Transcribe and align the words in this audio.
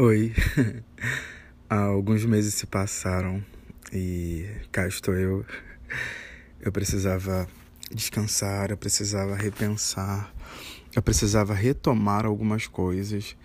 Oi. 0.00 0.32
Alguns 1.68 2.24
meses 2.24 2.54
se 2.54 2.66
passaram 2.66 3.44
e 3.92 4.46
cá 4.70 4.86
estou 4.86 5.12
eu. 5.12 5.44
Eu 6.60 6.70
precisava 6.70 7.48
descansar, 7.92 8.70
eu 8.70 8.76
precisava 8.76 9.34
repensar, 9.34 10.32
eu 10.94 11.02
precisava 11.02 11.52
retomar 11.52 12.24
algumas 12.26 12.68
coisas 12.68 13.36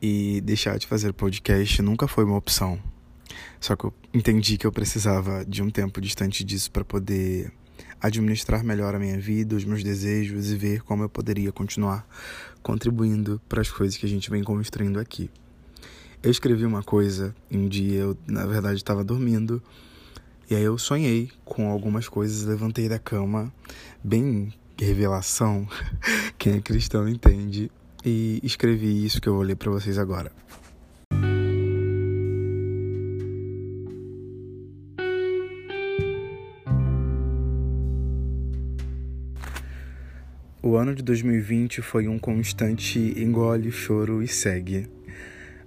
e 0.00 0.40
deixar 0.42 0.78
de 0.78 0.86
fazer 0.86 1.12
podcast 1.14 1.82
nunca 1.82 2.06
foi 2.06 2.22
uma 2.22 2.36
opção. 2.36 2.80
Só 3.58 3.74
que 3.74 3.82
eu 3.82 3.94
entendi 4.14 4.56
que 4.56 4.68
eu 4.68 4.72
precisava 4.72 5.44
de 5.44 5.64
um 5.64 5.68
tempo 5.68 6.00
distante 6.00 6.44
disso 6.44 6.70
para 6.70 6.84
poder 6.84 7.52
administrar 8.00 8.62
melhor 8.62 8.94
a 8.94 9.00
minha 9.00 9.18
vida, 9.18 9.56
os 9.56 9.64
meus 9.64 9.82
desejos 9.82 10.52
e 10.52 10.56
ver 10.56 10.80
como 10.82 11.02
eu 11.02 11.08
poderia 11.08 11.50
continuar 11.50 12.06
contribuindo 12.62 13.42
para 13.48 13.60
as 13.60 13.68
coisas 13.68 13.96
que 13.96 14.06
a 14.06 14.08
gente 14.08 14.30
vem 14.30 14.44
construindo 14.44 15.00
aqui. 15.00 15.28
Eu 16.20 16.32
escrevi 16.32 16.66
uma 16.66 16.82
coisa 16.82 17.32
um 17.48 17.68
dia, 17.68 18.00
eu 18.00 18.18
na 18.26 18.44
verdade 18.44 18.76
estava 18.76 19.04
dormindo, 19.04 19.62
e 20.50 20.54
aí 20.54 20.64
eu 20.64 20.76
sonhei 20.76 21.30
com 21.44 21.70
algumas 21.70 22.08
coisas, 22.08 22.44
levantei 22.44 22.88
da 22.88 22.98
cama, 22.98 23.52
bem 24.02 24.52
revelação, 24.76 25.68
quem 26.36 26.54
é 26.54 26.60
cristão 26.60 27.08
entende, 27.08 27.70
e 28.04 28.40
escrevi 28.42 29.04
isso 29.04 29.20
que 29.20 29.28
eu 29.28 29.34
vou 29.34 29.42
ler 29.42 29.54
para 29.54 29.70
vocês 29.70 29.96
agora. 29.96 30.32
O 40.60 40.76
ano 40.76 40.96
de 40.96 41.02
2020 41.04 41.80
foi 41.80 42.08
um 42.08 42.18
constante 42.18 42.98
engole, 43.16 43.70
choro 43.70 44.20
e 44.20 44.26
segue. 44.26 44.97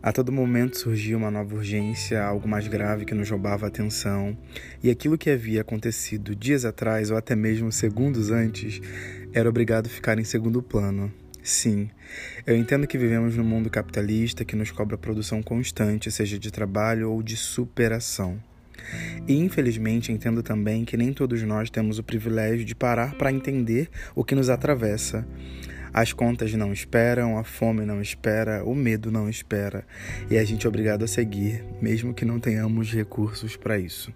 A 0.03 0.11
todo 0.11 0.31
momento 0.31 0.79
surgia 0.79 1.15
uma 1.15 1.29
nova 1.29 1.53
urgência, 1.53 2.23
algo 2.23 2.47
mais 2.47 2.67
grave 2.67 3.05
que 3.05 3.13
nos 3.13 3.29
roubava 3.29 3.67
a 3.67 3.69
atenção, 3.69 4.35
e 4.81 4.89
aquilo 4.89 5.15
que 5.15 5.29
havia 5.29 5.61
acontecido 5.61 6.35
dias 6.35 6.65
atrás 6.65 7.11
ou 7.11 7.17
até 7.17 7.35
mesmo 7.35 7.71
segundos 7.71 8.31
antes 8.31 8.81
era 9.31 9.47
obrigado 9.47 9.85
a 9.85 9.89
ficar 9.89 10.17
em 10.17 10.23
segundo 10.23 10.63
plano. 10.63 11.13
Sim, 11.43 11.87
eu 12.47 12.57
entendo 12.57 12.87
que 12.87 12.97
vivemos 12.97 13.37
num 13.37 13.43
mundo 13.43 13.69
capitalista 13.69 14.43
que 14.43 14.55
nos 14.55 14.71
cobra 14.71 14.97
produção 14.97 15.43
constante, 15.43 16.09
seja 16.09 16.39
de 16.39 16.49
trabalho 16.49 17.11
ou 17.11 17.21
de 17.21 17.37
superação. 17.37 18.41
E 19.27 19.35
infelizmente 19.35 20.11
entendo 20.11 20.41
também 20.41 20.83
que 20.83 20.97
nem 20.97 21.13
todos 21.13 21.43
nós 21.43 21.69
temos 21.69 21.99
o 21.99 22.03
privilégio 22.03 22.65
de 22.65 22.73
parar 22.73 23.13
para 23.13 23.31
entender 23.31 23.87
o 24.15 24.23
que 24.23 24.33
nos 24.33 24.49
atravessa 24.49 25.27
as 25.93 26.13
contas 26.13 26.53
não 26.53 26.71
esperam, 26.71 27.37
a 27.37 27.43
fome 27.43 27.85
não 27.85 28.01
espera, 28.01 28.63
o 28.63 28.73
medo 28.73 29.11
não 29.11 29.29
espera, 29.29 29.85
e 30.29 30.37
a 30.37 30.43
gente 30.43 30.65
é 30.65 30.69
obrigado 30.69 31.03
a 31.03 31.07
seguir, 31.07 31.65
mesmo 31.81 32.13
que 32.13 32.23
não 32.23 32.39
tenhamos 32.39 32.91
recursos 32.93 33.57
para 33.57 33.77
isso. 33.77 34.13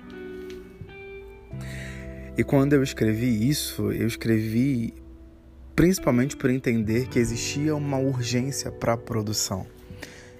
E 2.38 2.44
quando 2.44 2.74
eu 2.74 2.84
escrevi 2.84 3.50
isso, 3.50 3.92
eu 3.92 4.08
escrevi 4.08 4.94
principalmente 5.76 6.38
por 6.38 6.50
entender 6.50 7.08
que 7.08 7.20
existia 7.20 7.76
uma 7.76 7.98
urgência 7.98 8.72
para 8.72 8.94
a 8.94 8.98
produção. 8.98 9.66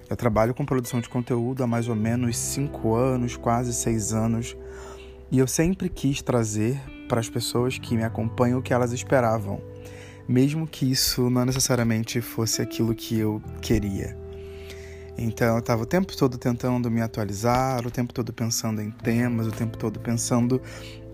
Eu 0.08 0.16
trabalho 0.16 0.54
com 0.54 0.64
produção 0.64 1.00
de 1.00 1.08
conteúdo 1.08 1.62
há 1.62 1.66
mais 1.66 1.88
ou 1.88 1.96
menos 1.96 2.38
cinco 2.38 2.94
anos, 2.94 3.36
quase 3.36 3.74
seis 3.74 4.14
anos, 4.14 4.56
e 5.30 5.38
eu 5.38 5.46
sempre 5.46 5.88
quis 5.88 6.22
trazer 6.22 6.80
para 7.08 7.20
as 7.20 7.28
pessoas 7.28 7.78
que 7.78 7.96
me 7.96 8.04
acompanham 8.04 8.60
o 8.60 8.62
que 8.62 8.72
elas 8.72 8.92
esperavam 8.92 9.60
mesmo 10.28 10.66
que 10.66 10.90
isso 10.90 11.30
não 11.30 11.44
necessariamente 11.44 12.20
fosse 12.20 12.60
aquilo 12.60 12.94
que 12.94 13.18
eu 13.18 13.42
queria. 13.60 14.16
Então 15.18 15.54
eu 15.54 15.58
estava 15.60 15.82
o 15.82 15.86
tempo 15.86 16.14
todo 16.16 16.36
tentando 16.36 16.90
me 16.90 17.00
atualizar, 17.00 17.86
o 17.86 17.90
tempo 17.90 18.12
todo 18.12 18.32
pensando 18.32 18.82
em 18.82 18.90
temas, 18.90 19.46
o 19.46 19.52
tempo 19.52 19.78
todo 19.78 19.98
pensando 19.98 20.60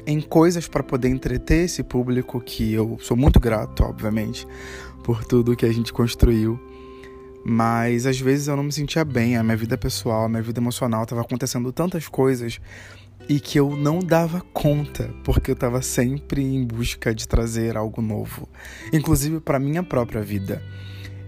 em 0.04 0.20
coisas 0.20 0.66
para 0.66 0.82
poder 0.82 1.08
entreter 1.08 1.64
esse 1.64 1.82
público 1.82 2.40
que 2.40 2.72
eu 2.72 2.98
sou 3.00 3.16
muito 3.16 3.38
grato, 3.38 3.84
obviamente, 3.84 4.46
por 5.04 5.24
tudo 5.24 5.56
que 5.56 5.64
a 5.64 5.72
gente 5.72 5.92
construiu. 5.92 6.58
Mas 7.44 8.06
às 8.06 8.20
vezes 8.20 8.48
eu 8.48 8.56
não 8.56 8.64
me 8.64 8.72
sentia 8.72 9.04
bem, 9.04 9.36
a 9.36 9.42
minha 9.42 9.56
vida 9.56 9.76
pessoal, 9.76 10.24
a 10.24 10.28
minha 10.28 10.42
vida 10.42 10.60
emocional, 10.60 11.04
estava 11.04 11.20
acontecendo 11.20 11.72
tantas 11.72 12.08
coisas 12.08 12.60
e 13.28 13.40
que 13.40 13.58
eu 13.58 13.76
não 13.76 14.00
dava 14.00 14.40
conta, 14.52 15.12
porque 15.24 15.50
eu 15.50 15.54
estava 15.54 15.80
sempre 15.82 16.42
em 16.42 16.64
busca 16.64 17.14
de 17.14 17.26
trazer 17.26 17.76
algo 17.76 18.02
novo, 18.02 18.48
inclusive 18.92 19.40
para 19.40 19.58
minha 19.58 19.82
própria 19.82 20.22
vida. 20.22 20.62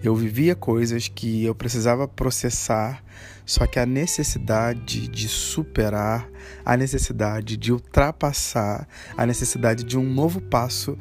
Eu 0.02 0.14
vivia 0.14 0.54
coisas 0.54 1.08
que 1.08 1.44
eu 1.44 1.54
precisava 1.54 2.06
processar, 2.06 3.02
só 3.46 3.66
que 3.66 3.78
a 3.78 3.86
necessidade 3.86 5.08
de 5.08 5.28
superar, 5.28 6.28
a 6.64 6.76
necessidade 6.76 7.56
de 7.56 7.72
ultrapassar, 7.72 8.86
a 9.16 9.24
necessidade 9.24 9.82
de 9.82 9.96
um 9.96 10.04
novo 10.04 10.42
passo 10.42 10.98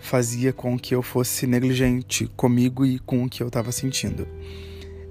fazia 0.00 0.52
com 0.52 0.78
que 0.78 0.94
eu 0.94 1.02
fosse 1.02 1.46
negligente 1.46 2.26
comigo 2.34 2.86
e 2.86 2.98
com 2.98 3.24
o 3.24 3.28
que 3.28 3.42
eu 3.42 3.48
estava 3.48 3.70
sentindo. 3.72 4.26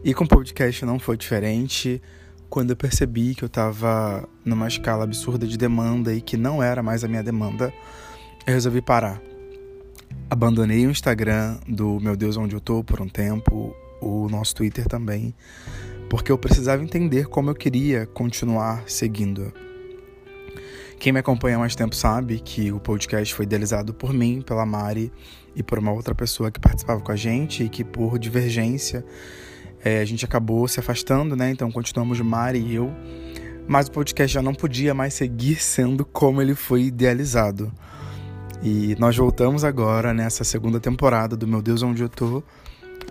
E 0.03 0.13
com 0.13 0.23
o 0.23 0.27
podcast 0.27 0.83
não 0.83 0.97
foi 0.97 1.15
diferente. 1.15 2.01
Quando 2.49 2.71
eu 2.71 2.75
percebi 2.75 3.35
que 3.35 3.43
eu 3.43 3.47
estava 3.47 4.27
numa 4.43 4.67
escala 4.67 5.03
absurda 5.03 5.45
de 5.45 5.55
demanda 5.55 6.11
e 6.13 6.19
que 6.19 6.35
não 6.35 6.63
era 6.63 6.81
mais 6.81 7.03
a 7.03 7.07
minha 7.07 7.21
demanda, 7.21 7.71
eu 8.47 8.53
resolvi 8.53 8.81
parar. 8.81 9.21
Abandonei 10.27 10.87
o 10.87 10.89
Instagram 10.89 11.59
do 11.67 11.99
Meu 11.99 12.15
Deus 12.15 12.37
Onde 12.37 12.55
Eu 12.55 12.59
Tô 12.59 12.83
por 12.83 13.01
um 13.01 13.07
tempo, 13.07 13.75
o 14.01 14.27
nosso 14.29 14.55
Twitter 14.55 14.87
também, 14.87 15.35
porque 16.09 16.31
eu 16.31 16.39
precisava 16.39 16.83
entender 16.83 17.27
como 17.27 17.51
eu 17.51 17.55
queria 17.55 18.07
continuar 18.07 18.83
seguindo. 18.87 19.53
Quem 20.99 21.13
me 21.13 21.19
acompanha 21.19 21.55
há 21.55 21.59
mais 21.59 21.75
tempo 21.75 21.95
sabe 21.95 22.39
que 22.39 22.71
o 22.71 22.79
podcast 22.79 23.33
foi 23.33 23.45
idealizado 23.45 23.93
por 23.93 24.11
mim, 24.11 24.41
pela 24.41 24.65
Mari 24.65 25.13
e 25.55 25.61
por 25.61 25.77
uma 25.77 25.91
outra 25.91 26.15
pessoa 26.15 26.49
que 26.49 26.59
participava 26.59 26.99
com 26.99 27.11
a 27.11 27.15
gente 27.15 27.63
e 27.63 27.69
que 27.69 27.83
por 27.83 28.17
divergência 28.17 29.05
é, 29.83 29.99
a 29.99 30.05
gente 30.05 30.25
acabou 30.25 30.67
se 30.67 30.79
afastando, 30.79 31.35
né? 31.35 31.51
Então 31.51 31.71
continuamos 31.71 32.19
Mari 32.19 32.59
e 32.59 32.75
eu. 32.75 32.91
Mas 33.67 33.87
o 33.87 33.91
podcast 33.91 34.33
já 34.33 34.41
não 34.41 34.53
podia 34.53 34.93
mais 34.93 35.13
seguir 35.13 35.55
sendo 35.61 36.05
como 36.05 36.41
ele 36.41 36.55
foi 36.55 36.83
idealizado. 36.83 37.71
E 38.61 38.95
nós 38.99 39.15
voltamos 39.15 39.63
agora 39.63 40.13
nessa 40.13 40.43
segunda 40.43 40.79
temporada 40.79 41.37
do 41.37 41.47
Meu 41.47 41.61
Deus 41.61 41.81
Onde 41.81 42.01
Eu 42.01 42.09
Tô. 42.09 42.43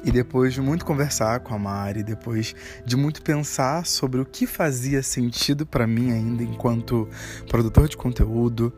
E 0.04 0.12
depois 0.12 0.54
de 0.54 0.60
muito 0.60 0.84
conversar 0.84 1.40
com 1.40 1.54
a 1.54 1.58
Mari, 1.58 2.02
depois 2.04 2.54
de 2.84 2.96
muito 2.96 3.22
pensar 3.22 3.84
sobre 3.84 4.20
o 4.20 4.24
que 4.24 4.46
fazia 4.46 5.02
sentido 5.02 5.66
para 5.66 5.86
mim 5.86 6.12
ainda 6.12 6.42
enquanto 6.42 7.08
produtor 7.48 7.88
de 7.88 7.96
conteúdo, 7.96 8.72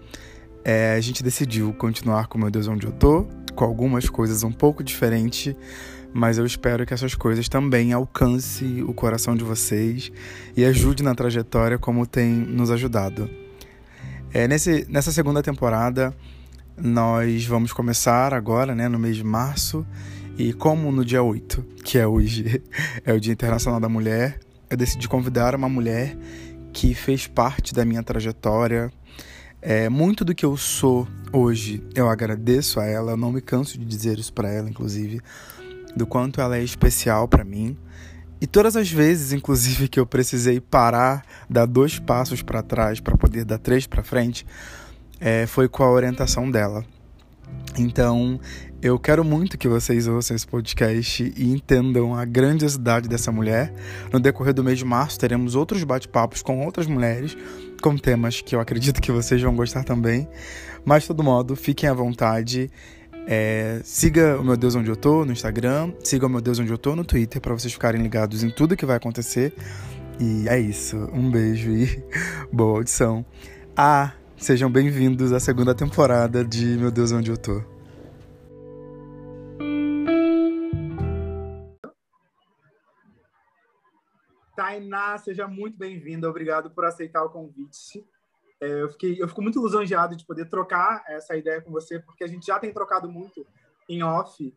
é, 0.65 0.95
a 0.95 1.01
gente 1.01 1.23
decidiu 1.23 1.75
continuar 1.75 2.27
com 2.29 2.39
Meu 2.39 2.51
Deus 2.51 2.69
Onde 2.69 2.87
Eu 2.87 2.93
Tô, 2.93 3.27
com 3.55 3.65
algumas 3.65 4.09
coisas 4.09 4.43
um 4.43 4.53
pouco 4.53 4.83
diferentes 4.83 5.55
mas 6.13 6.39
eu 6.39 6.47
espero 6.47 6.85
que 6.85 6.95
essas 6.95 7.15
coisas 7.15 7.49
também 7.49 7.93
alcance 7.93 8.83
o 8.87 8.93
coração 8.93 9.37
de 9.37 9.45
vocês 9.45 10.11
e 10.57 10.65
ajude 10.65 11.03
na 11.03 11.15
trajetória 11.15 11.79
como 11.79 12.07
tem 12.07 12.31
nos 12.31 12.71
ajudado. 12.71 13.31
É, 14.33 14.47
nesse, 14.47 14.87
nessa 14.89 15.11
segunda 15.13 15.43
temporada, 15.43 16.15
nós 16.77 17.45
vamos 17.47 17.73
começar 17.73 18.33
agora, 18.33 18.75
né, 18.75 18.89
no 18.89 18.99
mês 18.99 19.17
de 19.17 19.25
março, 19.25 19.87
e 20.39 20.53
como 20.53 20.91
no 20.91 21.05
dia 21.05 21.23
8, 21.23 21.63
que 21.85 21.99
é 21.99 22.07
hoje, 22.07 22.63
é 23.05 23.13
o 23.13 23.21
Dia 23.21 23.33
Internacional 23.33 23.81
da 23.81 23.89
Mulher, 23.89 24.39
eu 24.71 24.77
decidi 24.77 25.09
convidar 25.09 25.55
uma 25.55 25.69
mulher 25.69 26.17
que 26.73 26.95
fez 26.95 27.27
parte 27.27 27.75
da 27.75 27.85
minha 27.85 28.03
trajetória. 28.03 28.93
É, 29.61 29.89
muito 29.89 30.25
do 30.25 30.35
que 30.35 30.45
eu 30.47 30.57
sou 30.57 31.07
hoje, 31.33 31.83
eu 31.95 32.09
agradeço 32.09 32.81
a 32.81 32.87
ela, 32.87 33.13
eu 33.13 33.17
não 33.17 33.33
me 33.33 33.41
canso 33.41 33.77
de 33.77 33.85
dizer 33.85 34.19
isso 34.19 34.33
para 34.33 34.49
ela, 34.49 34.71
inclusive, 34.71 35.21
do 35.97 36.07
quanto 36.07 36.41
ela 36.41 36.57
é 36.57 36.63
especial 36.63 37.29
para 37.29 37.45
mim. 37.45 37.77
E 38.41 38.47
todas 38.47 38.75
as 38.75 38.91
vezes, 38.91 39.33
inclusive, 39.33 39.87
que 39.89 40.01
eu 40.01 40.07
precisei 40.07 40.61
parar, 40.61 41.25
dar 41.49 41.67
dois 41.67 41.99
passos 41.99 42.41
para 42.43 42.63
trás 42.63 42.99
para 42.99 43.17
poder 43.17 43.45
dar 43.45 43.59
três 43.59 43.87
para 43.87 44.03
frente, 44.03 44.47
é, 45.21 45.47
foi 45.47 45.69
com 45.69 45.83
a 45.83 45.91
orientação 45.91 46.51
dela. 46.51 46.85
Então, 47.79 48.41
eu 48.83 48.99
quero 48.99 49.23
muito 49.23 49.59
que 49.59 49.69
vocês 49.69 50.07
ouçam 50.07 50.35
esse 50.35 50.47
podcast 50.47 51.35
e 51.37 51.53
entendam 51.53 52.15
a 52.15 52.25
grandiosidade 52.25 53.09
dessa 53.09 53.31
mulher. 53.31 53.75
No 54.11 54.19
decorrer 54.19 54.55
do 54.55 54.65
mês 54.65 54.79
de 54.79 54.87
março, 54.87 55.19
teremos 55.19 55.55
outros 55.55 55.85
bate-papos 55.85 56.41
com 56.41 56.65
outras 56.65 56.87
mulheres, 56.87 57.37
com 57.83 57.97
temas 57.97 58.41
que 58.41 58.55
eu 58.55 58.61
acredito 58.61 59.01
que 59.03 59.13
vocês 59.13 59.41
vão 59.43 59.55
gostar 59.55 59.85
também. 59.85 60.27
Mas, 60.83 61.03
de 61.03 61.09
todo 61.09 61.23
modo, 61.23 61.55
fiquem 61.55 61.91
à 61.91 61.93
vontade. 61.93 62.71
É, 63.33 63.81
siga 63.85 64.41
o 64.41 64.45
Meu 64.45 64.57
Deus 64.57 64.75
Onde 64.75 64.91
Eu 64.91 64.97
Tô 64.97 65.25
no 65.25 65.31
Instagram, 65.31 65.95
siga 66.03 66.27
o 66.27 66.29
Meu 66.29 66.41
Deus 66.41 66.59
Onde 66.59 66.73
Eu 66.73 66.77
Tô 66.77 66.97
no 66.97 67.05
Twitter 67.05 67.41
para 67.41 67.55
vocês 67.55 67.73
ficarem 67.73 68.03
ligados 68.03 68.43
em 68.43 68.51
tudo 68.51 68.77
que 68.77 68.85
vai 68.85 68.97
acontecer. 68.97 69.55
E 70.19 70.49
é 70.49 70.59
isso. 70.59 70.97
Um 71.13 71.31
beijo 71.31 71.71
e 71.71 72.05
boa 72.53 72.79
audição. 72.79 73.25
Ah, 73.77 74.15
sejam 74.37 74.69
bem-vindos 74.69 75.31
à 75.31 75.39
segunda 75.39 75.73
temporada 75.73 76.45
de 76.45 76.77
Meu 76.77 76.91
Deus 76.91 77.13
Onde 77.13 77.31
Eu 77.31 77.37
Tô. 77.37 77.63
Tainá, 84.57 85.17
seja 85.19 85.47
muito 85.47 85.79
bem-vinda. 85.79 86.29
Obrigado 86.29 86.69
por 86.69 86.85
aceitar 86.85 87.23
o 87.23 87.31
convite. 87.31 88.05
É, 88.61 88.83
eu, 88.83 88.91
fiquei, 88.91 89.17
eu 89.21 89.27
fico 89.27 89.41
muito 89.41 89.63
lisonjeado 89.65 90.15
de 90.15 90.25
poder 90.25 90.49
trocar 90.49 91.03
essa 91.09 91.37
ideia 91.37 91.63
com 91.63 91.71
você, 91.71 91.99
porque 91.99 92.25
a 92.25 92.27
gente 92.27 92.47
já 92.47 92.59
tem 92.59 92.73
trocado 92.73 93.11
muito 93.11 93.47
em 93.89 94.03
off, 94.03 94.55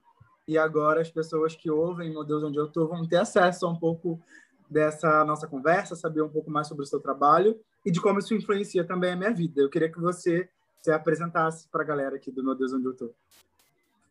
e 0.47 0.57
agora 0.57 1.01
as 1.01 1.09
pessoas 1.09 1.55
que 1.55 1.71
ouvem, 1.71 2.11
meu 2.11 2.23
Deus, 2.23 2.43
onde 2.43 2.57
eu 2.57 2.65
estou, 2.65 2.87
vão 2.87 3.07
ter 3.07 3.17
acesso 3.17 3.65
a 3.65 3.69
um 3.69 3.75
pouco 3.75 4.21
dessa 4.69 5.23
nossa 5.23 5.47
conversa, 5.47 5.95
saber 5.95 6.21
um 6.21 6.29
pouco 6.29 6.51
mais 6.51 6.67
sobre 6.67 6.83
o 6.83 6.87
seu 6.87 6.99
trabalho 6.99 7.59
e 7.85 7.91
de 7.91 8.01
como 8.01 8.19
isso 8.19 8.33
influencia 8.33 8.83
também 8.83 9.11
a 9.11 9.15
minha 9.15 9.33
vida. 9.33 9.61
Eu 9.61 9.69
queria 9.69 9.89
que 9.89 9.99
você 9.99 10.49
se 10.81 10.91
apresentasse 10.91 11.67
para 11.69 11.83
a 11.83 11.85
galera 11.85 12.15
aqui 12.15 12.31
do 12.31 12.43
Meu 12.43 12.55
Deus, 12.55 12.73
onde 12.73 12.85
eu 12.85 12.91
estou. 12.91 13.15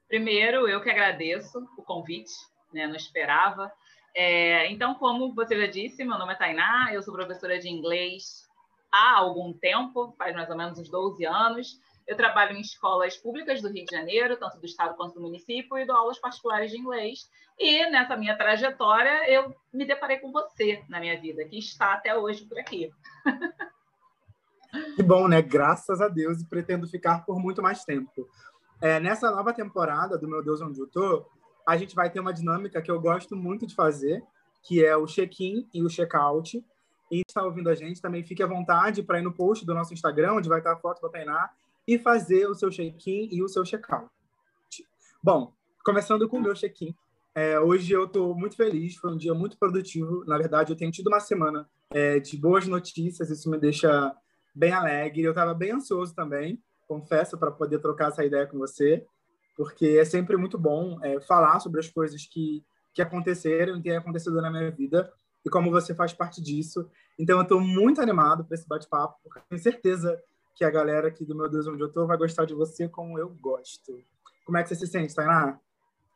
Primeiro, 0.08 0.66
eu 0.68 0.80
que 0.80 0.90
agradeço 0.90 1.58
o 1.76 1.82
convite, 1.82 2.32
né? 2.72 2.86
não 2.86 2.96
esperava. 2.96 3.70
É, 4.14 4.70
então, 4.70 4.94
como 4.94 5.34
você 5.34 5.58
já 5.58 5.66
disse, 5.66 6.04
meu 6.04 6.18
nome 6.18 6.32
é 6.32 6.36
Tainá, 6.36 6.92
eu 6.92 7.02
sou 7.02 7.14
professora 7.14 7.58
de 7.58 7.68
inglês 7.68 8.46
há 8.92 9.16
algum 9.18 9.52
tempo, 9.52 10.14
faz 10.18 10.34
mais 10.34 10.50
ou 10.50 10.56
menos 10.56 10.78
uns 10.78 10.88
12 10.88 11.24
anos. 11.24 11.80
Eu 12.06 12.16
trabalho 12.16 12.56
em 12.56 12.60
escolas 12.60 13.16
públicas 13.16 13.62
do 13.62 13.68
Rio 13.68 13.86
de 13.86 13.96
Janeiro, 13.96 14.36
tanto 14.36 14.58
do 14.58 14.66
estado 14.66 14.94
quanto 14.96 15.14
do 15.14 15.20
município, 15.20 15.78
e 15.78 15.86
dou 15.86 15.96
aulas 15.96 16.18
particulares 16.18 16.70
de 16.70 16.78
inglês. 16.78 17.30
E 17.58 17.88
nessa 17.90 18.16
minha 18.16 18.36
trajetória, 18.36 19.30
eu 19.30 19.54
me 19.72 19.86
deparei 19.86 20.18
com 20.18 20.32
você 20.32 20.84
na 20.88 21.00
minha 21.00 21.18
vida, 21.20 21.44
que 21.44 21.58
está 21.58 21.94
até 21.94 22.16
hoje 22.16 22.44
por 22.44 22.58
aqui. 22.58 22.90
Que 24.96 25.02
bom, 25.02 25.28
né? 25.28 25.40
Graças 25.42 26.00
a 26.00 26.08
Deus, 26.08 26.40
e 26.40 26.46
pretendo 26.46 26.88
ficar 26.88 27.24
por 27.24 27.38
muito 27.38 27.62
mais 27.62 27.84
tempo. 27.84 28.28
É, 28.80 28.98
nessa 28.98 29.30
nova 29.30 29.52
temporada 29.52 30.18
do 30.18 30.26
Meu 30.26 30.42
Deus 30.42 30.60
Onde 30.60 30.80
Eu 30.80 30.88
Tô, 30.88 31.26
a 31.66 31.76
gente 31.76 31.94
vai 31.94 32.10
ter 32.10 32.20
uma 32.20 32.32
dinâmica 32.32 32.82
que 32.82 32.90
eu 32.90 33.00
gosto 33.00 33.36
muito 33.36 33.66
de 33.66 33.74
fazer, 33.74 34.22
que 34.62 34.84
é 34.84 34.96
o 34.96 35.06
check-in 35.06 35.68
e 35.72 35.82
o 35.82 35.88
check-out. 35.88 36.64
E 37.12 37.20
está 37.28 37.44
ouvindo 37.44 37.68
a 37.68 37.74
gente, 37.74 38.00
também 38.00 38.24
fique 38.24 38.42
à 38.42 38.46
vontade 38.46 39.02
para 39.02 39.18
ir 39.18 39.22
no 39.22 39.34
post 39.34 39.66
do 39.66 39.74
nosso 39.74 39.92
Instagram, 39.92 40.32
onde 40.32 40.48
vai 40.48 40.60
estar 40.60 40.72
a 40.72 40.78
foto 40.78 41.02
da 41.02 41.10
Tainá, 41.10 41.50
e 41.86 41.98
fazer 41.98 42.46
o 42.46 42.54
seu 42.54 42.70
check-in 42.70 43.28
e 43.30 43.42
o 43.42 43.48
seu 43.48 43.64
check-out. 43.64 44.08
Bom, 45.22 45.52
começando 45.84 46.26
com 46.26 46.38
o 46.38 46.40
meu 46.40 46.54
check-in. 46.54 46.96
É, 47.34 47.60
hoje 47.60 47.92
eu 47.92 48.06
estou 48.06 48.34
muito 48.34 48.56
feliz, 48.56 48.96
foi 48.96 49.12
um 49.12 49.16
dia 49.18 49.34
muito 49.34 49.58
produtivo. 49.58 50.24
Na 50.24 50.38
verdade, 50.38 50.72
eu 50.72 50.76
tenho 50.76 50.90
tido 50.90 51.08
uma 51.08 51.20
semana 51.20 51.68
é, 51.90 52.18
de 52.18 52.34
boas 52.38 52.66
notícias, 52.66 53.28
isso 53.28 53.50
me 53.50 53.58
deixa 53.58 54.16
bem 54.54 54.72
alegre. 54.72 55.22
Eu 55.22 55.32
estava 55.32 55.52
bem 55.52 55.72
ansioso 55.72 56.14
também, 56.14 56.62
confesso, 56.88 57.36
para 57.36 57.50
poder 57.50 57.78
trocar 57.80 58.08
essa 58.08 58.24
ideia 58.24 58.46
com 58.46 58.56
você, 58.56 59.06
porque 59.54 59.98
é 60.00 60.04
sempre 60.06 60.38
muito 60.38 60.56
bom 60.56 60.98
é, 61.02 61.20
falar 61.20 61.60
sobre 61.60 61.78
as 61.78 61.90
coisas 61.90 62.24
que, 62.24 62.64
que 62.94 63.02
aconteceram 63.02 63.76
e 63.76 63.82
têm 63.82 63.98
acontecido 63.98 64.40
na 64.40 64.50
minha 64.50 64.70
vida 64.70 65.12
e 65.44 65.50
como 65.50 65.70
você 65.70 65.94
faz 65.94 66.12
parte 66.12 66.40
disso. 66.40 66.88
Então, 67.18 67.38
eu 67.38 67.42
estou 67.42 67.60
muito 67.60 68.00
animado 68.00 68.44
para 68.44 68.54
esse 68.54 68.66
bate-papo, 68.66 69.18
porque 69.22 69.40
tenho 69.48 69.60
certeza 69.60 70.20
que 70.54 70.64
a 70.64 70.70
galera 70.70 71.08
aqui 71.08 71.24
do 71.24 71.34
Meu 71.34 71.48
Deus 71.48 71.66
Onde 71.66 71.82
Eu 71.82 71.92
Tô 71.92 72.06
vai 72.06 72.16
gostar 72.16 72.44
de 72.44 72.54
você 72.54 72.88
como 72.88 73.18
eu 73.18 73.28
gosto. 73.28 74.02
Como 74.44 74.58
é 74.58 74.62
que 74.62 74.68
você 74.68 74.74
se 74.74 74.86
sente, 74.86 75.14
Tainá? 75.14 75.58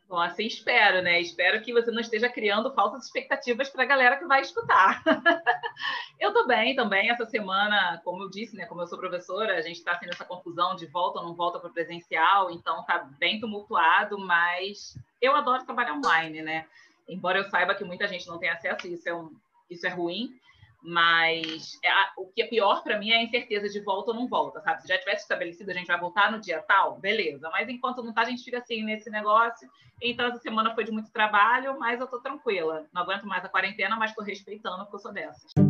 Bom, 0.09 0.21
assim 0.21 0.47
espero, 0.47 1.03
né? 1.03 1.21
Espero 1.21 1.61
que 1.63 1.73
você 1.73 1.91
não 1.91 2.01
esteja 2.01 2.29
criando 2.29 2.73
falsas 2.73 3.07
expectativas 3.07 3.69
para 3.69 3.83
a 3.83 3.87
galera 3.87 4.17
que 4.17 4.25
vai 4.25 4.41
escutar. 4.41 5.03
eu 6.21 6.33
tô 6.33 6.47
bem 6.47 6.77
também. 6.77 7.11
Essa 7.11 7.27
semana, 7.27 8.01
como 8.05 8.23
eu 8.23 8.31
disse, 8.31 8.57
né? 8.57 8.67
Como 8.67 8.81
eu 8.81 8.87
sou 8.87 8.99
professora, 8.99 9.57
a 9.57 9.61
gente 9.61 9.79
está 9.79 9.97
tendo 9.97 10.13
essa 10.13 10.25
confusão 10.25 10.77
de 10.77 10.87
volta 10.87 11.19
ou 11.19 11.27
não 11.27 11.35
volta 11.35 11.59
para 11.59 11.71
presencial, 11.71 12.53
então 12.53 12.85
tá 12.85 12.99
bem 13.19 13.41
tumultuado, 13.41 14.17
mas 14.17 14.97
eu 15.21 15.35
adoro 15.35 15.65
trabalhar 15.65 15.95
online, 15.95 16.41
né? 16.41 16.67
Embora 17.09 17.39
eu 17.39 17.45
saiba 17.45 17.75
que 17.75 17.85
muita 17.85 18.07
gente 18.07 18.27
não 18.27 18.39
tem 18.39 18.49
acesso, 18.49 18.87
isso 18.87 19.09
é, 19.09 19.15
um, 19.15 19.31
isso 19.71 19.87
é 19.87 19.91
ruim, 19.91 20.39
mas 20.83 21.79
é 21.85 21.91
o 22.17 22.27
que 22.27 22.43
é 22.43 22.47
pior 22.47 22.83
para 22.83 22.99
mim 22.99 23.11
é 23.11 23.17
a 23.17 23.23
incerteza 23.23 23.69
de 23.69 23.81
volta 23.81 24.11
ou 24.11 24.17
não 24.17 24.29
volta, 24.29 24.61
sabe? 24.61 24.83
Se 24.83 24.89
já 24.89 24.99
tivesse 24.99 25.23
estabelecido, 25.23 25.71
a 25.71 25.75
gente 25.75 25.87
vai 25.87 25.99
voltar 25.99 26.31
no 26.31 26.41
dia 26.41 26.63
tal, 26.63 26.99
beleza. 26.99 27.49
Mas 27.51 27.69
enquanto 27.69 28.03
não 28.03 28.13
tá, 28.13 28.23
a 28.23 28.25
gente 28.27 28.45
fica 28.45 28.59
assim 28.59 28.85
nesse 28.85 29.11
negócio. 29.11 29.69
Então, 30.01 30.27
essa 30.27 30.39
semana 30.39 30.75
foi 30.75 30.85
de 30.85 30.93
muito 30.93 31.11
trabalho, 31.11 31.79
mas 31.79 32.01
eu 32.01 32.07
tô 32.07 32.21
tranquila. 32.21 32.87
Não 32.93 33.03
aguento 33.03 33.27
mais 33.27 33.45
a 33.45 33.49
quarentena, 33.49 33.97
mas 33.97 34.15
tô 34.15 34.23
respeitando 34.23 34.85
porque 34.85 34.97
eu 34.97 35.01
sou 35.01 35.13
dessas. 35.13 35.66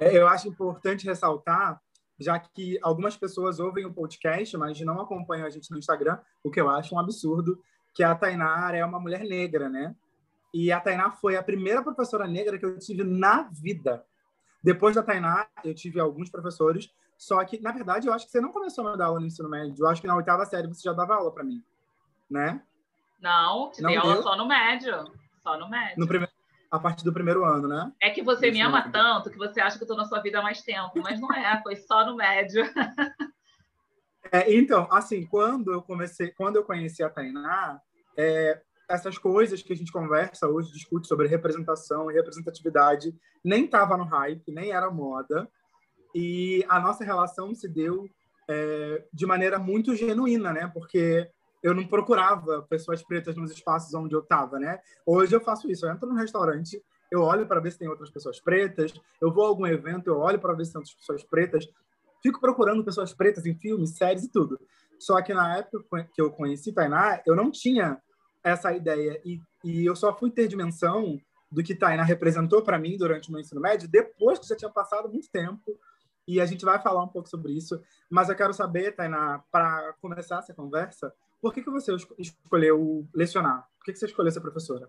Eu 0.00 0.28
acho 0.28 0.48
importante 0.48 1.06
ressaltar, 1.06 1.80
já 2.18 2.38
que 2.38 2.78
algumas 2.82 3.16
pessoas 3.16 3.60
ouvem 3.60 3.84
o 3.84 3.92
podcast, 3.92 4.56
mas 4.56 4.80
não 4.80 5.00
acompanham 5.00 5.46
a 5.46 5.50
gente 5.50 5.70
no 5.70 5.78
Instagram, 5.78 6.18
o 6.42 6.50
que 6.50 6.60
eu 6.60 6.68
acho 6.68 6.94
um 6.94 6.98
absurdo, 6.98 7.62
que 7.94 8.02
a 8.02 8.14
Tainá 8.14 8.74
é 8.74 8.84
uma 8.84 9.00
mulher 9.00 9.24
negra, 9.24 9.68
né? 9.68 9.94
E 10.52 10.72
a 10.72 10.80
Tainá 10.80 11.10
foi 11.10 11.36
a 11.36 11.42
primeira 11.42 11.82
professora 11.82 12.26
negra 12.26 12.58
que 12.58 12.64
eu 12.64 12.78
tive 12.78 13.04
na 13.04 13.42
vida. 13.42 14.04
Depois 14.62 14.94
da 14.94 15.02
Tainá, 15.02 15.46
eu 15.64 15.74
tive 15.74 16.00
alguns 16.00 16.30
professores, 16.30 16.92
só 17.16 17.44
que, 17.44 17.60
na 17.60 17.72
verdade, 17.72 18.06
eu 18.06 18.12
acho 18.12 18.26
que 18.26 18.32
você 18.32 18.40
não 18.40 18.52
começou 18.52 18.86
a 18.86 18.96
dar 18.96 19.06
aula 19.06 19.20
no 19.20 19.26
ensino 19.26 19.48
médio. 19.48 19.74
Eu 19.78 19.88
acho 19.88 20.00
que 20.00 20.06
na 20.06 20.16
oitava 20.16 20.44
série 20.46 20.68
você 20.68 20.82
já 20.82 20.92
dava 20.92 21.14
aula 21.14 21.32
para 21.32 21.44
mim, 21.44 21.62
né? 22.30 22.62
Não, 23.20 23.70
te 23.72 23.82
dei 23.82 23.96
aula 23.96 24.22
só 24.22 24.36
no 24.36 24.46
médio. 24.46 24.94
Só 25.42 25.58
no 25.58 25.68
médio. 25.68 25.98
No 25.98 26.06
primeiro, 26.06 26.32
a 26.70 26.78
partir 26.78 27.04
do 27.04 27.12
primeiro 27.12 27.44
ano, 27.44 27.68
né? 27.68 27.92
É 28.00 28.10
que 28.10 28.22
você 28.22 28.50
me 28.50 28.60
ama 28.60 28.90
tanto 28.90 29.30
que 29.30 29.38
você 29.38 29.60
acha 29.60 29.76
que 29.76 29.82
eu 29.82 29.86
estou 29.86 29.96
na 29.96 30.04
sua 30.04 30.20
vida 30.20 30.38
há 30.38 30.42
mais 30.42 30.62
tempo, 30.62 31.00
mas 31.02 31.20
não 31.20 31.32
é, 31.32 31.60
foi 31.62 31.76
só 31.76 32.04
no 32.04 32.16
médio. 32.16 32.62
É, 34.30 34.52
então, 34.52 34.86
assim, 34.90 35.24
quando 35.24 35.72
eu 35.72 35.80
comecei, 35.80 36.30
quando 36.32 36.56
eu 36.56 36.64
conheci 36.64 37.02
a 37.02 37.08
Tainá, 37.08 37.80
é, 38.14 38.60
essas 38.88 39.16
coisas 39.16 39.62
que 39.62 39.72
a 39.72 39.76
gente 39.76 39.92
conversa 39.92 40.46
hoje, 40.46 40.72
discute 40.72 41.08
sobre 41.08 41.28
representação 41.28 42.10
e 42.10 42.14
representatividade, 42.14 43.14
nem 43.42 43.64
estava 43.64 43.96
no 43.96 44.04
hype, 44.04 44.52
nem 44.52 44.70
era 44.72 44.90
moda, 44.90 45.48
e 46.14 46.64
a 46.68 46.80
nossa 46.80 47.04
relação 47.04 47.54
se 47.54 47.68
deu 47.68 48.06
é, 48.48 49.04
de 49.12 49.26
maneira 49.26 49.58
muito 49.58 49.94
genuína, 49.94 50.52
né? 50.52 50.70
Porque 50.72 51.30
eu 51.62 51.74
não 51.74 51.86
procurava 51.86 52.62
pessoas 52.62 53.02
pretas 53.02 53.36
nos 53.36 53.50
espaços 53.50 53.92
onde 53.94 54.14
eu 54.14 54.20
estava, 54.20 54.58
né? 54.58 54.80
Hoje 55.04 55.34
eu 55.34 55.40
faço 55.40 55.70
isso. 55.70 55.86
Eu 55.86 55.92
entro 55.92 56.08
num 56.08 56.14
restaurante, 56.14 56.82
eu 57.10 57.22
olho 57.22 57.46
para 57.46 57.60
ver 57.60 57.72
se 57.72 57.78
tem 57.78 57.88
outras 57.88 58.10
pessoas 58.10 58.40
pretas. 58.40 58.92
Eu 59.20 59.32
vou 59.32 59.44
a 59.44 59.48
algum 59.48 59.66
evento, 59.66 60.08
eu 60.08 60.18
olho 60.18 60.38
para 60.38 60.54
ver 60.54 60.64
se 60.64 60.72
tem 60.72 60.78
outras 60.78 60.96
pessoas 60.96 61.24
pretas. 61.24 61.68
Fico 62.22 62.40
procurando 62.40 62.84
pessoas 62.84 63.12
pretas 63.12 63.46
em 63.46 63.54
filmes, 63.54 63.96
séries 63.96 64.24
e 64.24 64.28
tudo. 64.30 64.58
Só 64.98 65.20
que 65.22 65.32
na 65.32 65.58
época 65.58 66.08
que 66.12 66.20
eu 66.20 66.30
conheci 66.30 66.72
Tainá, 66.72 67.20
eu 67.24 67.36
não 67.36 67.50
tinha 67.50 68.00
essa 68.42 68.72
ideia 68.72 69.20
e, 69.24 69.40
e 69.64 69.84
eu 69.84 69.94
só 69.94 70.16
fui 70.16 70.30
ter 70.30 70.48
dimensão 70.48 71.18
do 71.50 71.62
que 71.62 71.74
Tainá 71.74 72.02
representou 72.02 72.62
para 72.62 72.78
mim 72.78 72.96
durante 72.96 73.28
o 73.28 73.32
meu 73.32 73.40
ensino 73.40 73.60
médio 73.60 73.88
depois 73.88 74.38
que 74.38 74.46
já 74.46 74.56
tinha 74.56 74.70
passado 74.70 75.08
muito 75.08 75.30
tempo. 75.30 75.78
E 76.26 76.42
a 76.42 76.46
gente 76.46 76.62
vai 76.62 76.78
falar 76.78 77.02
um 77.02 77.08
pouco 77.08 77.28
sobre 77.28 77.52
isso. 77.52 77.80
Mas 78.10 78.28
eu 78.28 78.36
quero 78.36 78.52
saber, 78.52 78.94
Tainá, 78.94 79.42
para 79.50 79.94
começar 79.94 80.40
essa 80.40 80.52
conversa, 80.52 81.10
por 81.40 81.54
que, 81.54 81.62
que 81.62 81.70
você 81.70 81.94
escolheu 82.18 83.06
lecionar? 83.14 83.68
Por 83.78 83.84
que, 83.84 83.92
que 83.92 83.98
você 83.98 84.06
escolheu 84.06 84.30
ser 84.30 84.40
professora? 84.40 84.88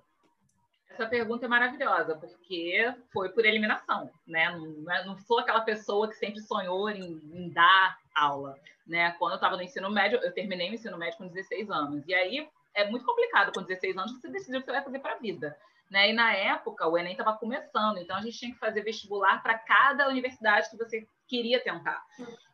Essa 0.90 1.08
pergunta 1.08 1.46
é 1.46 1.50
maravilhosa, 1.50 2.16
porque 2.16 2.94
foi 3.14 3.30
por 3.30 3.46
eliminação, 3.46 4.12
né? 4.28 4.52
Não, 4.52 4.92
é, 4.92 5.06
não 5.06 5.18
sou 5.18 5.40
aquela 5.40 5.62
pessoa 5.62 6.10
que 6.10 6.16
sempre 6.16 6.42
sonhou 6.42 6.90
em, 6.90 7.22
em 7.34 7.50
dar 7.50 7.98
aula, 8.14 8.58
né? 8.86 9.12
Quando 9.12 9.34
eu 9.34 9.36
estava 9.36 9.56
no 9.56 9.64
ensino 9.64 9.90
médio, 9.90 10.20
eu 10.22 10.34
terminei 10.34 10.70
o 10.70 10.74
ensino 10.74 10.98
médio 10.98 11.18
com 11.18 11.28
16 11.28 11.70
anos. 11.70 12.04
E 12.06 12.14
aí 12.14 12.50
é 12.74 12.90
muito 12.90 13.06
complicado 13.06 13.54
com 13.54 13.62
16 13.62 13.98
anos 13.98 14.12
você 14.12 14.28
decidir 14.28 14.58
o 14.58 14.60
que 14.60 14.66
você 14.66 14.72
vai 14.74 14.84
fazer 14.84 15.00
para 15.00 15.14
a 15.14 15.20
vida. 15.20 15.58
Né? 15.90 16.12
E 16.12 16.14
na 16.14 16.34
época 16.34 16.88
o 16.88 16.98
Enem 16.98 17.14
estava 17.14 17.36
começando, 17.38 17.98
então 17.98 18.16
a 18.16 18.22
gente 18.22 18.38
tinha 18.38 18.52
que 18.52 18.60
fazer 18.60 18.82
vestibular 18.82 19.42
para 19.42 19.58
cada 19.58 20.08
universidade 20.08 20.70
que 20.70 20.78
você 20.78 21.08
queria 21.28 21.60
tentar. 21.64 22.04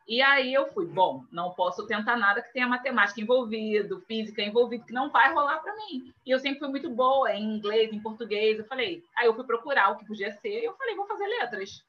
E 0.08 0.22
aí 0.22 0.54
eu 0.54 0.68
fui, 0.68 0.86
bom, 0.86 1.24
não 1.32 1.52
posso 1.52 1.86
tentar 1.86 2.16
nada 2.16 2.40
que 2.40 2.52
tenha 2.52 2.68
matemática 2.68 3.20
envolvido, 3.20 4.00
física 4.06 4.40
envolvido, 4.40 4.86
que 4.86 4.92
não 4.92 5.10
vai 5.10 5.34
rolar 5.34 5.58
para 5.58 5.74
mim. 5.74 6.14
E 6.24 6.30
eu 6.30 6.38
sempre 6.38 6.60
fui 6.60 6.68
muito 6.68 6.88
boa 6.88 7.32
em 7.34 7.56
inglês, 7.56 7.92
em 7.92 8.00
português. 8.00 8.58
Eu 8.58 8.66
falei, 8.66 9.02
aí 9.18 9.26
eu 9.26 9.34
fui 9.34 9.44
procurar 9.44 9.90
o 9.90 9.96
que 9.96 10.06
podia 10.06 10.30
ser 10.30 10.60
e 10.60 10.64
eu 10.64 10.76
falei, 10.76 10.94
vou 10.94 11.06
fazer 11.06 11.26
letras. 11.26 11.84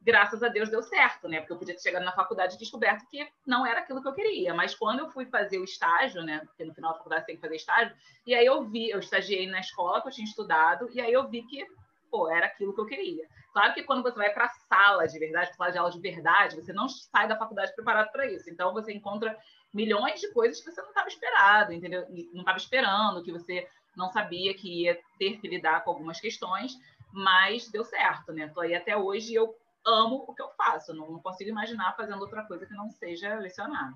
Graças 0.00 0.42
a 0.42 0.48
Deus 0.48 0.70
deu 0.70 0.82
certo, 0.82 1.28
né? 1.28 1.40
Porque 1.40 1.52
eu 1.52 1.58
podia 1.58 1.74
ter 1.74 1.82
chegado 1.82 2.04
na 2.04 2.12
faculdade 2.12 2.54
e 2.54 2.58
descoberto 2.58 3.06
que 3.08 3.28
não 3.44 3.66
era 3.66 3.80
aquilo 3.80 4.00
que 4.00 4.08
eu 4.08 4.14
queria. 4.14 4.54
Mas 4.54 4.74
quando 4.74 5.00
eu 5.00 5.10
fui 5.10 5.26
fazer 5.26 5.58
o 5.58 5.64
estágio, 5.64 6.22
né? 6.22 6.40
Porque 6.46 6.64
no 6.64 6.74
final 6.74 6.92
da 6.92 6.98
faculdade 6.98 7.26
tem 7.26 7.34
que 7.34 7.42
fazer 7.42 7.56
estágio, 7.56 7.94
e 8.26 8.34
aí 8.34 8.46
eu 8.46 8.64
vi, 8.64 8.90
eu 8.90 9.00
estagiei 9.00 9.46
na 9.48 9.60
escola 9.60 10.00
que 10.00 10.08
eu 10.08 10.12
tinha 10.12 10.24
estudado, 10.24 10.88
e 10.92 11.00
aí 11.00 11.12
eu 11.12 11.28
vi 11.28 11.42
que 11.42 11.66
pô, 12.10 12.28
era 12.28 12.46
aquilo 12.46 12.74
que 12.74 12.80
eu 12.80 12.86
queria. 12.86 13.26
Claro 13.52 13.74
que 13.74 13.82
quando 13.82 14.02
você 14.02 14.16
vai 14.16 14.30
para 14.30 14.44
a 14.44 14.48
sala 14.48 15.06
de 15.06 15.18
verdade, 15.18 15.54
sala 15.54 15.70
de 15.70 15.78
aula 15.78 15.90
de 15.90 16.00
verdade, 16.00 16.56
você 16.56 16.72
não 16.72 16.88
sai 16.88 17.28
da 17.28 17.36
faculdade 17.36 17.74
preparado 17.74 18.10
para 18.12 18.30
isso. 18.30 18.48
Então 18.50 18.72
você 18.72 18.92
encontra 18.92 19.36
milhões 19.72 20.20
de 20.20 20.32
coisas 20.32 20.60
que 20.60 20.70
você 20.70 20.80
não 20.80 20.88
estava 20.88 21.08
esperado, 21.08 21.72
entendeu? 21.72 22.06
Não 22.32 22.40
estava 22.40 22.58
esperando, 22.58 23.22
que 23.22 23.32
você 23.32 23.68
não 23.96 24.10
sabia 24.10 24.54
que 24.54 24.84
ia 24.84 24.98
ter 25.18 25.40
que 25.40 25.48
lidar 25.48 25.82
com 25.82 25.90
algumas 25.90 26.20
questões, 26.20 26.72
mas 27.12 27.68
deu 27.70 27.84
certo, 27.84 28.32
né? 28.32 28.48
Tô 28.48 28.60
aí 28.60 28.74
até 28.74 28.96
hoje 28.96 29.32
e 29.32 29.34
eu 29.34 29.54
amo 29.88 30.24
o 30.26 30.34
que 30.34 30.42
eu 30.42 30.50
faço, 30.50 30.94
não, 30.94 31.10
não 31.10 31.20
consigo 31.20 31.50
imaginar 31.50 31.96
fazendo 31.96 32.20
outra 32.20 32.44
coisa 32.44 32.66
que 32.66 32.74
não 32.74 32.90
seja 32.90 33.34
lecionar. 33.36 33.94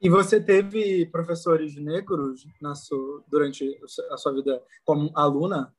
E 0.00 0.10
você 0.10 0.40
teve 0.42 1.06
professores 1.06 1.76
negros 1.76 2.44
na 2.60 2.74
sua, 2.74 3.22
durante 3.28 3.78
a 4.10 4.16
sua 4.16 4.32
vida 4.32 4.60
como 4.84 5.12
aluna? 5.14 5.72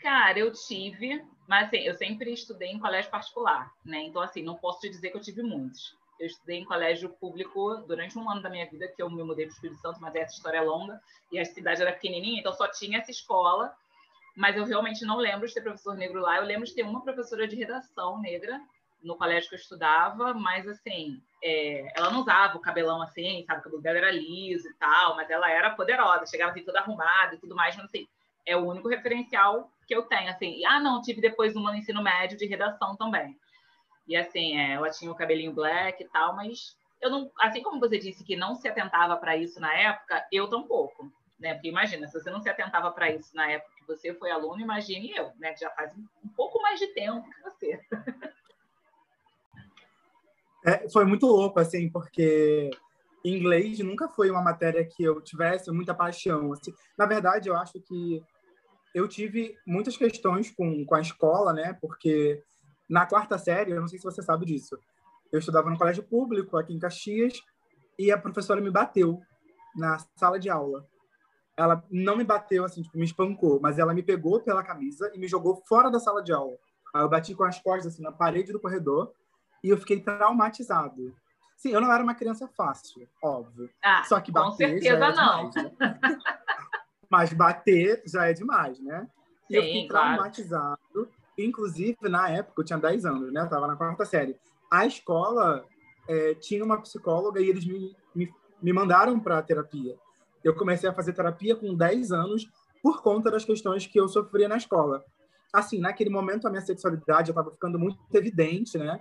Cara, 0.00 0.38
eu 0.38 0.52
tive, 0.52 1.20
mas 1.48 1.66
assim, 1.66 1.78
eu 1.78 1.94
sempre 1.94 2.32
estudei 2.32 2.68
em 2.68 2.78
colégio 2.78 3.10
particular, 3.10 3.72
né? 3.84 4.02
Então, 4.02 4.22
assim, 4.22 4.40
não 4.40 4.54
posso 4.54 4.80
te 4.80 4.88
dizer 4.88 5.10
que 5.10 5.16
eu 5.16 5.20
tive 5.20 5.42
muitos. 5.42 5.96
Eu 6.20 6.26
estudei 6.28 6.58
em 6.58 6.64
colégio 6.64 7.08
público 7.08 7.76
durante 7.88 8.16
um 8.16 8.30
ano 8.30 8.40
da 8.40 8.48
minha 8.48 8.70
vida, 8.70 8.86
que 8.86 9.02
eu 9.02 9.10
me 9.10 9.22
mudei 9.24 9.46
para 9.46 9.52
o 9.52 9.56
Espírito 9.56 9.80
Santo, 9.80 10.00
mas 10.00 10.14
essa 10.14 10.36
história 10.36 10.58
é 10.58 10.62
longa, 10.62 11.02
e 11.32 11.40
a 11.40 11.44
cidade 11.44 11.82
era 11.82 11.92
pequenininha, 11.92 12.38
então 12.38 12.52
só 12.52 12.68
tinha 12.68 12.98
essa 12.98 13.10
escola, 13.10 13.74
mas 14.36 14.56
eu 14.56 14.64
realmente 14.64 15.04
não 15.06 15.16
lembro 15.16 15.48
de 15.48 15.54
ter 15.54 15.62
professor 15.62 15.96
negro 15.96 16.20
lá. 16.20 16.36
Eu 16.36 16.44
lembro 16.44 16.66
de 16.66 16.74
ter 16.74 16.82
uma 16.82 17.02
professora 17.02 17.48
de 17.48 17.56
redação 17.56 18.20
negra 18.20 18.60
no 19.02 19.16
colégio 19.16 19.48
que 19.48 19.54
eu 19.54 19.58
estudava, 19.58 20.34
mas 20.34 20.68
assim, 20.68 21.22
é, 21.42 21.86
ela 21.96 22.10
não 22.10 22.20
usava 22.20 22.56
o 22.56 22.60
cabelão 22.60 23.00
assim, 23.00 23.44
sabe? 23.46 23.60
O 23.60 23.64
cabelo 23.64 23.82
dela 23.82 23.98
era 23.98 24.10
liso 24.10 24.68
e 24.68 24.74
tal, 24.74 25.16
mas 25.16 25.30
ela 25.30 25.50
era 25.50 25.70
poderosa, 25.70 26.26
chegava 26.26 26.50
assim 26.50 26.64
toda 26.64 26.80
arrumada 26.80 27.34
e 27.34 27.38
tudo 27.38 27.54
mais, 27.54 27.74
mas 27.76 27.86
assim, 27.86 28.06
é 28.44 28.56
o 28.56 28.66
único 28.66 28.88
referencial 28.88 29.70
que 29.86 29.94
eu 29.94 30.02
tenho, 30.02 30.28
assim. 30.28 30.58
E, 30.58 30.66
ah, 30.66 30.80
não, 30.80 31.00
tive 31.00 31.20
depois 31.20 31.56
uma 31.56 31.70
no 31.70 31.78
ensino 31.78 32.02
médio 32.02 32.36
de 32.36 32.46
redação 32.46 32.96
também. 32.96 33.36
E 34.06 34.16
assim, 34.16 34.58
é, 34.58 34.72
ela 34.72 34.90
tinha 34.90 35.10
o 35.10 35.16
cabelinho 35.16 35.52
black 35.52 36.02
e 36.02 36.08
tal, 36.08 36.36
mas 36.36 36.76
eu 37.00 37.10
não, 37.10 37.30
assim 37.40 37.62
como 37.62 37.80
você 37.80 37.98
disse 37.98 38.24
que 38.24 38.36
não 38.36 38.54
se 38.54 38.68
atentava 38.68 39.16
para 39.16 39.36
isso 39.36 39.60
na 39.60 39.72
época, 39.74 40.26
eu 40.30 40.48
tampouco, 40.48 41.10
né? 41.38 41.54
Porque 41.54 41.68
imagina, 41.68 42.06
se 42.06 42.20
você 42.20 42.30
não 42.30 42.40
se 42.40 42.48
atentava 42.48 42.90
para 42.90 43.10
isso 43.10 43.34
na 43.34 43.50
época 43.50 43.75
você 43.86 44.14
foi 44.14 44.30
aluno, 44.30 44.60
imagine 44.60 45.12
eu, 45.16 45.32
né? 45.38 45.52
Que 45.52 45.60
já 45.60 45.70
faz 45.70 45.92
um 45.94 46.28
pouco 46.36 46.60
mais 46.60 46.78
de 46.78 46.88
tempo 46.88 47.28
que 47.30 47.42
você. 47.42 47.80
É, 50.64 50.88
foi 50.88 51.04
muito 51.04 51.26
louco, 51.26 51.60
assim, 51.60 51.88
porque 51.88 52.70
inglês 53.24 53.78
nunca 53.78 54.08
foi 54.08 54.30
uma 54.30 54.42
matéria 54.42 54.84
que 54.84 55.02
eu 55.02 55.20
tivesse 55.20 55.70
muita 55.70 55.94
paixão. 55.94 56.52
Assim. 56.52 56.74
Na 56.98 57.06
verdade, 57.06 57.48
eu 57.48 57.56
acho 57.56 57.80
que 57.80 58.22
eu 58.94 59.06
tive 59.06 59.56
muitas 59.66 59.96
questões 59.96 60.50
com, 60.50 60.84
com 60.84 60.94
a 60.94 61.00
escola, 61.00 61.52
né? 61.52 61.76
Porque 61.80 62.42
na 62.88 63.06
quarta 63.06 63.38
série, 63.38 63.72
eu 63.72 63.80
não 63.80 63.88
sei 63.88 63.98
se 63.98 64.04
você 64.04 64.22
sabe 64.22 64.46
disso, 64.46 64.78
eu 65.32 65.38
estudava 65.38 65.70
no 65.70 65.78
colégio 65.78 66.02
público 66.02 66.56
aqui 66.56 66.72
em 66.72 66.78
Caxias 66.78 67.42
e 67.98 68.10
a 68.10 68.18
professora 68.18 68.60
me 68.60 68.70
bateu 68.70 69.20
na 69.76 69.98
sala 70.16 70.38
de 70.38 70.48
aula. 70.48 70.86
Ela 71.56 71.82
não 71.90 72.16
me 72.16 72.24
bateu 72.24 72.64
assim, 72.64 72.82
tipo, 72.82 72.98
me 72.98 73.04
espancou, 73.04 73.58
mas 73.60 73.78
ela 73.78 73.94
me 73.94 74.02
pegou 74.02 74.40
pela 74.40 74.62
camisa 74.62 75.10
e 75.14 75.18
me 75.18 75.26
jogou 75.26 75.62
fora 75.66 75.90
da 75.90 75.98
sala 75.98 76.22
de 76.22 76.32
aula. 76.32 76.56
Aí 76.94 77.02
eu 77.02 77.08
bati 77.08 77.34
com 77.34 77.44
as 77.44 77.58
costas 77.60 77.94
assim 77.94 78.02
na 78.02 78.12
parede 78.12 78.52
do 78.52 78.60
corredor 78.60 79.12
e 79.64 79.70
eu 79.70 79.78
fiquei 79.78 80.00
traumatizado. 80.00 81.14
Sim, 81.56 81.70
eu 81.70 81.80
não 81.80 81.92
era 81.92 82.02
uma 82.02 82.14
criança 82.14 82.46
fácil, 82.48 83.08
óbvio. 83.22 83.70
Ah, 83.82 84.04
Só 84.04 84.20
que 84.20 84.30
bater 84.30 84.50
com 84.50 84.56
certeza 84.56 84.98
já 84.98 85.06
é 85.06 85.14
não. 85.14 85.50
Demais, 85.50 85.54
né? 85.54 85.72
mas 87.10 87.32
bater 87.32 88.02
já 88.06 88.26
é 88.26 88.32
demais, 88.32 88.78
né? 88.80 89.08
E 89.48 89.54
Sim, 89.54 89.56
eu 89.56 89.62
fiquei 89.62 89.88
traumatizado. 89.88 90.78
Claro. 90.92 91.10
Inclusive, 91.38 91.96
na 92.02 92.28
época, 92.30 92.60
eu 92.60 92.64
tinha 92.64 92.78
10 92.78 93.04
anos, 93.06 93.32
né? 93.32 93.40
Eu 93.42 93.48
tava 93.48 93.66
na 93.66 93.76
quarta 93.76 94.04
série. 94.04 94.38
A 94.70 94.86
escola 94.86 95.64
é, 96.08 96.34
tinha 96.34 96.64
uma 96.64 96.80
psicóloga 96.80 97.40
e 97.40 97.48
eles 97.48 97.64
me, 97.64 97.94
me, 98.14 98.32
me 98.62 98.72
mandaram 98.72 99.18
para 99.18 99.42
terapia. 99.42 99.96
Eu 100.46 100.54
comecei 100.54 100.88
a 100.88 100.92
fazer 100.92 101.12
terapia 101.12 101.56
com 101.56 101.74
10 101.74 102.12
anos 102.12 102.48
por 102.80 103.02
conta 103.02 103.32
das 103.32 103.44
questões 103.44 103.84
que 103.84 103.98
eu 103.98 104.06
sofria 104.06 104.46
na 104.48 104.56
escola. 104.56 105.04
Assim, 105.52 105.80
naquele 105.80 106.08
momento, 106.08 106.46
a 106.46 106.50
minha 106.50 106.62
sexualidade 106.62 107.30
estava 107.30 107.50
ficando 107.50 107.80
muito 107.80 107.98
evidente, 108.14 108.78
né? 108.78 109.00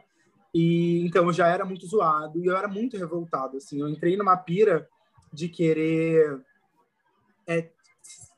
E 0.52 1.06
então 1.06 1.26
eu 1.26 1.34
já 1.34 1.48
era 1.48 1.64
muito 1.64 1.86
zoado 1.86 2.40
e 2.40 2.48
eu 2.48 2.58
era 2.58 2.68
muito 2.68 2.98
revoltado, 2.98 3.58
assim. 3.58 3.80
Eu 3.80 3.88
entrei 3.88 4.18
numa 4.18 4.36
pira 4.36 4.90
de 5.32 5.48
querer 5.48 6.42
é, 7.46 7.70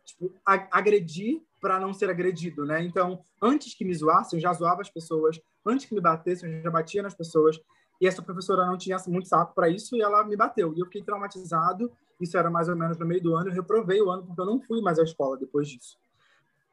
tipo, 0.04 0.34
agredir 0.46 1.42
para 1.62 1.80
não 1.80 1.94
ser 1.94 2.10
agredido, 2.10 2.66
né? 2.66 2.84
Então, 2.84 3.22
antes 3.42 3.74
que 3.74 3.86
me 3.86 3.96
zoassem, 3.96 4.38
eu 4.38 4.42
já 4.42 4.52
zoava 4.52 4.82
as 4.82 4.90
pessoas, 4.90 5.40
antes 5.66 5.86
que 5.86 5.96
me 5.96 6.02
batessem, 6.02 6.58
eu 6.58 6.64
já 6.64 6.72
batia 6.72 7.02
nas 7.02 7.14
pessoas. 7.14 7.58
E 8.02 8.06
essa 8.08 8.22
professora 8.22 8.66
não 8.66 8.78
tinha 8.78 8.98
muito 9.08 9.30
saco 9.30 9.56
para 9.56 9.70
isso 9.70 9.96
e 9.96 10.02
ela 10.02 10.26
me 10.26 10.36
bateu. 10.36 10.74
E 10.76 10.80
eu 10.82 10.86
fiquei 10.86 11.04
traumatizado. 11.04 11.90
Isso 12.20 12.38
era 12.38 12.50
mais 12.50 12.68
ou 12.70 12.76
menos 12.76 12.98
no 12.98 13.06
meio 13.06 13.22
do 13.22 13.36
ano. 13.36 13.50
Eu 13.50 13.54
reprovei 13.54 14.02
o 14.02 14.10
ano 14.10 14.26
porque 14.26 14.42
eu 14.42 14.46
não 14.46 14.60
fui 14.60 14.82
mais 14.82 15.00
à 15.00 15.04
escola 15.04 15.38
depois 15.38 15.68
disso. 15.68 15.98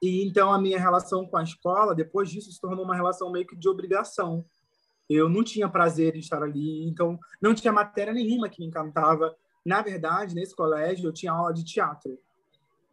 E 0.00 0.26
então 0.26 0.52
a 0.52 0.58
minha 0.58 0.78
relação 0.78 1.26
com 1.26 1.36
a 1.36 1.42
escola, 1.42 1.94
depois 1.94 2.30
disso, 2.30 2.52
se 2.52 2.60
tornou 2.60 2.84
uma 2.84 2.94
relação 2.94 3.30
meio 3.30 3.46
que 3.46 3.56
de 3.56 3.68
obrigação. 3.68 4.44
Eu 5.08 5.28
não 5.28 5.44
tinha 5.44 5.68
prazer 5.68 6.16
em 6.16 6.18
estar 6.18 6.42
ali, 6.42 6.86
então 6.88 7.18
não 7.40 7.54
tinha 7.54 7.72
matéria 7.72 8.12
nenhuma 8.12 8.48
que 8.48 8.60
me 8.60 8.66
encantava. 8.66 9.34
Na 9.64 9.82
verdade, 9.82 10.34
nesse 10.34 10.54
colégio 10.54 11.08
eu 11.08 11.12
tinha 11.12 11.32
aula 11.32 11.52
de 11.52 11.64
teatro. 11.64 12.18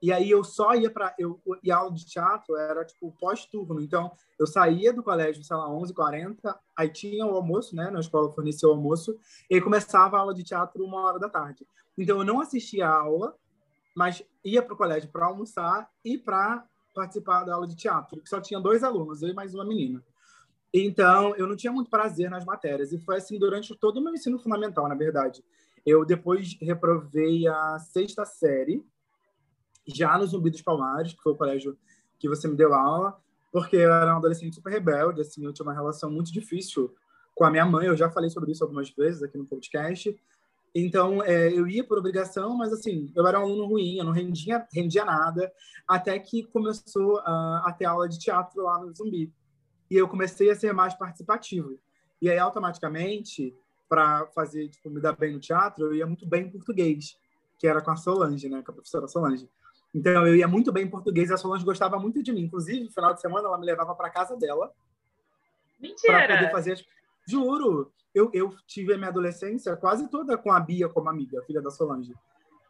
E 0.02 0.12
aí 0.12 0.32
eu 0.32 0.44
só 0.44 0.74
ia 0.74 0.90
para 0.90 1.14
eu 1.20 1.40
e 1.64 1.72
a 1.72 1.78
aula 1.78 1.94
de 1.94 2.06
teatro 2.06 2.56
era 2.56 2.84
tipo 2.84 3.16
pós-turno. 3.20 3.80
Então 3.80 4.12
eu 4.40 4.48
saía 4.48 4.92
do 4.92 5.04
colégio, 5.04 5.44
sei 5.44 5.56
lá, 5.56 5.70
11h40, 5.70 6.56
aí 6.76 6.90
tinha 6.90 7.26
o 7.26 7.36
almoço, 7.36 7.76
né, 7.76 7.92
na 7.92 8.00
escola 8.00 8.32
fornecia 8.32 8.68
o 8.68 8.72
almoço, 8.72 9.16
e 9.50 9.62
começava 9.62 10.18
a 10.18 10.22
aula 10.22 10.34
de 10.34 10.44
teatro 10.44 10.84
uma 10.84 11.02
hora 11.02 11.20
da 11.20 11.30
tarde. 11.30 11.68
Então 11.98 12.20
eu 12.20 12.26
não 12.26 12.40
assistia 12.40 12.88
a 12.88 12.94
aula, 12.94 13.36
mas 13.96 14.24
ia 14.44 14.62
para 14.62 14.74
o 14.74 14.78
colégio 14.78 15.10
para 15.10 15.26
almoçar 15.26 15.90
e 16.04 16.18
para 16.18 16.66
participar 16.94 17.44
da 17.44 17.56
aula 17.56 17.68
de 17.68 17.76
teatro, 17.76 18.22
que 18.22 18.30
só 18.30 18.42
tinha 18.42 18.60
dois 18.60 18.84
alunos, 18.84 19.22
eu 19.22 19.30
e 19.30 19.34
mais 19.34 19.54
uma 19.54 19.66
menina. 19.66 20.04
Então, 20.74 21.36
eu 21.36 21.46
não 21.46 21.56
tinha 21.56 21.72
muito 21.72 21.90
prazer 21.90 22.30
nas 22.30 22.46
matérias. 22.46 22.94
E 22.94 22.98
foi 22.98 23.18
assim 23.18 23.38
durante 23.38 23.76
todo 23.76 23.98
o 23.98 24.04
meu 24.04 24.14
ensino 24.14 24.40
fundamental, 24.40 24.88
na 24.88 24.96
verdade. 24.96 25.44
Eu 25.86 26.06
depois 26.06 26.58
reprovei 26.62 27.48
a 27.48 27.80
sexta 27.80 28.24
série, 28.26 28.86
já 29.86 30.18
no 30.18 30.26
Zumbi 30.26 30.50
dos 30.50 30.62
Palmares, 30.62 31.14
que 31.14 31.22
foi 31.22 31.34
o 31.34 31.36
colégio 31.36 31.78
que 32.20 32.30
você 32.30 32.48
me 32.48 32.56
deu 32.56 32.74
aula, 32.74 33.20
porque 33.52 33.76
eu 33.76 33.92
era 33.92 34.14
um 34.14 34.18
adolescente 34.18 34.56
super 34.56 34.72
rebelde, 34.72 35.22
assim, 35.22 35.44
eu 35.44 35.52
tinha 35.52 35.66
uma 35.66 35.74
relação 35.74 36.10
muito 36.10 36.32
difícil 36.32 36.96
com 37.36 37.44
a 37.44 37.52
minha 37.52 37.66
mãe, 37.66 37.88
eu 37.88 37.98
já 37.98 38.10
falei 38.10 38.30
sobre 38.30 38.52
isso 38.52 38.64
algumas 38.64 38.90
vezes 38.92 39.24
aqui 39.24 39.38
no 39.38 39.46
podcast. 39.46 40.16
Então, 40.74 41.22
é, 41.22 41.52
eu 41.52 41.68
ia 41.68 41.84
por 41.84 41.98
obrigação, 41.98 42.56
mas 42.56 42.72
assim, 42.72 43.12
eu 43.16 43.28
era 43.28 43.40
um 43.40 43.44
aluno 43.44 43.66
ruim, 43.66 43.98
eu 43.98 44.06
não 44.06 44.14
rendia, 44.14 44.66
rendia 44.74 45.04
nada, 45.04 45.52
até 45.88 46.18
que 46.18 46.44
começou 46.44 47.18
uh, 47.18 47.62
a 47.66 47.76
ter 47.78 47.86
aula 47.86 48.08
de 48.08 48.18
teatro 48.18 48.64
lá 48.64 48.80
no 48.80 48.94
Zumbi. 48.96 49.32
E 49.90 49.96
eu 49.96 50.08
comecei 50.08 50.50
a 50.50 50.56
ser 50.56 50.74
mais 50.74 50.94
participativo. 50.94 51.78
E 52.22 52.30
aí, 52.30 52.38
automaticamente, 52.38 53.54
para 53.90 54.26
fazer, 54.28 54.70
tipo, 54.70 54.90
me 54.90 55.02
dar 55.02 55.14
bem 55.14 55.34
no 55.34 55.40
teatro, 55.40 55.88
eu 55.88 55.96
ia 55.96 56.08
muito 56.08 56.26
bem 56.26 56.44
em 56.44 56.50
português, 56.50 57.18
que 57.60 57.68
era 57.68 57.82
com 57.82 57.92
a 57.92 57.98
Solange, 57.98 58.48
né, 58.48 58.62
com 58.64 58.72
a 58.72 58.76
professora 58.76 59.08
Solange. 59.08 59.50
Então, 59.94 60.26
eu 60.26 60.36
ia 60.36 60.48
muito 60.48 60.72
bem 60.72 60.86
em 60.86 60.90
português 60.90 61.30
e 61.30 61.34
a 61.34 61.38
Solange 61.38 61.66
gostava 61.66 62.00
muito 62.00 62.24
de 62.24 62.32
mim. 62.32 62.44
Inclusive, 62.44 62.86
no 62.86 62.92
final 62.92 63.14
de 63.14 63.20
semana, 63.20 63.48
ela 63.48 63.58
me 63.58 63.66
levava 63.66 63.94
para 63.94 64.10
casa 64.10 64.38
dela. 64.38 64.72
Mentira! 65.78 66.26
Para 66.26 66.38
poder 66.38 66.52
fazer 66.52 66.72
as... 66.74 66.86
Juro! 67.28 67.92
Eu, 68.14 68.30
eu 68.34 68.54
tive 68.68 68.94
a 68.94 68.98
minha 68.98 69.10
adolescência 69.10 69.76
quase 69.78 70.10
toda 70.10 70.38
com 70.38 70.52
a 70.52 70.60
Bia 70.60 70.90
como 70.90 71.10
amiga, 71.10 71.42
filha 71.44 71.62
da 71.62 71.70
Solange. 71.70 72.14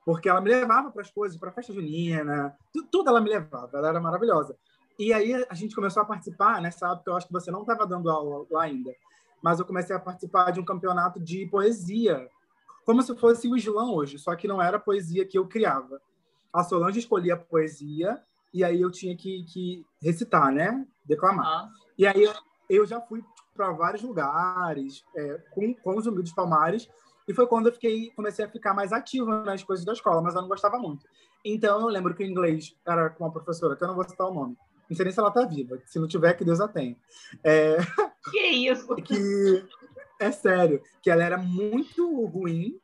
Porque 0.06 0.30
ela 0.30 0.42
me 0.42 0.50
levava 0.50 0.92
para 0.92 1.02
as 1.02 1.10
coisas, 1.10 1.38
para 1.38 1.50
a 1.50 1.54
festa 1.54 1.74
junina, 1.74 2.56
tudo, 2.72 2.88
tudo 2.92 3.10
ela 3.10 3.22
me 3.22 3.30
levava, 3.30 3.78
ela 3.78 3.90
era 3.90 4.00
maravilhosa. 4.00 4.56
E 5.00 5.12
aí 5.14 5.34
a 5.50 5.54
gente 5.56 5.76
começou 5.76 6.04
a 6.04 6.06
participar, 6.06 6.62
nessa 6.62 6.92
época 6.92 7.10
eu 7.10 7.16
acho 7.16 7.28
que 7.28 7.34
você 7.34 7.50
não 7.50 7.62
estava 7.62 7.88
dando 7.88 8.10
aula 8.10 8.46
lá 8.52 8.64
ainda, 8.64 8.94
mas 9.42 9.60
eu 9.60 9.66
comecei 9.66 9.96
a 9.96 10.00
participar 10.00 10.52
de 10.52 10.60
um 10.60 10.66
campeonato 10.66 11.20
de 11.20 11.48
poesia, 11.48 12.30
como 12.86 13.02
se 13.02 13.16
fosse 13.16 13.48
o 13.48 13.58
Islã 13.58 13.92
hoje, 13.92 14.20
só 14.20 14.36
que 14.36 14.48
não 14.48 14.62
era 14.62 14.80
poesia 14.80 15.26
que 15.26 15.38
eu 15.38 15.48
criava 15.48 16.00
a 16.54 16.64
Solange 16.64 17.00
escolhia 17.00 17.36
a 17.36 17.38
poesia 17.38 18.22
e 18.54 18.64
aí 18.64 18.82
eu 18.82 18.92
tinha 18.92 19.16
que, 19.16 19.44
que 19.46 19.86
recitar, 20.02 20.52
né? 20.52 20.86
Declamar. 21.06 21.46
Ah. 21.46 21.70
E 21.98 22.06
aí 22.06 22.30
eu 22.70 22.86
já 22.86 23.00
fui 23.00 23.24
para 23.54 23.72
vários 23.72 24.02
lugares 24.02 25.04
é, 25.16 25.38
com, 25.52 25.74
com 25.74 25.98
os 25.98 26.06
Humildes 26.06 26.34
Palmares 26.34 26.88
e 27.28 27.34
foi 27.34 27.48
quando 27.48 27.68
eu 27.68 27.74
fiquei, 27.74 28.12
comecei 28.12 28.44
a 28.44 28.50
ficar 28.50 28.74
mais 28.74 28.92
ativa 28.92 29.44
nas 29.44 29.64
coisas 29.64 29.86
da 29.86 29.94
escola, 29.94 30.22
mas 30.22 30.36
eu 30.36 30.42
não 30.42 30.50
gostava 30.50 30.78
muito. 30.78 31.06
Então 31.46 31.82
eu 31.82 31.88
lembro 31.88 32.14
que 32.14 32.24
o 32.24 32.28
inglês 32.28 32.76
era 32.86 33.10
com 33.10 33.24
uma 33.24 33.32
professora, 33.32 33.76
que 33.76 33.84
eu 33.84 33.88
não 33.88 33.96
vou 33.96 34.08
citar 34.08 34.28
o 34.28 34.34
nome. 34.34 34.58
Não 34.90 34.96
sei 34.96 35.06
nem 35.06 35.14
se 35.14 35.20
ela 35.20 35.30
está 35.30 35.46
viva. 35.46 35.80
Se 35.86 35.98
não 36.00 36.08
tiver, 36.08 36.34
que 36.34 36.44
Deus 36.44 36.60
a 36.60 36.68
tenha. 36.68 36.98
É... 37.44 37.78
Que 38.30 38.40
isso? 38.70 38.96
que 38.98 39.66
é 40.20 40.32
sério, 40.32 40.80
que 41.02 41.10
ela 41.10 41.24
era 41.24 41.40
muito 41.40 42.24
ruim. 42.26 42.80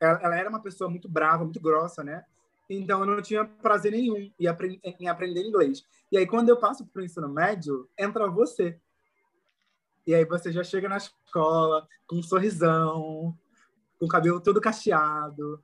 Ela, 0.00 0.18
ela 0.20 0.36
era 0.36 0.48
uma 0.48 0.60
pessoa 0.60 0.90
muito 0.90 1.08
brava, 1.08 1.44
muito 1.44 1.60
grossa, 1.60 2.02
né? 2.02 2.24
Então 2.68 2.98
eu 3.00 3.06
não 3.06 3.22
tinha 3.22 3.44
prazer 3.44 3.92
nenhum 3.92 4.16
em, 4.16 4.46
aprend 4.48 4.80
em 4.82 5.06
aprender 5.06 5.46
inglês. 5.46 5.84
E 6.10 6.18
aí 6.18 6.26
quando 6.26 6.48
eu 6.48 6.56
passo 6.56 6.84
para 6.86 7.02
o 7.02 7.04
ensino 7.04 7.28
médio, 7.28 7.88
entra 7.96 8.28
você. 8.28 8.80
E 10.06 10.14
aí 10.14 10.24
você 10.24 10.52
já 10.52 10.62
chega 10.62 10.88
na 10.88 10.96
escola 10.96 11.86
com 12.06 12.16
um 12.16 12.22
sorrisão, 12.22 13.36
com 13.98 14.06
o 14.06 14.08
cabelo 14.08 14.40
todo 14.40 14.60
cacheado. 14.60 15.62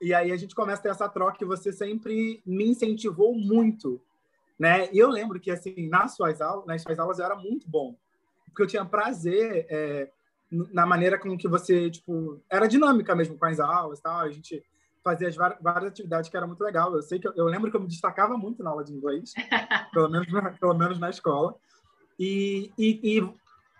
E 0.00 0.14
aí 0.14 0.30
a 0.30 0.36
gente 0.36 0.54
começa 0.54 0.80
a 0.80 0.82
ter 0.82 0.90
essa 0.90 1.08
troca 1.08 1.42
e 1.42 1.46
você 1.46 1.72
sempre 1.72 2.42
me 2.46 2.68
incentivou 2.68 3.34
muito 3.34 4.00
né? 4.58 4.88
E 4.92 4.98
eu 4.98 5.08
lembro 5.08 5.38
que, 5.38 5.50
assim, 5.50 5.88
nas 5.88 6.16
suas 6.16 6.40
aulas, 6.40 6.66
nas 6.66 6.82
suas 6.82 6.98
aulas 6.98 7.18
eu 7.18 7.24
era 7.24 7.36
muito 7.36 7.68
bom, 7.68 7.96
porque 8.46 8.62
eu 8.62 8.66
tinha 8.66 8.84
prazer 8.84 9.66
é, 9.70 10.10
na 10.50 10.84
maneira 10.84 11.18
com 11.18 11.38
que 11.38 11.46
você, 11.46 11.88
tipo, 11.90 12.42
era 12.50 12.66
dinâmica 12.66 13.14
mesmo 13.14 13.38
com 13.38 13.46
as 13.46 13.60
aulas, 13.60 14.00
tal. 14.00 14.18
A 14.18 14.30
gente 14.30 14.62
fazia 15.04 15.28
as 15.28 15.36
várias 15.36 15.92
atividades 15.92 16.28
que 16.28 16.36
era 16.36 16.46
muito 16.46 16.64
legal. 16.64 16.92
Eu 16.92 17.02
sei 17.02 17.20
que 17.20 17.28
eu, 17.28 17.32
eu 17.36 17.44
lembro 17.44 17.70
que 17.70 17.76
eu 17.76 17.80
me 17.80 17.86
destacava 17.86 18.36
muito 18.36 18.62
na 18.64 18.70
aula 18.70 18.82
de 18.82 18.92
inglês, 18.92 19.32
pelo 19.92 20.08
menos 20.08 20.26
pelo 20.58 20.74
menos 20.74 20.98
na 20.98 21.08
escola. 21.08 21.54
E, 22.18 22.72
e, 22.76 23.18
e 23.18 23.34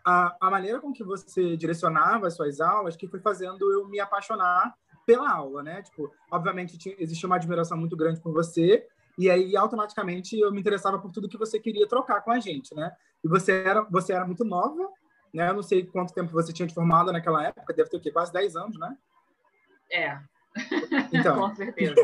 a, 0.09 0.37
a, 0.41 0.51
maneira 0.51 0.81
com 0.81 0.91
que 0.91 1.05
você 1.05 1.55
direcionava 1.55 2.27
as 2.27 2.35
suas 2.35 2.63
aulas 2.63 2.97
que 2.97 3.07
foi 3.07 3.21
fazendo 3.21 3.71
eu 3.71 3.87
me 3.87 4.01
apaixonar 4.01 4.75
pela 5.05 5.31
aula, 5.31 5.63
né? 5.63 5.83
Tipo, 5.83 6.11
obviamente 6.31 6.79
tinha, 6.79 6.95
existia 6.99 7.27
uma 7.27 7.37
admiração 7.37 7.77
muito 7.77 7.95
grande 7.95 8.19
por 8.19 8.33
você 8.33 8.87
e 9.19 9.29
aí 9.29 9.55
automaticamente 9.55 10.39
eu 10.39 10.51
me 10.51 10.61
interessava 10.61 10.99
por 10.99 11.13
tudo 11.13 11.29
que 11.29 11.37
você 11.37 11.61
queria 11.61 11.87
trocar 11.87 12.23
com 12.23 12.31
a 12.31 12.41
gente, 12.41 12.75
né? 12.75 12.91
E 13.23 13.29
você 13.29 13.53
era 13.53 13.83
você 13.83 14.15
era 14.15 14.25
muito 14.25 14.47
nova, 14.47 14.89
né? 15.33 15.51
Eu 15.51 15.55
não 15.55 15.63
sei 15.63 15.85
quanto 15.85 16.15
tempo 16.15 16.33
você 16.33 16.55
tinha 16.55 16.67
de 16.67 16.75
formada 16.75 17.13
naquela 17.13 17.45
época, 17.45 17.75
deve 17.75 17.91
ter 17.91 17.99
o 17.99 18.01
quê? 18.01 18.11
Quase 18.11 18.33
10 18.33 18.57
anos, 18.57 18.79
né? 18.79 18.97
É. 19.93 20.19
Então, 21.13 21.37
com 21.51 21.55
certeza. 21.55 21.95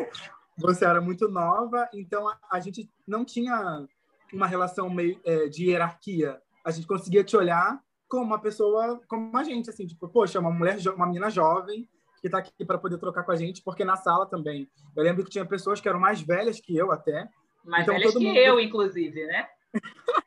Você 0.58 0.84
era 0.84 1.00
muito 1.00 1.26
nova, 1.26 1.88
então 1.94 2.28
a, 2.28 2.38
a 2.52 2.60
gente 2.60 2.88
não 3.08 3.24
tinha 3.24 3.86
uma 4.30 4.46
relação 4.46 4.90
meio 4.90 5.18
é, 5.24 5.48
de 5.48 5.70
hierarquia. 5.70 6.38
A 6.62 6.70
gente 6.70 6.86
conseguia 6.86 7.24
te 7.24 7.34
olhar 7.36 7.82
como 8.08 8.24
uma 8.24 8.40
pessoa, 8.40 9.00
como 9.08 9.36
a 9.36 9.42
gente, 9.42 9.70
assim, 9.70 9.86
tipo, 9.86 10.08
poxa, 10.08 10.40
uma 10.40 10.50
mulher, 10.50 10.78
uma 10.94 11.06
menina 11.06 11.30
jovem 11.30 11.88
que 12.20 12.28
está 12.28 12.38
aqui 12.38 12.64
para 12.64 12.78
poder 12.78 12.98
trocar 12.98 13.22
com 13.22 13.32
a 13.32 13.36
gente, 13.36 13.62
porque 13.62 13.84
na 13.84 13.96
sala 13.96 14.24
também. 14.26 14.68
Eu 14.96 15.02
lembro 15.02 15.24
que 15.24 15.30
tinha 15.30 15.44
pessoas 15.44 15.80
que 15.80 15.88
eram 15.88 16.00
mais 16.00 16.22
velhas 16.22 16.58
que 16.58 16.74
eu 16.74 16.90
até. 16.90 17.28
Mais 17.62 17.82
então, 17.82 17.94
velhas 17.94 18.14
que 18.14 18.24
mundo... 18.24 18.38
eu, 18.38 18.60
inclusive, 18.60 19.26
né? 19.26 19.46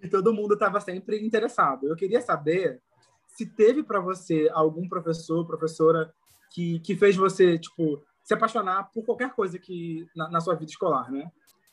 e 0.00 0.08
todo 0.08 0.32
mundo 0.32 0.54
estava 0.54 0.80
sempre 0.80 1.18
interessado. 1.24 1.88
Eu 1.88 1.96
queria 1.96 2.20
saber 2.20 2.80
se 3.26 3.46
teve 3.46 3.82
para 3.82 4.00
você 4.00 4.48
algum 4.52 4.88
professor, 4.88 5.44
professora 5.44 6.14
que, 6.52 6.78
que 6.80 6.96
fez 6.96 7.16
você, 7.16 7.58
tipo, 7.58 8.02
se 8.22 8.34
apaixonar 8.34 8.90
por 8.92 9.04
qualquer 9.04 9.30
coisa 9.34 9.58
que 9.58 10.08
na, 10.14 10.30
na 10.30 10.40
sua 10.40 10.54
vida 10.54 10.70
escolar, 10.70 11.10
né? 11.10 11.30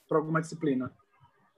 Por 0.07 0.17
alguma 0.17 0.41
disciplina. 0.41 0.91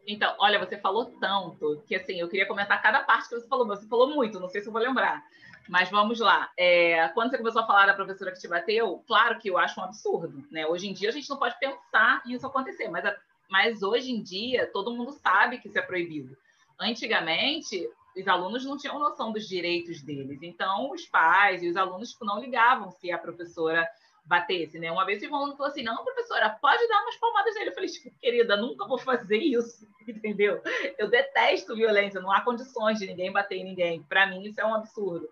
Então, 0.07 0.35
olha, 0.39 0.59
você 0.59 0.77
falou 0.77 1.05
tanto 1.19 1.83
que 1.87 1.95
assim, 1.95 2.19
eu 2.19 2.27
queria 2.27 2.47
comentar 2.47 2.81
cada 2.81 3.03
parte 3.03 3.29
que 3.29 3.35
você 3.35 3.47
falou, 3.47 3.65
mas 3.65 3.79
você 3.79 3.87
falou 3.87 4.09
muito, 4.09 4.39
não 4.39 4.49
sei 4.49 4.61
se 4.61 4.67
eu 4.67 4.73
vou 4.73 4.81
lembrar. 4.81 5.23
Mas 5.67 5.89
vamos 5.89 6.19
lá. 6.19 6.51
É, 6.55 7.07
quando 7.09 7.31
você 7.31 7.37
começou 7.37 7.63
a 7.63 7.67
falar 7.67 7.87
da 7.87 7.93
professora 7.93 8.31
que 8.31 8.39
te 8.39 8.47
bateu, 8.47 9.03
claro 9.07 9.39
que 9.39 9.49
eu 9.49 9.57
acho 9.57 9.79
um 9.79 9.83
absurdo, 9.83 10.45
né? 10.51 10.67
Hoje 10.67 10.87
em 10.87 10.93
dia 10.93 11.09
a 11.09 11.11
gente 11.11 11.29
não 11.29 11.37
pode 11.37 11.57
pensar 11.59 12.21
isso 12.27 12.45
acontecer, 12.45 12.87
mas, 12.89 13.03
a, 13.03 13.15
mas 13.49 13.81
hoje 13.81 14.11
em 14.11 14.21
dia 14.21 14.69
todo 14.71 14.93
mundo 14.93 15.11
sabe 15.11 15.57
que 15.57 15.67
isso 15.67 15.79
é 15.79 15.81
proibido. 15.81 16.37
Antigamente, 16.79 17.89
os 18.15 18.27
alunos 18.27 18.63
não 18.63 18.77
tinham 18.77 18.99
noção 18.99 19.31
dos 19.31 19.47
direitos 19.47 20.01
deles, 20.03 20.39
então 20.43 20.91
os 20.91 21.05
pais 21.05 21.63
e 21.63 21.69
os 21.69 21.75
alunos 21.75 22.11
tipo, 22.11 22.25
não 22.25 22.39
ligavam 22.39 22.91
se 22.91 23.11
a 23.11 23.17
professora 23.17 23.87
batesse, 24.25 24.79
né? 24.79 24.91
Uma 24.91 25.05
vez 25.05 25.21
o 25.21 25.35
aluno 25.35 25.55
falou 25.55 25.71
assim: 25.71 25.83
não, 25.83 26.03
professora, 26.03 26.49
pode 26.49 26.87
dar 26.87 27.01
umas 27.01 27.15
palmadas 27.17 27.55
nele. 27.55 27.69
Eu 27.69 27.73
falei, 27.73 27.89
tipo, 27.89 28.11
querida, 28.19 28.57
nunca 28.57 28.87
vou 28.87 28.97
fazer 28.97 29.37
isso, 29.37 29.87
entendeu? 30.07 30.61
Eu 30.97 31.09
detesto 31.09 31.75
violência, 31.75 32.19
não 32.19 32.31
há 32.31 32.41
condições 32.41 32.99
de 32.99 33.07
ninguém 33.07 33.31
bater 33.31 33.57
em 33.57 33.63
ninguém. 33.63 34.03
Para 34.03 34.27
mim, 34.27 34.43
isso 34.43 34.59
é 34.59 34.65
um 34.65 34.73
absurdo. 34.73 35.29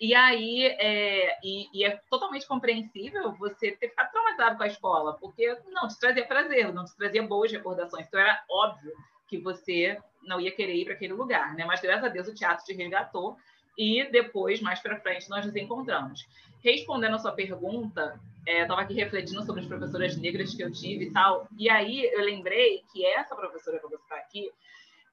E 0.00 0.14
aí, 0.14 0.66
é, 0.66 1.38
e, 1.42 1.68
e, 1.72 1.84
é 1.84 2.00
totalmente 2.10 2.46
compreensível 2.46 3.32
você 3.32 3.72
ter 3.72 3.88
ficado 3.88 4.10
traumatizado 4.10 4.56
com 4.56 4.62
a 4.64 4.66
escola, 4.66 5.14
porque 5.14 5.56
não 5.68 5.86
te 5.86 5.98
trazia 5.98 6.26
prazer, 6.26 6.74
não 6.74 6.84
te 6.84 6.96
trazia 6.96 7.22
boas 7.22 7.50
recordações. 7.52 8.06
Então, 8.06 8.20
era 8.20 8.42
óbvio 8.50 8.92
que 9.28 9.38
você 9.38 9.96
não 10.22 10.40
ia 10.40 10.50
querer 10.50 10.74
ir 10.74 10.84
para 10.84 10.94
aquele 10.94 11.12
lugar, 11.12 11.54
né? 11.54 11.64
Mas, 11.64 11.80
graças 11.80 12.04
a 12.04 12.08
Deus, 12.08 12.26
o 12.26 12.34
teatro 12.34 12.64
te 12.64 12.74
resgatou 12.74 13.36
e 13.76 14.04
depois, 14.10 14.60
mais 14.60 14.80
para 14.80 15.00
frente, 15.00 15.28
nós 15.28 15.44
nos 15.44 15.54
encontramos. 15.56 16.26
Respondendo 16.62 17.16
a 17.16 17.18
sua 17.18 17.32
pergunta, 17.32 18.18
estava 18.46 18.80
é, 18.80 18.84
aqui 18.84 18.94
refletindo 18.94 19.44
sobre 19.44 19.62
as 19.62 19.66
professoras 19.66 20.16
negras 20.16 20.54
que 20.54 20.62
eu 20.62 20.72
tive 20.72 21.06
e 21.06 21.10
tal, 21.12 21.48
e 21.58 21.68
aí 21.68 22.04
eu 22.12 22.22
lembrei 22.24 22.82
que 22.92 23.04
essa 23.04 23.34
professora 23.34 23.78
que 23.78 23.84
eu 23.84 23.90
vou 23.90 23.98
citar 23.98 24.18
aqui, 24.18 24.50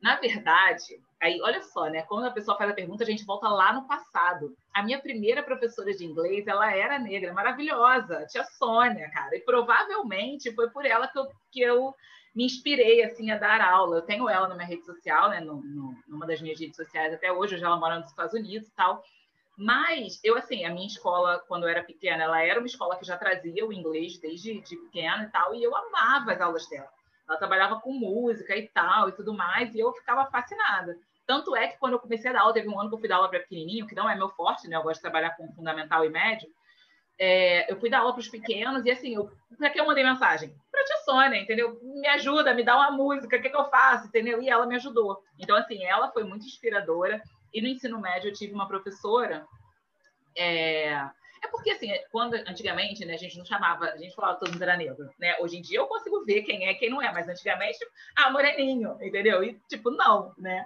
na 0.02 0.15
verdade, 0.15 1.00
aí 1.21 1.39
olha 1.41 1.62
só, 1.62 1.88
né? 1.88 2.02
Quando 2.04 2.26
a 2.26 2.32
pessoa 2.32 2.58
faz 2.58 2.71
a 2.71 2.74
pergunta, 2.74 3.04
a 3.04 3.08
gente 3.08 3.24
volta 3.24 3.47
lá 3.47 3.71
no 3.71 3.88
passado. 3.88 4.56
A 4.74 4.82
minha 4.82 5.00
primeira 5.00 5.43
professora 5.43 5.93
de 5.93 6.04
inglês, 6.04 6.47
ela 6.47 6.76
era 6.76 6.97
negra, 6.97 7.34
maravilhosa, 7.34 8.26
tia 8.26 8.43
Sônia, 8.43 9.10
cara, 9.12 9.36
e 9.36 9.41
provavelmente 9.41 10.52
foi 10.54 10.69
por 10.71 10.86
ela 10.86 11.08
que 11.08 11.19
eu, 11.19 11.28
que 11.52 11.62
eu 11.62 11.93
me 12.34 12.46
inspirei 12.46 13.04
assim 13.04 13.32
a 13.32 13.38
dar 13.38 13.62
aula. 13.62 13.98
Eu 13.98 14.02
tenho 14.02 14.30
ela 14.30 14.48
na 14.48 14.56
minha 14.56 14.67
rede 14.67 14.86
social, 14.86 15.30
né, 15.30 15.39
no, 15.39 15.62
no, 15.62 15.96
numa 16.08 16.26
das 16.26 16.41
minhas 16.41 16.60
redes 16.60 16.76
sociais 16.76 17.13
até 17.13 17.32
hoje, 17.32 17.56
hoje 17.56 17.63
ela 17.63 17.78
mora 17.78 18.00
nos 18.00 18.10
Estados 18.10 18.34
Unidos 18.34 18.67
e 18.67 18.76
tal. 18.76 19.04
Mas 19.58 20.20
eu 20.24 20.38
assim, 20.38 20.65
a 20.65 20.72
minha 20.72 20.88
escola 20.88 21.39
quando 21.48 21.63
eu 21.63 21.70
era 21.70 21.84
pequena, 21.84 22.24
ela 22.24 22.41
era 22.41 22.60
uma 22.60 22.67
escola 22.67 22.98
que 22.98 23.06
já 23.06 23.17
trazia 23.17 23.65
o 23.65 23.74
inglês 23.74 24.17
desde 24.20 24.62
de 24.62 24.76
pequena 24.78 25.24
e 25.24 25.30
tal, 25.30 25.54
e 25.54 25.63
eu 25.63 25.76
amava 25.76 26.32
as 26.32 26.41
aulas 26.41 26.67
dela. 26.70 26.89
Ela 27.28 27.38
trabalhava 27.38 27.80
com 27.80 27.94
música 27.94 28.56
e 28.56 28.67
tal 28.70 29.10
e 29.10 29.12
tudo 29.12 29.34
mais, 29.34 29.74
e 29.76 29.80
eu 29.80 29.94
ficava 29.94 30.30
fascinada. 30.30 30.98
Tanto 31.28 31.56
é 31.56 31.67
que 31.67 31.78
quando 31.78 31.94
eu 31.94 32.00
comecei 32.00 32.30
a 32.30 32.34
dar 32.34 32.41
aula, 32.41 32.54
teve 32.54 32.67
um 32.67 32.80
ano 32.80 32.89
que 32.89 32.96
eu 32.96 33.00
fui 33.00 33.08
dar 33.08 33.17
aula 33.17 33.30
para 33.30 33.39
pequenininho, 33.39 33.88
que 33.88 33.96
não 33.96 34.10
é 34.10 34.15
meu 34.15 34.30
forte, 34.30 34.67
né? 34.67 34.76
Eu 34.76 34.84
gosto 34.84 34.96
de 34.96 35.02
trabalhar 35.02 35.32
com 35.38 35.52
fundamental 35.54 36.04
e 36.04 36.10
médio. 36.10 36.50
É, 37.17 37.72
eu 37.72 37.80
fui 37.80 37.89
dar 37.89 38.00
aula 38.00 38.13
para 38.13 38.20
os 38.20 38.28
pequenos 38.28 38.86
e 38.86 38.91
assim, 38.91 39.15
para 39.58 39.70
que 39.70 39.80
eu 39.80 39.86
mandei 39.86 40.04
mensagem? 40.04 40.54
Para 40.71 40.81
a 40.81 40.86
tia 40.86 40.97
Sônia, 41.03 41.41
entendeu? 41.41 41.79
Me 41.84 42.07
ajuda, 42.07 42.53
me 42.53 42.63
dá 42.63 42.75
uma 42.75 42.91
música, 42.91 43.38
o 43.38 43.41
que, 43.41 43.49
que 43.49 43.55
eu 43.55 43.69
faço, 43.69 44.07
entendeu? 44.07 44.41
E 44.41 44.49
ela 44.49 44.65
me 44.65 44.75
ajudou. 44.75 45.21
Então, 45.38 45.55
assim, 45.57 45.84
ela 45.84 46.12
foi 46.12 46.23
muito 46.23 46.45
inspiradora. 46.45 47.21
E 47.53 47.62
no 47.62 47.67
ensino 47.67 47.99
médio 47.99 48.29
eu 48.29 48.34
tive 48.34 48.53
uma 48.53 48.67
professora. 48.67 49.45
É, 50.38 51.10
é 51.43 51.47
porque, 51.47 51.71
assim, 51.71 51.91
quando 52.12 52.36
antigamente, 52.36 53.04
né, 53.04 53.15
a 53.15 53.17
gente 53.17 53.38
não 53.38 53.45
chamava, 53.45 53.86
a 53.86 53.97
gente 53.97 54.13
falava 54.13 54.38
todo 54.38 54.51
mundo 54.51 54.62
era 54.62 54.77
negro, 54.77 55.10
né? 55.19 55.36
Hoje 55.39 55.58
em 55.58 55.62
dia 55.62 55.80
eu 55.80 55.88
consigo 55.88 56.23
ver 56.23 56.43
quem 56.43 56.67
é 56.67 56.73
quem 56.75 56.89
não 56.89 57.01
é, 57.01 57.12
mas 57.12 57.27
antigamente, 57.27 57.80
ah, 58.15 58.30
moreninho, 58.30 58.97
entendeu? 59.01 59.43
E, 59.43 59.60
tipo, 59.67 59.89
não, 59.89 60.34
né? 60.38 60.65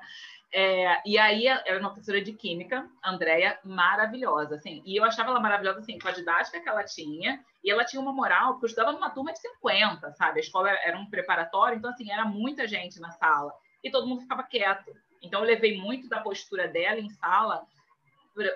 É, 0.54 1.02
e 1.06 1.18
aí 1.18 1.48
era 1.48 1.80
uma 1.80 1.90
professora 1.90 2.22
de 2.22 2.32
química, 2.34 2.90
Andréia, 3.04 3.60
maravilhosa, 3.64 4.56
assim. 4.56 4.82
E 4.86 4.96
eu 4.96 5.04
achava 5.04 5.30
ela 5.30 5.40
maravilhosa, 5.40 5.80
assim, 5.80 5.98
com 5.98 6.08
a 6.08 6.12
didática 6.12 6.62
que 6.62 6.70
ela 6.70 6.84
tinha. 6.84 7.44
E 7.64 7.72
ela 7.72 7.84
tinha 7.84 8.02
uma 8.02 8.14
moral, 8.14 8.54
porque 8.54 8.66
eu 8.66 8.70
estudava 8.70 8.94
numa 8.94 9.10
turma 9.10 9.34
de 9.34 9.40
50, 9.40 10.14
sabe? 10.14 10.40
A 10.40 10.44
escola 10.44 10.70
era 10.70 10.98
um 10.98 11.10
preparatório, 11.10 11.78
então, 11.78 11.90
assim, 11.90 12.10
era 12.12 12.24
muita 12.24 12.68
gente 12.68 13.00
na 13.00 13.12
sala. 13.12 13.52
E 13.84 13.90
todo 13.90 14.08
mundo 14.08 14.22
ficava 14.22 14.44
quieto. 14.44 14.92
Então, 15.22 15.42
eu 15.42 15.46
levei 15.46 15.78
muito 15.78 16.08
da 16.08 16.22
postura 16.22 16.68
dela 16.68 17.00
em 17.00 17.10
sala 17.10 17.66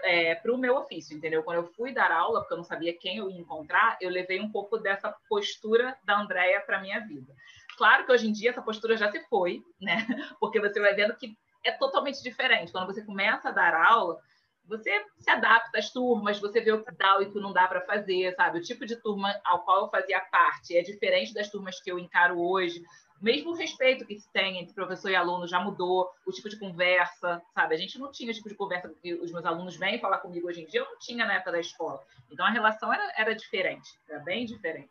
é, 0.04 0.36
para 0.36 0.54
o 0.54 0.58
meu 0.58 0.76
ofício, 0.76 1.16
entendeu? 1.16 1.44
Quando 1.44 1.58
eu 1.58 1.74
fui 1.74 1.94
dar 1.94 2.12
aula, 2.12 2.40
porque 2.42 2.54
eu 2.54 2.58
não 2.58 2.64
sabia 2.64 2.98
quem 2.98 3.18
eu 3.18 3.30
ia 3.30 3.40
encontrar, 3.40 3.98
eu 4.02 4.10
levei 4.10 4.40
um 4.40 4.52
pouco 4.52 4.78
dessa 4.78 5.14
postura 5.28 5.98
da 6.04 6.20
Andréia 6.20 6.62
para 6.62 6.82
minha 6.82 7.00
vida. 7.00 7.34
Claro 7.78 8.06
que 8.06 8.12
hoje 8.12 8.28
em 8.28 8.32
dia 8.32 8.50
essa 8.50 8.62
postura 8.62 8.98
já 8.98 9.10
se 9.10 9.22
foi, 9.30 9.64
né? 9.80 10.06
Porque 10.40 10.60
você 10.60 10.80
vai 10.80 10.94
vendo 10.94 11.16
que 11.16 11.38
é 11.64 11.72
totalmente 11.72 12.22
diferente. 12.22 12.72
Quando 12.72 12.88
você 12.88 13.02
começa 13.04 13.50
a 13.50 13.52
dar 13.54 13.74
aula, 13.74 14.20
você 14.66 15.04
se 15.18 15.30
adapta 15.30 15.80
às 15.80 15.90
turmas, 15.90 16.40
você 16.40 16.62
vê 16.62 16.72
o 16.72 16.84
que 16.84 16.92
dá 16.92 17.18
e 17.22 17.26
o 17.26 17.32
que 17.32 17.40
não 17.40 17.52
dá 17.52 17.68
para 17.68 17.82
fazer, 17.82 18.34
sabe? 18.36 18.60
O 18.60 18.62
tipo 18.62 18.86
de 18.86 18.96
turma 18.98 19.34
ao 19.44 19.64
qual 19.64 19.86
eu 19.86 19.90
fazia 19.90 20.20
parte 20.20 20.78
é 20.78 20.82
diferente 20.82 21.34
das 21.34 21.50
turmas 21.50 21.82
que 21.82 21.92
eu 21.92 21.98
encaro 21.98 22.40
hoje. 22.40 22.84
Mesmo 23.22 23.52
o 23.52 23.56
respeito 23.56 24.06
que 24.06 24.18
se 24.18 24.32
tem 24.32 24.60
entre 24.60 24.74
professor 24.74 25.10
e 25.10 25.16
aluno 25.16 25.48
já 25.48 25.60
mudou, 25.60 26.10
o 26.26 26.32
tipo 26.32 26.50
de 26.50 26.58
conversa, 26.58 27.42
sabe? 27.54 27.76
A 27.76 27.78
gente 27.78 28.00
não 28.00 28.12
tinha 28.12 28.32
o 28.32 28.34
tipo 28.34 28.48
de 28.48 28.56
conversa 28.56 28.90
que 29.02 29.14
os 29.16 29.32
meus 29.32 29.46
alunos 29.46 29.76
vêm 29.76 30.00
falar 30.00 30.20
comigo 30.20 30.48
hoje 30.48 30.62
em 30.62 30.68
dia, 30.68 30.80
eu 30.80 30.86
não 30.86 30.98
tinha 31.00 31.26
na 31.26 31.34
época 31.34 31.52
da 31.52 31.60
escola. 31.60 32.02
Então 32.32 32.46
a 32.46 32.50
relação 32.50 32.94
era, 32.94 33.14
era 33.18 33.36
diferente, 33.36 33.90
era 34.08 34.20
bem 34.20 34.46
diferente. 34.46 34.90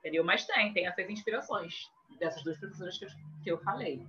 Entendeu? 0.00 0.24
Mas 0.24 0.44
tem, 0.46 0.72
tem 0.72 0.86
essas 0.86 1.08
inspirações 1.08 1.88
dessas 2.18 2.42
duas 2.42 2.58
professoras 2.58 2.98
que 2.98 3.04
eu, 3.04 3.08
que 3.44 3.50
eu 3.52 3.58
falei. 3.58 4.04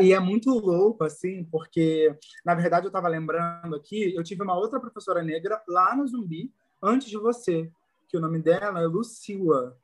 E 0.00 0.12
é 0.12 0.20
muito 0.20 0.50
louco, 0.50 1.02
assim, 1.02 1.42
porque, 1.44 2.16
na 2.44 2.54
verdade, 2.54 2.86
eu 2.86 2.88
estava 2.88 3.08
lembrando 3.08 3.74
aqui, 3.74 4.14
eu 4.14 4.22
tive 4.22 4.42
uma 4.42 4.56
outra 4.56 4.78
professora 4.78 5.22
negra 5.24 5.60
lá 5.66 5.96
no 5.96 6.06
Zumbi, 6.06 6.52
antes 6.80 7.08
de 7.08 7.18
você, 7.18 7.68
que 8.08 8.16
o 8.16 8.20
nome 8.20 8.38
dela 8.38 8.80
é 8.80 8.86
Lucila. 8.86 9.76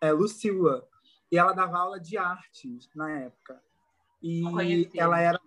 É 0.00 0.10
Lucila. 0.10 0.88
E 1.30 1.38
ela 1.38 1.52
dava 1.52 1.78
aula 1.78 2.00
de 2.00 2.16
artes 2.16 2.88
na 2.94 3.10
época. 3.10 3.60
E 4.22 4.88
ela 4.94 5.20
era. 5.20 5.40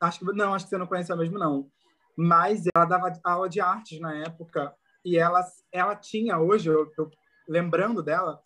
Acho 0.00 0.20
que, 0.20 0.24
não, 0.32 0.54
acho 0.54 0.66
que 0.66 0.70
você 0.70 0.78
não 0.78 0.86
conheceu 0.86 1.16
mesmo, 1.16 1.38
não. 1.38 1.70
Mas 2.16 2.64
ela 2.74 2.84
dava 2.84 3.12
aula 3.24 3.48
de 3.48 3.60
artes 3.60 4.00
na 4.00 4.14
época. 4.14 4.74
E 5.04 5.16
ela, 5.16 5.44
ela 5.72 5.96
tinha, 5.96 6.38
hoje, 6.38 6.68
eu, 6.68 6.90
eu 6.96 7.10
lembrando 7.48 8.02
dela, 8.02 8.40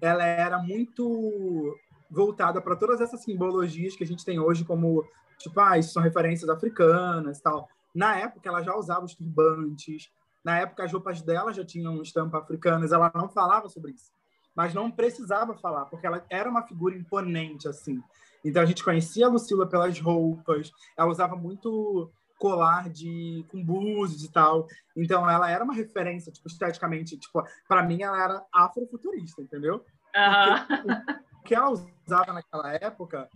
ela 0.00 0.24
era 0.24 0.58
muito 0.58 1.76
voltada 2.10 2.60
para 2.60 2.76
todas 2.76 3.00
essas 3.00 3.22
simbologias 3.22 3.96
que 3.96 4.04
a 4.04 4.06
gente 4.06 4.24
tem 4.24 4.38
hoje, 4.38 4.64
como, 4.64 5.04
tipo, 5.38 5.58
ah, 5.60 5.76
isso 5.78 5.92
são 5.92 6.02
referências 6.02 6.48
africanas 6.48 7.40
tal. 7.40 7.68
Na 7.94 8.16
época, 8.16 8.48
ela 8.48 8.62
já 8.62 8.74
usava 8.76 9.04
os 9.04 9.14
turbantes. 9.14 10.10
Na 10.44 10.58
época, 10.58 10.84
as 10.84 10.92
roupas 10.92 11.22
dela 11.22 11.52
já 11.52 11.64
tinham 11.64 12.00
estampa 12.02 12.38
africanas. 12.38 12.92
Ela 12.92 13.10
não 13.14 13.28
falava 13.28 13.68
sobre 13.68 13.92
isso. 13.92 14.12
Mas 14.56 14.72
não 14.72 14.90
precisava 14.90 15.54
falar, 15.54 15.84
porque 15.84 16.06
ela 16.06 16.24
era 16.30 16.48
uma 16.48 16.62
figura 16.62 16.96
imponente, 16.96 17.68
assim. 17.68 18.02
Então 18.42 18.62
a 18.62 18.66
gente 18.66 18.82
conhecia 18.82 19.26
a 19.26 19.28
Lucila 19.28 19.66
pelas 19.66 20.00
roupas, 20.00 20.72
ela 20.96 21.10
usava 21.10 21.36
muito 21.36 22.10
colar 22.38 22.88
de 22.90 23.44
com 23.48 23.62
búzios 23.62 24.24
e 24.24 24.30
tal. 24.30 24.66
Então 24.96 25.28
ela 25.28 25.50
era 25.50 25.64
uma 25.64 25.74
referência, 25.74 26.32
tipo, 26.32 26.48
esteticamente, 26.48 27.16
tipo, 27.18 27.42
para 27.68 27.82
mim 27.82 28.02
ela 28.02 28.22
era 28.22 28.46
afrofuturista, 28.52 29.42
entendeu? 29.42 29.84
Uhum. 30.14 31.16
O 31.40 31.42
que 31.42 31.54
ela 31.54 31.70
usava 31.70 32.32
naquela 32.32 32.74
época, 32.74 33.28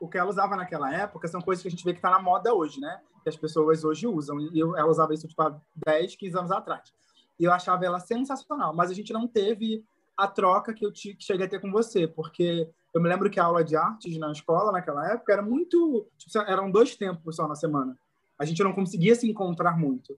o 0.00 0.08
que 0.08 0.18
ela 0.18 0.30
usava 0.30 0.56
naquela 0.56 0.92
época 0.92 1.28
são 1.28 1.40
coisas 1.40 1.62
que 1.62 1.68
a 1.68 1.70
gente 1.70 1.84
vê 1.84 1.92
que 1.92 2.00
tá 2.00 2.10
na 2.10 2.20
moda 2.20 2.54
hoje, 2.54 2.80
né? 2.80 3.00
Que 3.22 3.28
as 3.28 3.36
pessoas 3.36 3.84
hoje 3.84 4.06
usam. 4.06 4.38
E 4.40 4.58
eu, 4.58 4.76
ela 4.76 4.88
usava 4.88 5.12
isso 5.12 5.26
tipo 5.26 5.42
há 5.42 5.58
10, 5.84 6.16
15 6.16 6.38
anos 6.38 6.50
atrás. 6.50 6.92
E 7.38 7.44
eu 7.44 7.52
achava 7.52 7.84
ela 7.84 8.00
sensacional, 8.00 8.74
mas 8.74 8.90
a 8.90 8.94
gente 8.94 9.12
não 9.12 9.26
teve 9.28 9.84
a 10.16 10.26
troca 10.26 10.72
que 10.72 10.84
eu 10.84 10.92
que 10.92 11.16
cheguei 11.20 11.46
a 11.46 11.48
ter 11.48 11.60
com 11.60 11.70
você, 11.70 12.08
porque 12.08 12.68
eu 12.94 13.00
me 13.00 13.08
lembro 13.08 13.28
que 13.28 13.38
a 13.38 13.44
aula 13.44 13.62
de 13.62 13.76
artes 13.76 14.16
na 14.18 14.32
escola, 14.32 14.72
naquela 14.72 15.12
época, 15.12 15.32
era 15.32 15.42
muito. 15.42 16.08
Tipo, 16.16 16.38
eram 16.40 16.70
dois 16.70 16.96
tempos 16.96 17.36
só 17.36 17.46
na 17.46 17.54
semana. 17.54 17.96
A 18.38 18.44
gente 18.44 18.62
não 18.62 18.72
conseguia 18.72 19.14
se 19.14 19.28
encontrar 19.28 19.76
muito. 19.78 20.16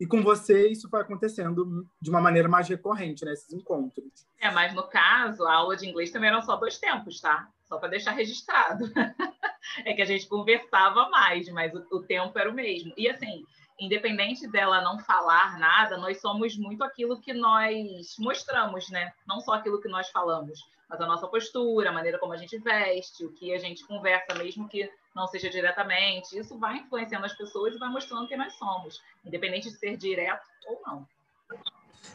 E 0.00 0.06
com 0.06 0.20
você, 0.20 0.68
isso 0.68 0.88
foi 0.88 1.00
acontecendo 1.00 1.86
de 2.00 2.10
uma 2.10 2.20
maneira 2.20 2.48
mais 2.48 2.68
recorrente, 2.68 3.24
nesses 3.24 3.52
né, 3.52 3.58
encontros. 3.58 4.26
É, 4.40 4.50
mas 4.50 4.74
no 4.74 4.82
caso, 4.84 5.44
a 5.44 5.54
aula 5.54 5.76
de 5.76 5.88
inglês 5.88 6.10
também 6.10 6.28
eram 6.28 6.42
só 6.42 6.56
dois 6.56 6.78
tempos, 6.78 7.20
tá? 7.20 7.48
Só 7.64 7.78
para 7.78 7.90
deixar 7.90 8.10
registrado. 8.10 8.84
é 9.84 9.92
que 9.92 10.02
a 10.02 10.04
gente 10.04 10.26
conversava 10.26 11.08
mais, 11.08 11.48
mas 11.50 11.72
o, 11.72 11.86
o 11.92 12.02
tempo 12.02 12.36
era 12.36 12.50
o 12.50 12.54
mesmo. 12.54 12.92
E 12.96 13.08
assim, 13.08 13.44
independente 13.84 14.46
dela 14.46 14.80
não 14.80 14.98
falar 15.00 15.58
nada, 15.58 15.96
nós 15.96 16.20
somos 16.20 16.56
muito 16.56 16.84
aquilo 16.84 17.20
que 17.20 17.34
nós 17.34 18.16
mostramos, 18.18 18.88
né? 18.90 19.12
Não 19.26 19.40
só 19.40 19.54
aquilo 19.54 19.80
que 19.80 19.88
nós 19.88 20.08
falamos, 20.10 20.60
mas 20.88 21.00
a 21.00 21.06
nossa 21.06 21.26
postura, 21.26 21.90
a 21.90 21.92
maneira 21.92 22.18
como 22.18 22.32
a 22.32 22.36
gente 22.36 22.58
veste, 22.58 23.24
o 23.24 23.32
que 23.32 23.52
a 23.52 23.58
gente 23.58 23.84
conversa, 23.86 24.34
mesmo 24.38 24.68
que 24.68 24.90
não 25.14 25.26
seja 25.26 25.50
diretamente. 25.50 26.38
Isso 26.38 26.58
vai 26.58 26.76
influenciando 26.76 27.26
as 27.26 27.36
pessoas 27.36 27.74
e 27.74 27.78
vai 27.78 27.88
mostrando 27.88 28.28
quem 28.28 28.38
nós 28.38 28.54
somos, 28.54 29.02
independente 29.24 29.68
de 29.68 29.76
ser 29.76 29.96
direto 29.96 30.44
ou 30.66 30.80
não. 30.86 31.08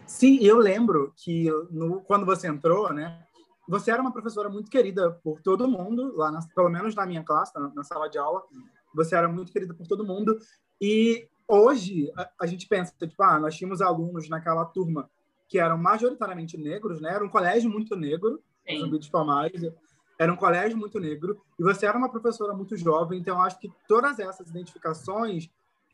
Sim, 0.06 0.40
eu 0.42 0.58
lembro 0.58 1.14
que 1.18 1.50
no, 1.70 2.02
quando 2.02 2.26
você 2.26 2.48
entrou, 2.48 2.94
né? 2.94 3.24
Você 3.68 3.92
era 3.92 4.02
uma 4.02 4.14
professora 4.14 4.48
muito 4.48 4.72
querida 4.72 5.12
por 5.22 5.42
todo 5.42 5.68
mundo, 5.68 6.16
lá 6.16 6.32
na, 6.32 6.40
pelo 6.56 6.70
menos 6.70 6.96
na 6.96 7.06
minha 7.06 7.24
classe, 7.24 7.54
na, 7.54 7.68
na 7.74 7.84
sala 7.84 8.10
de 8.10 8.18
aula. 8.18 8.42
Você 8.96 9.16
era 9.16 9.28
muito 9.28 9.52
querida 9.52 9.74
por 9.74 9.86
todo 9.86 10.06
mundo. 10.06 10.40
E 10.80 11.28
hoje 11.48 12.12
a, 12.16 12.30
a, 12.42 12.46
gente 12.46 12.68
pensa, 12.68 12.94
tipo, 13.00 13.24
ah, 13.24 13.40
nós 13.40 13.56
tínhamos 13.56 13.82
alunos 13.82 14.30
naquela 14.30 14.66
turma 14.66 15.10
que 15.48 15.60
eram 15.60 15.78
majoritariamente 15.78 16.58
negros, 16.58 17.00
né? 17.00 17.14
Era 17.14 17.24
um 17.24 17.30
colégio 17.30 17.70
muito 17.70 17.96
negro. 17.96 18.42
Zumbi 18.80 18.98
dos 18.98 19.10
Palmares. 19.10 19.62
Era 20.20 20.34
um 20.34 20.36
colégio 20.36 20.78
muito 20.78 21.00
negro 21.00 21.40
e 21.60 21.64
você 21.64 21.86
era 21.86 21.98
uma 21.98 22.10
professora 22.10 22.54
muito 22.54 22.76
jovem, 22.76 23.20
então 23.20 23.42
acho 23.42 23.60
que 23.60 23.72
todas 23.88 24.18
essas 24.18 24.50
identificações 24.50 25.50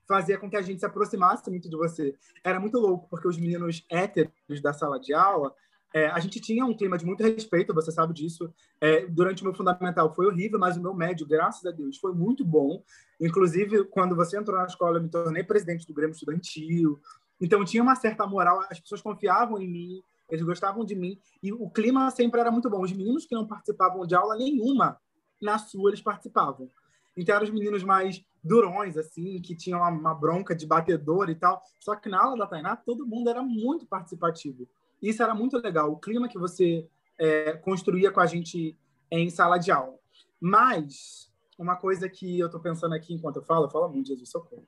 fazia 0.07 0.37
com 0.37 0.49
que 0.49 0.55
a 0.55 0.61
gente 0.61 0.79
se 0.79 0.85
aproximasse 0.85 1.49
muito 1.49 1.69
de 1.69 1.75
você. 1.75 2.15
Era 2.43 2.59
muito 2.59 2.79
louco, 2.79 3.07
porque 3.09 3.27
os 3.27 3.37
meninos 3.37 3.85
héteros 3.89 4.61
da 4.61 4.73
sala 4.73 4.99
de 4.99 5.13
aula, 5.13 5.53
é, 5.93 6.07
a 6.07 6.19
gente 6.19 6.39
tinha 6.39 6.65
um 6.65 6.75
clima 6.75 6.97
de 6.97 7.05
muito 7.05 7.21
respeito, 7.21 7.73
você 7.73 7.91
sabe 7.91 8.13
disso. 8.13 8.51
É, 8.81 9.05
durante 9.05 9.43
o 9.43 9.45
meu 9.45 9.53
fundamental 9.53 10.11
foi 10.13 10.25
horrível, 10.25 10.57
mas 10.57 10.75
o 10.75 10.81
meu 10.81 10.93
médio, 10.93 11.27
graças 11.27 11.63
a 11.65 11.71
Deus, 11.71 11.97
foi 11.97 12.11
muito 12.13 12.43
bom. 12.43 12.83
Inclusive, 13.21 13.85
quando 13.85 14.15
você 14.15 14.37
entrou 14.37 14.57
na 14.57 14.65
escola, 14.65 14.97
eu 14.97 15.03
me 15.03 15.09
tornei 15.09 15.43
presidente 15.43 15.85
do 15.85 15.93
Grêmio 15.93 16.13
Estudantil. 16.13 16.99
Então, 17.39 17.63
tinha 17.63 17.83
uma 17.83 17.95
certa 17.95 18.25
moral, 18.25 18.65
as 18.71 18.79
pessoas 18.79 19.01
confiavam 19.01 19.59
em 19.61 19.69
mim, 19.69 20.03
eles 20.27 20.43
gostavam 20.43 20.83
de 20.83 20.95
mim. 20.95 21.19
E 21.43 21.53
o 21.53 21.69
clima 21.69 22.09
sempre 22.09 22.39
era 22.39 22.49
muito 22.49 22.71
bom. 22.71 22.81
Os 22.81 22.91
meninos 22.91 23.27
que 23.27 23.35
não 23.35 23.45
participavam 23.45 24.03
de 24.07 24.15
aula 24.15 24.35
nenhuma, 24.35 24.97
na 25.39 25.59
sua, 25.59 25.91
eles 25.91 26.01
participavam. 26.01 26.71
Então, 27.15 27.35
eram 27.35 27.45
os 27.45 27.51
meninos 27.51 27.83
mais 27.83 28.25
durões, 28.43 28.97
assim, 28.97 29.39
que 29.41 29.55
tinham 29.55 29.79
uma, 29.79 29.89
uma 29.89 30.15
bronca 30.15 30.55
de 30.55 30.65
batedor 30.65 31.29
e 31.29 31.35
tal. 31.35 31.61
Só 31.79 31.95
que 31.95 32.09
na 32.09 32.19
aula 32.19 32.37
da 32.37 32.47
Tainá, 32.47 32.75
todo 32.75 33.05
mundo 33.05 33.29
era 33.29 33.43
muito 33.43 33.85
participativo. 33.85 34.67
Isso 35.03 35.21
era 35.21 35.35
muito 35.35 35.57
legal, 35.57 35.91
o 35.91 35.99
clima 35.99 36.29
que 36.29 36.39
você 36.39 36.87
é, 37.19 37.53
construía 37.53 38.11
com 38.11 38.21
a 38.21 38.25
gente 38.25 38.77
em 39.11 39.29
sala 39.29 39.57
de 39.57 39.71
aula. 39.71 39.97
Mas 40.39 41.31
uma 41.57 41.75
coisa 41.75 42.09
que 42.09 42.39
eu 42.39 42.47
estou 42.47 42.59
pensando 42.59 42.95
aqui 42.95 43.13
enquanto 43.13 43.37
eu 43.37 43.43
falo, 43.43 43.69
fala 43.69 43.87
muito, 43.87 44.07
Jesus, 44.07 44.29
socorro. 44.29 44.67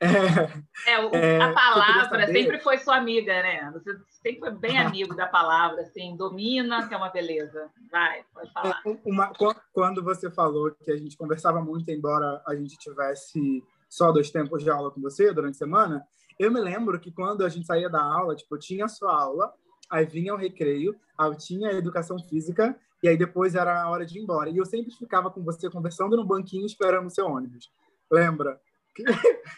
É, 0.00 0.92
é, 0.92 1.04
o, 1.04 1.14
é 1.14 1.40
a 1.40 1.52
palavra 1.52 2.26
sempre 2.26 2.58
foi 2.60 2.78
sua 2.78 2.96
amiga, 2.96 3.32
né? 3.32 3.70
Você 3.72 3.96
sempre 4.22 4.40
foi 4.40 4.50
bem 4.50 4.78
amigo 4.78 5.14
da 5.14 5.26
palavra, 5.26 5.82
assim, 5.82 6.16
domina, 6.16 6.86
que 6.86 6.94
é 6.94 6.96
uma 6.96 7.08
beleza. 7.08 7.70
Vai, 7.90 8.24
pode 8.34 8.52
falar. 8.52 8.82
É, 8.84 8.98
uma, 9.04 9.32
quando 9.72 10.02
você 10.02 10.30
falou 10.30 10.70
que 10.82 10.90
a 10.90 10.96
gente 10.96 11.16
conversava 11.16 11.60
muito, 11.62 11.90
embora 11.90 12.42
a 12.46 12.54
gente 12.54 12.76
tivesse 12.76 13.62
só 13.88 14.12
dois 14.12 14.30
tempos 14.30 14.62
de 14.62 14.70
aula 14.70 14.90
com 14.90 15.00
você 15.00 15.32
durante 15.32 15.54
a 15.54 15.58
semana, 15.58 16.04
eu 16.38 16.50
me 16.50 16.60
lembro 16.60 17.00
que 17.00 17.10
quando 17.10 17.44
a 17.44 17.48
gente 17.48 17.66
saía 17.66 17.88
da 17.88 18.02
aula, 18.02 18.36
tipo, 18.36 18.58
tinha 18.58 18.84
a 18.84 18.88
sua 18.88 19.18
aula, 19.18 19.52
aí 19.90 20.04
vinha 20.04 20.34
o 20.34 20.36
recreio, 20.36 20.94
aí 21.18 21.36
tinha 21.36 21.70
a 21.70 21.74
educação 21.74 22.18
física, 22.18 22.78
e 23.02 23.08
aí 23.08 23.16
depois 23.16 23.54
era 23.54 23.82
a 23.82 23.90
hora 23.90 24.04
de 24.04 24.18
ir 24.18 24.22
embora. 24.22 24.50
E 24.50 24.56
eu 24.56 24.64
sempre 24.64 24.90
ficava 24.92 25.30
com 25.30 25.42
você 25.42 25.70
conversando 25.70 26.16
no 26.16 26.24
banquinho 26.24 26.66
esperando 26.66 27.06
o 27.06 27.10
seu 27.10 27.26
ônibus. 27.26 27.70
Lembra? 28.10 28.60
Que, 28.96 29.04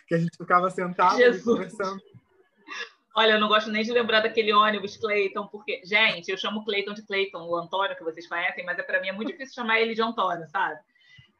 que 0.08 0.14
a 0.16 0.18
gente 0.18 0.36
ficava 0.36 0.68
sentado 0.68 1.16
conversando. 1.44 2.02
Olha, 3.14 3.34
eu 3.34 3.40
não 3.40 3.46
gosto 3.46 3.70
nem 3.70 3.84
de 3.84 3.92
lembrar 3.92 4.20
daquele 4.20 4.52
ônibus 4.52 4.96
Cleiton, 4.96 5.46
porque, 5.46 5.80
gente, 5.84 6.28
eu 6.28 6.36
chamo 6.36 6.64
Cleiton 6.64 6.92
de 6.92 7.06
Cleiton, 7.06 7.46
o 7.46 7.56
Antônio, 7.56 7.96
que 7.96 8.02
vocês 8.02 8.28
conhecem, 8.28 8.64
mas 8.64 8.78
é 8.80 8.82
para 8.82 9.00
mim 9.00 9.08
é 9.08 9.12
muito 9.12 9.30
difícil 9.30 9.54
chamar 9.54 9.80
ele 9.80 9.94
de 9.94 10.02
Antônio, 10.02 10.44
sabe? 10.48 10.80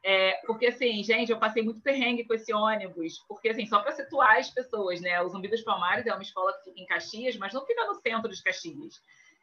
É, 0.03 0.39
porque, 0.45 0.67
assim, 0.67 1.03
gente, 1.03 1.31
eu 1.31 1.37
passei 1.37 1.61
muito 1.61 1.81
perrengue 1.81 2.23
com 2.23 2.33
esse 2.33 2.53
ônibus, 2.53 3.19
porque, 3.27 3.49
assim, 3.49 3.65
só 3.65 3.79
para 3.81 3.91
situar 3.91 4.37
as 4.37 4.49
pessoas, 4.49 5.01
né? 5.01 5.21
O 5.21 5.27
Zumbi 5.27 5.49
dos 5.49 5.61
Palmares 5.61 6.05
é 6.05 6.13
uma 6.13 6.21
escola 6.21 6.53
que 6.53 6.69
fica 6.69 6.81
em 6.81 6.85
Caxias, 6.85 7.35
mas 7.37 7.53
não 7.53 7.65
fica 7.65 7.85
no 7.85 7.95
centro 7.95 8.29
de 8.29 8.41
Caxias. 8.41 9.01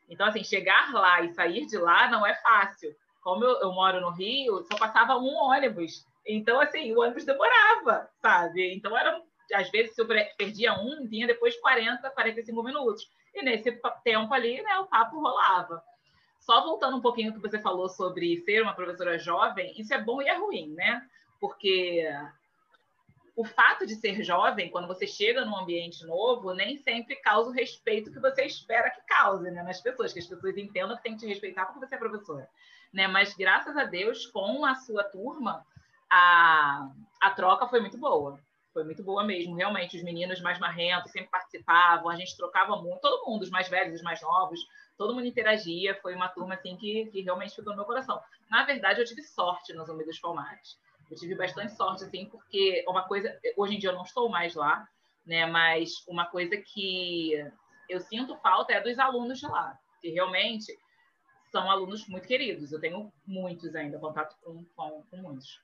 Então, 0.09 0.27
assim, 0.27 0.43
chegar 0.43 0.93
lá 0.93 1.21
e 1.23 1.35
sair 1.35 1.67
de 1.67 1.77
lá 1.77 2.11
não 2.11 2.27
é 2.27 2.35
fácil. 2.37 2.95
Como 3.23 3.45
eu, 3.45 3.61
eu 3.61 3.73
moro 3.73 4.01
no 4.01 4.11
Rio, 4.11 4.65
só 4.65 4.79
passava 4.79 5.17
um 5.17 5.35
ônibus. 5.35 6.07
Então, 6.27 6.61
assim, 6.61 6.93
o 6.95 7.01
ônibus 7.01 7.25
demorava, 7.25 8.09
sabe? 8.23 8.75
Então, 8.75 8.97
era, 8.97 9.21
às 9.55 9.71
vezes, 9.71 9.95
se 9.95 10.01
eu 10.01 10.07
perdia 10.39 10.75
um, 10.75 11.07
vinha 11.07 11.27
depois 11.27 11.59
40, 11.61 12.09
45 12.11 12.63
minutos. 12.63 13.09
E 13.35 13.43
nesse 13.43 13.71
tempo 14.03 14.33
ali, 14.33 14.63
né, 14.63 14.79
o 14.79 14.87
papo 14.87 15.21
rolava. 15.21 15.83
Só 16.47 16.63
voltando 16.63 16.97
um 16.97 17.01
pouquinho 17.01 17.33
que 17.33 17.41
você 17.41 17.59
falou 17.59 17.89
sobre 17.89 18.37
ser 18.43 18.63
uma 18.63 18.73
professora 18.73 19.19
jovem, 19.19 19.75
isso 19.77 19.93
é 19.93 20.01
bom 20.01 20.23
e 20.23 20.29
é 20.29 20.37
ruim, 20.39 20.69
né? 20.75 21.05
Porque 21.41 22.09
o 23.35 23.45
fato 23.45 23.85
de 23.85 23.97
ser 23.97 24.23
jovem, 24.23 24.71
quando 24.71 24.87
você 24.87 25.09
chega 25.09 25.45
num 25.45 25.57
ambiente 25.57 26.07
novo, 26.07 26.55
nem 26.55 26.77
sempre 26.77 27.17
causa 27.17 27.51
o 27.51 27.53
respeito 27.53 28.13
que 28.13 28.21
você 28.21 28.45
espera 28.45 28.91
que 28.91 29.01
cause 29.13 29.51
né, 29.51 29.61
nas 29.65 29.81
pessoas, 29.81 30.13
que 30.13 30.21
as 30.21 30.27
pessoas 30.27 30.57
entendam 30.57 30.97
que 30.97 31.03
tem 31.03 31.15
que 31.15 31.19
te 31.19 31.27
respeitar 31.27 31.67
porque 31.67 31.85
você 31.85 31.97
é 31.97 31.99
professora. 31.99 32.49
Né? 32.93 33.09
Mas, 33.09 33.35
graças 33.35 33.77
a 33.77 33.83
Deus, 33.83 34.25
com 34.27 34.65
a 34.65 34.77
sua 34.77 35.03
turma, 35.03 35.67
a, 36.09 36.89
a 37.21 37.31
troca 37.33 37.67
foi 37.67 37.81
muito 37.81 37.99
boa. 37.99 38.39
Foi 38.77 38.85
muito 38.85 39.03
boa 39.03 39.25
mesmo, 39.25 39.55
realmente. 39.55 39.97
Os 39.97 40.03
meninos 40.03 40.39
mais 40.43 40.59
marrentos 40.59 41.11
sempre 41.11 41.31
participavam, 41.31 42.11
a 42.11 42.17
gente 42.17 42.37
trocava 42.37 42.77
muito, 42.77 43.01
todo 43.01 43.25
mundo, 43.27 43.43
os 43.43 43.51
mais 43.51 43.69
velhos, 43.69 43.95
os 43.95 44.03
mais 44.03 44.21
novos, 44.21 44.61
todo 44.99 45.15
mundo 45.15 45.27
interagia. 45.27 45.99
Foi 46.03 46.15
uma 46.15 46.29
turma 46.29 46.57
assim 46.57 46.77
que, 46.77 47.07
que 47.07 47.23
realmente 47.23 47.55
ficou 47.57 47.73
no 47.73 47.77
meu 47.77 47.87
coração. 47.87 48.21
Na 48.51 48.65
verdade, 48.65 49.01
eu 49.01 49.07
tive 49.07 49.23
sorte 49.23 49.73
nos 49.73 49.89
Unidos 49.89 50.19
Palmares 50.19 50.77
eu 51.11 51.17
tive 51.17 51.35
bastante 51.35 51.73
sorte, 51.75 52.05
assim, 52.05 52.27
porque 52.27 52.85
uma 52.89 53.07
coisa, 53.07 53.39
hoje 53.57 53.77
em 53.77 53.79
dia 53.79 53.91
eu 53.91 53.95
não 53.95 54.03
estou 54.03 54.29
mais 54.29 54.55
lá, 54.55 54.87
né? 55.25 55.47
Mas 55.47 56.05
uma 56.09 56.27
coisa 56.27 56.57
que 56.57 57.33
eu 57.89 58.01
sinto 58.01 58.37
falta 58.39 58.73
é 58.73 58.81
dos 58.81 58.99
alunos 58.99 59.39
de 59.39 59.47
lá, 59.47 59.79
que 60.01 60.11
realmente 60.11 60.77
são 61.51 61.71
alunos 61.71 62.07
muito 62.09 62.27
queridos. 62.27 62.73
Eu 62.73 62.81
tenho 62.81 63.13
muitos 63.25 63.75
ainda, 63.75 63.99
contato 63.99 64.37
com, 64.43 64.65
com, 64.77 65.03
com 65.09 65.17
muitos. 65.17 65.61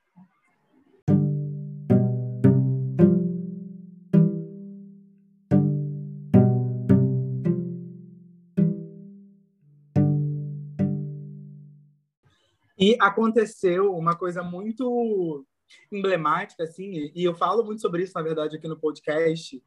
E 12.82 12.96
aconteceu 12.98 13.94
uma 13.94 14.16
coisa 14.16 14.42
muito 14.42 15.46
emblemática, 15.92 16.64
assim, 16.64 17.12
e 17.14 17.22
eu 17.22 17.32
falo 17.32 17.62
muito 17.62 17.80
sobre 17.80 18.02
isso, 18.02 18.12
na 18.16 18.22
verdade, 18.22 18.56
aqui 18.56 18.66
no 18.66 18.76
podcast, 18.76 19.62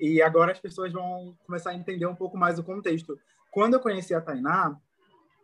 e 0.00 0.22
agora 0.22 0.52
as 0.52 0.58
pessoas 0.58 0.90
vão 0.90 1.36
começar 1.46 1.72
a 1.72 1.74
entender 1.74 2.06
um 2.06 2.14
pouco 2.14 2.38
mais 2.38 2.58
o 2.58 2.64
contexto. 2.64 3.18
Quando 3.50 3.74
eu 3.74 3.80
conheci 3.80 4.14
a 4.14 4.20
Tainá, 4.20 4.80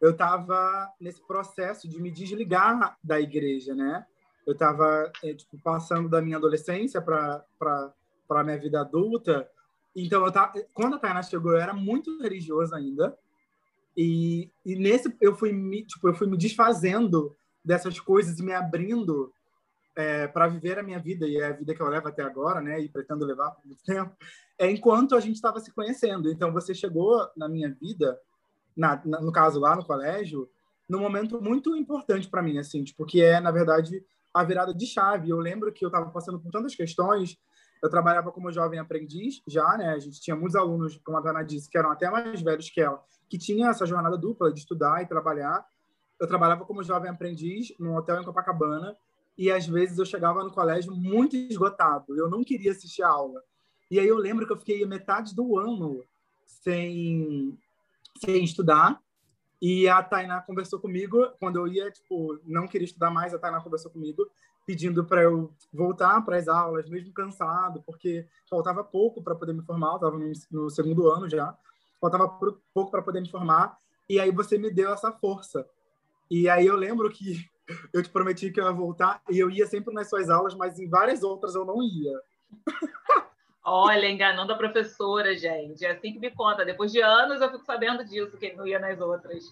eu 0.00 0.12
estava 0.12 0.90
nesse 0.98 1.20
processo 1.26 1.86
de 1.86 2.00
me 2.00 2.10
desligar 2.10 2.96
da 3.04 3.20
igreja, 3.20 3.74
né? 3.74 4.06
Eu 4.46 4.54
estava 4.54 5.12
é, 5.22 5.34
tipo, 5.34 5.60
passando 5.62 6.08
da 6.08 6.22
minha 6.22 6.38
adolescência 6.38 7.02
para 7.02 7.44
a 8.30 8.44
minha 8.44 8.58
vida 8.58 8.80
adulta. 8.80 9.46
Então, 9.94 10.24
eu 10.24 10.32
tava, 10.32 10.54
quando 10.72 10.96
a 10.96 10.98
Tainá 10.98 11.22
chegou, 11.22 11.52
eu 11.52 11.58
era 11.58 11.74
muito 11.74 12.18
religioso 12.22 12.74
ainda. 12.74 13.14
E, 13.96 14.50
e 14.64 14.76
nesse 14.76 15.14
eu 15.20 15.34
fui 15.34 15.52
me, 15.52 15.84
tipo, 15.84 16.08
eu 16.08 16.14
fui 16.14 16.26
me 16.26 16.36
desfazendo 16.36 17.36
dessas 17.64 17.98
coisas 18.00 18.38
e 18.38 18.42
me 18.42 18.52
abrindo 18.52 19.32
é, 19.96 20.26
para 20.28 20.48
viver 20.48 20.78
a 20.78 20.82
minha 20.82 20.98
vida 20.98 21.26
e 21.26 21.36
é 21.36 21.46
a 21.46 21.52
vida 21.52 21.74
que 21.74 21.82
eu 21.82 21.88
levo 21.88 22.08
até 22.08 22.22
agora, 22.22 22.60
né? 22.60 22.80
E 22.80 22.88
pretendo 22.88 23.24
levar 23.24 23.50
por 23.50 23.66
muito 23.66 23.82
tempo. 23.84 24.14
É 24.58 24.70
enquanto 24.70 25.14
a 25.14 25.20
gente 25.20 25.36
estava 25.36 25.60
se 25.60 25.72
conhecendo. 25.72 26.30
Então 26.30 26.52
você 26.52 26.74
chegou 26.74 27.28
na 27.36 27.48
minha 27.48 27.70
vida, 27.80 28.18
na, 28.76 29.00
na, 29.04 29.20
no 29.20 29.32
caso 29.32 29.60
lá 29.60 29.76
no 29.76 29.84
colégio, 29.84 30.48
num 30.88 31.00
momento 31.00 31.40
muito 31.40 31.76
importante 31.76 32.28
para 32.28 32.42
mim, 32.42 32.58
assim, 32.58 32.82
tipo, 32.82 33.04
que 33.04 33.22
é 33.22 33.40
na 33.40 33.50
verdade 33.50 34.04
a 34.32 34.44
virada 34.44 34.72
de 34.72 34.86
chave. 34.86 35.30
Eu 35.30 35.38
lembro 35.38 35.72
que 35.72 35.84
eu 35.84 35.88
estava 35.88 36.10
passando 36.10 36.38
por 36.40 36.50
tantas 36.50 36.74
questões. 36.74 37.36
Eu 37.82 37.88
trabalhava 37.88 38.30
como 38.30 38.52
jovem 38.52 38.78
aprendiz 38.78 39.42
já, 39.46 39.76
né? 39.76 39.90
A 39.90 39.98
gente 39.98 40.20
tinha 40.20 40.36
muitos 40.36 40.54
alunos, 40.54 41.00
como 41.04 41.16
a 41.16 41.20
Dana 41.20 41.42
disse, 41.42 41.68
que 41.68 41.78
eram 41.78 41.90
até 41.90 42.10
mais 42.10 42.42
velhos 42.42 42.68
que 42.70 42.80
ela, 42.80 43.02
que 43.30 43.38
tinha 43.38 43.70
essa 43.70 43.86
jornada 43.86 44.18
dupla 44.18 44.52
de 44.52 44.58
estudar 44.58 45.02
e 45.02 45.06
trabalhar. 45.06 45.64
Eu 46.18 46.26
trabalhava 46.26 46.66
como 46.66 46.82
jovem 46.82 47.10
aprendiz 47.10 47.72
num 47.78 47.96
hotel 47.96 48.20
em 48.20 48.24
Copacabana 48.24 48.94
e 49.38 49.50
às 49.50 49.66
vezes 49.66 49.98
eu 49.98 50.04
chegava 50.04 50.44
no 50.44 50.50
colégio 50.50 50.94
muito 50.94 51.34
esgotado. 51.34 52.14
Eu 52.14 52.28
não 52.28 52.44
queria 52.44 52.72
assistir 52.72 53.02
a 53.02 53.08
aula. 53.08 53.42
E 53.90 53.98
aí 53.98 54.06
eu 54.06 54.18
lembro 54.18 54.46
que 54.46 54.52
eu 54.52 54.58
fiquei 54.58 54.84
metade 54.84 55.34
do 55.34 55.58
ano 55.58 56.04
sem, 56.44 57.56
sem 58.18 58.44
estudar 58.44 59.00
e 59.60 59.86
a 59.88 60.02
Tainá 60.02 60.40
conversou 60.40 60.80
comigo 60.80 61.28
quando 61.38 61.56
eu 61.56 61.68
ia, 61.68 61.90
tipo, 61.90 62.38
não 62.44 62.66
queria 62.66 62.86
estudar 62.86 63.10
mais. 63.10 63.34
A 63.34 63.38
Tainá 63.38 63.60
conversou 63.60 63.90
comigo 63.90 64.26
pedindo 64.66 65.04
para 65.04 65.22
eu 65.22 65.52
voltar 65.72 66.24
para 66.24 66.36
as 66.36 66.48
aulas, 66.48 66.88
mesmo 66.88 67.12
cansado, 67.12 67.82
porque 67.84 68.26
faltava 68.48 68.82
pouco 68.82 69.22
para 69.22 69.34
poder 69.34 69.52
me 69.52 69.62
formar. 69.62 69.90
Eu 69.90 69.94
estava 69.96 70.18
no, 70.18 70.32
no, 70.50 70.70
segundo 70.70 71.10
ano 71.10 71.28
já, 71.28 71.54
faltava 72.00 72.28
pouco 72.72 72.90
para 72.90 73.02
poder 73.02 73.20
me 73.20 73.30
formar. 73.30 73.76
E 74.08 74.18
aí 74.18 74.30
você 74.30 74.58
me 74.58 74.70
deu 74.70 74.92
essa 74.92 75.12
força. 75.12 75.66
E 76.30 76.48
aí 76.48 76.66
eu 76.66 76.76
lembro 76.76 77.10
que 77.10 77.44
eu 77.92 78.02
te 78.02 78.08
prometi 78.08 78.50
que 78.50 78.60
eu 78.60 78.64
ia 78.64 78.72
voltar 78.72 79.22
e 79.28 79.38
eu 79.38 79.50
ia 79.50 79.66
sempre 79.66 79.94
nas 79.94 80.08
suas 80.08 80.30
aulas, 80.30 80.54
mas 80.54 80.78
em 80.78 80.88
várias 80.88 81.22
outras 81.22 81.54
eu 81.54 81.64
não 81.64 81.82
ia. 81.82 82.20
Olha, 83.62 84.10
enganando 84.10 84.52
a 84.52 84.56
professora, 84.56 85.36
gente. 85.36 85.84
É 85.84 85.92
assim 85.92 86.12
que 86.12 86.18
me 86.18 86.30
conta. 86.30 86.64
Depois 86.64 86.90
de 86.90 87.00
anos 87.00 87.40
eu 87.40 87.50
fico 87.50 87.64
sabendo 87.64 88.04
disso, 88.04 88.36
que 88.36 88.52
não 88.54 88.66
ia 88.66 88.78
nas 88.78 89.00
outras. 89.00 89.44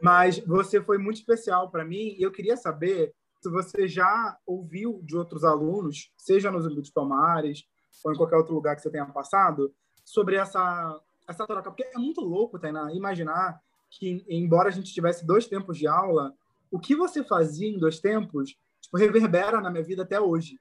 Mas 0.00 0.38
você 0.38 0.80
foi 0.80 0.96
muito 0.96 1.16
especial 1.16 1.70
para 1.70 1.84
mim 1.84 2.14
e 2.16 2.22
eu 2.22 2.30
queria 2.30 2.56
saber 2.56 3.12
se 3.42 3.50
você 3.50 3.88
já 3.88 4.38
ouviu 4.46 5.00
de 5.02 5.16
outros 5.16 5.44
alunos, 5.44 6.10
seja 6.16 6.50
nos 6.50 6.66
Unidos 6.66 6.90
Palmares 6.90 7.64
ou 8.04 8.12
em 8.12 8.16
qualquer 8.16 8.36
outro 8.36 8.54
lugar 8.54 8.76
que 8.76 8.82
você 8.82 8.90
tenha 8.90 9.04
passado, 9.06 9.74
sobre 10.04 10.36
essa, 10.36 10.98
essa 11.30 11.46
troca. 11.46 11.70
Porque 11.70 11.84
é 11.84 11.98
muito 11.98 12.20
louco, 12.20 12.58
Tainá, 12.58 12.92
imaginar 12.92 13.60
que, 13.90 14.24
embora 14.28 14.68
a 14.68 14.72
gente 14.72 14.92
tivesse 14.92 15.26
dois 15.26 15.46
tempos 15.46 15.78
de 15.78 15.86
aula, 15.86 16.34
o 16.70 16.78
que 16.78 16.94
você 16.94 17.24
fazia 17.24 17.68
em 17.68 17.78
dois 17.78 17.98
tempos 17.98 18.56
tipo, 18.80 18.96
reverbera 18.96 19.60
na 19.60 19.70
minha 19.70 19.82
vida 19.82 20.02
até 20.02 20.20
hoje 20.20 20.58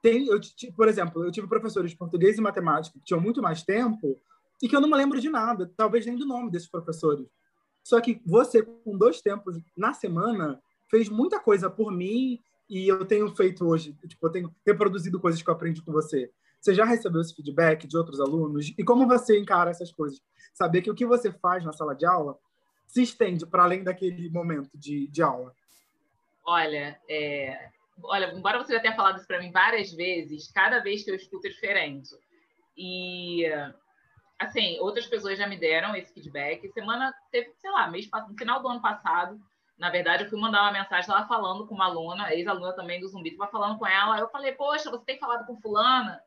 tem, 0.00 0.26
eu, 0.28 0.40
por 0.76 0.88
exemplo, 0.88 1.24
eu 1.24 1.32
tive 1.32 1.48
professores 1.48 1.90
de 1.90 1.96
português 1.96 2.38
e 2.38 2.40
matemática 2.40 2.98
que 2.98 3.04
tinham 3.04 3.20
muito 3.20 3.42
mais 3.42 3.62
tempo 3.62 4.16
e 4.62 4.68
que 4.68 4.74
eu 4.74 4.80
não 4.80 4.88
me 4.88 4.96
lembro 4.96 5.20
de 5.20 5.28
nada, 5.28 5.70
talvez 5.76 6.06
nem 6.06 6.16
do 6.16 6.26
nome 6.26 6.50
desses 6.50 6.68
professores. 6.68 7.26
Só 7.82 8.00
que 8.00 8.20
você, 8.24 8.62
com 8.62 8.96
dois 8.96 9.20
tempos 9.20 9.58
na 9.76 9.92
semana, 9.92 10.60
fez 10.90 11.08
muita 11.08 11.40
coisa 11.40 11.68
por 11.68 11.90
mim 11.90 12.40
e 12.68 12.86
eu 12.86 13.04
tenho 13.04 13.34
feito 13.34 13.66
hoje, 13.66 13.96
tipo, 14.06 14.26
eu 14.26 14.30
tenho 14.30 14.54
reproduzido 14.66 15.18
coisas 15.18 15.42
que 15.42 15.48
eu 15.48 15.54
aprendi 15.54 15.82
com 15.82 15.92
você. 15.92 16.30
Você 16.60 16.74
já 16.74 16.84
recebeu 16.84 17.20
esse 17.20 17.34
feedback 17.34 17.86
de 17.86 17.96
outros 17.96 18.20
alunos? 18.20 18.72
E 18.76 18.84
como 18.84 19.06
você 19.06 19.38
encara 19.38 19.70
essas 19.70 19.92
coisas? 19.92 20.20
Saber 20.52 20.82
que 20.82 20.90
o 20.90 20.94
que 20.94 21.06
você 21.06 21.32
faz 21.32 21.64
na 21.64 21.72
sala 21.72 21.94
de 21.94 22.04
aula 22.04 22.38
se 22.86 23.02
estende 23.02 23.46
para 23.46 23.64
além 23.64 23.84
daquele 23.84 24.28
momento 24.30 24.70
de, 24.74 25.06
de 25.08 25.22
aula. 25.22 25.54
Olha, 26.44 26.98
é, 27.08 27.70
olha, 28.02 28.32
embora 28.32 28.58
você 28.58 28.72
já 28.72 28.80
tenha 28.80 28.96
falado 28.96 29.18
isso 29.18 29.26
para 29.26 29.40
mim 29.40 29.52
várias 29.52 29.92
vezes, 29.92 30.50
cada 30.50 30.80
vez 30.80 31.04
que 31.04 31.10
eu 31.10 31.14
escuto 31.14 31.46
é 31.46 31.50
diferente. 31.50 32.08
E 32.76 33.44
assim, 34.38 34.78
outras 34.80 35.06
pessoas 35.06 35.36
já 35.36 35.46
me 35.46 35.58
deram 35.58 35.94
esse 35.94 36.12
feedback. 36.14 36.66
Semana 36.72 37.12
teve, 37.30 37.52
sei 37.58 37.70
lá, 37.70 37.90
mês 37.90 38.08
no 38.28 38.38
final 38.38 38.62
do 38.62 38.68
ano 38.68 38.80
passado, 38.80 39.38
na 39.78 39.90
verdade, 39.90 40.24
eu 40.24 40.30
fui 40.30 40.40
mandar 40.40 40.62
uma 40.62 40.72
mensagem 40.72 41.10
lá 41.10 41.26
falando 41.26 41.66
com 41.66 41.74
uma 41.74 41.84
aluna, 41.84 42.34
ex-aluna 42.34 42.72
também 42.72 43.00
do 43.00 43.08
Zumbi, 43.08 43.30
estava 43.30 43.50
falando 43.50 43.78
com 43.78 43.86
ela. 43.86 44.18
Eu 44.18 44.28
falei, 44.28 44.52
poxa, 44.52 44.90
você 44.90 45.04
tem 45.04 45.18
falado 45.18 45.46
com 45.46 45.60
fulana? 45.60 46.20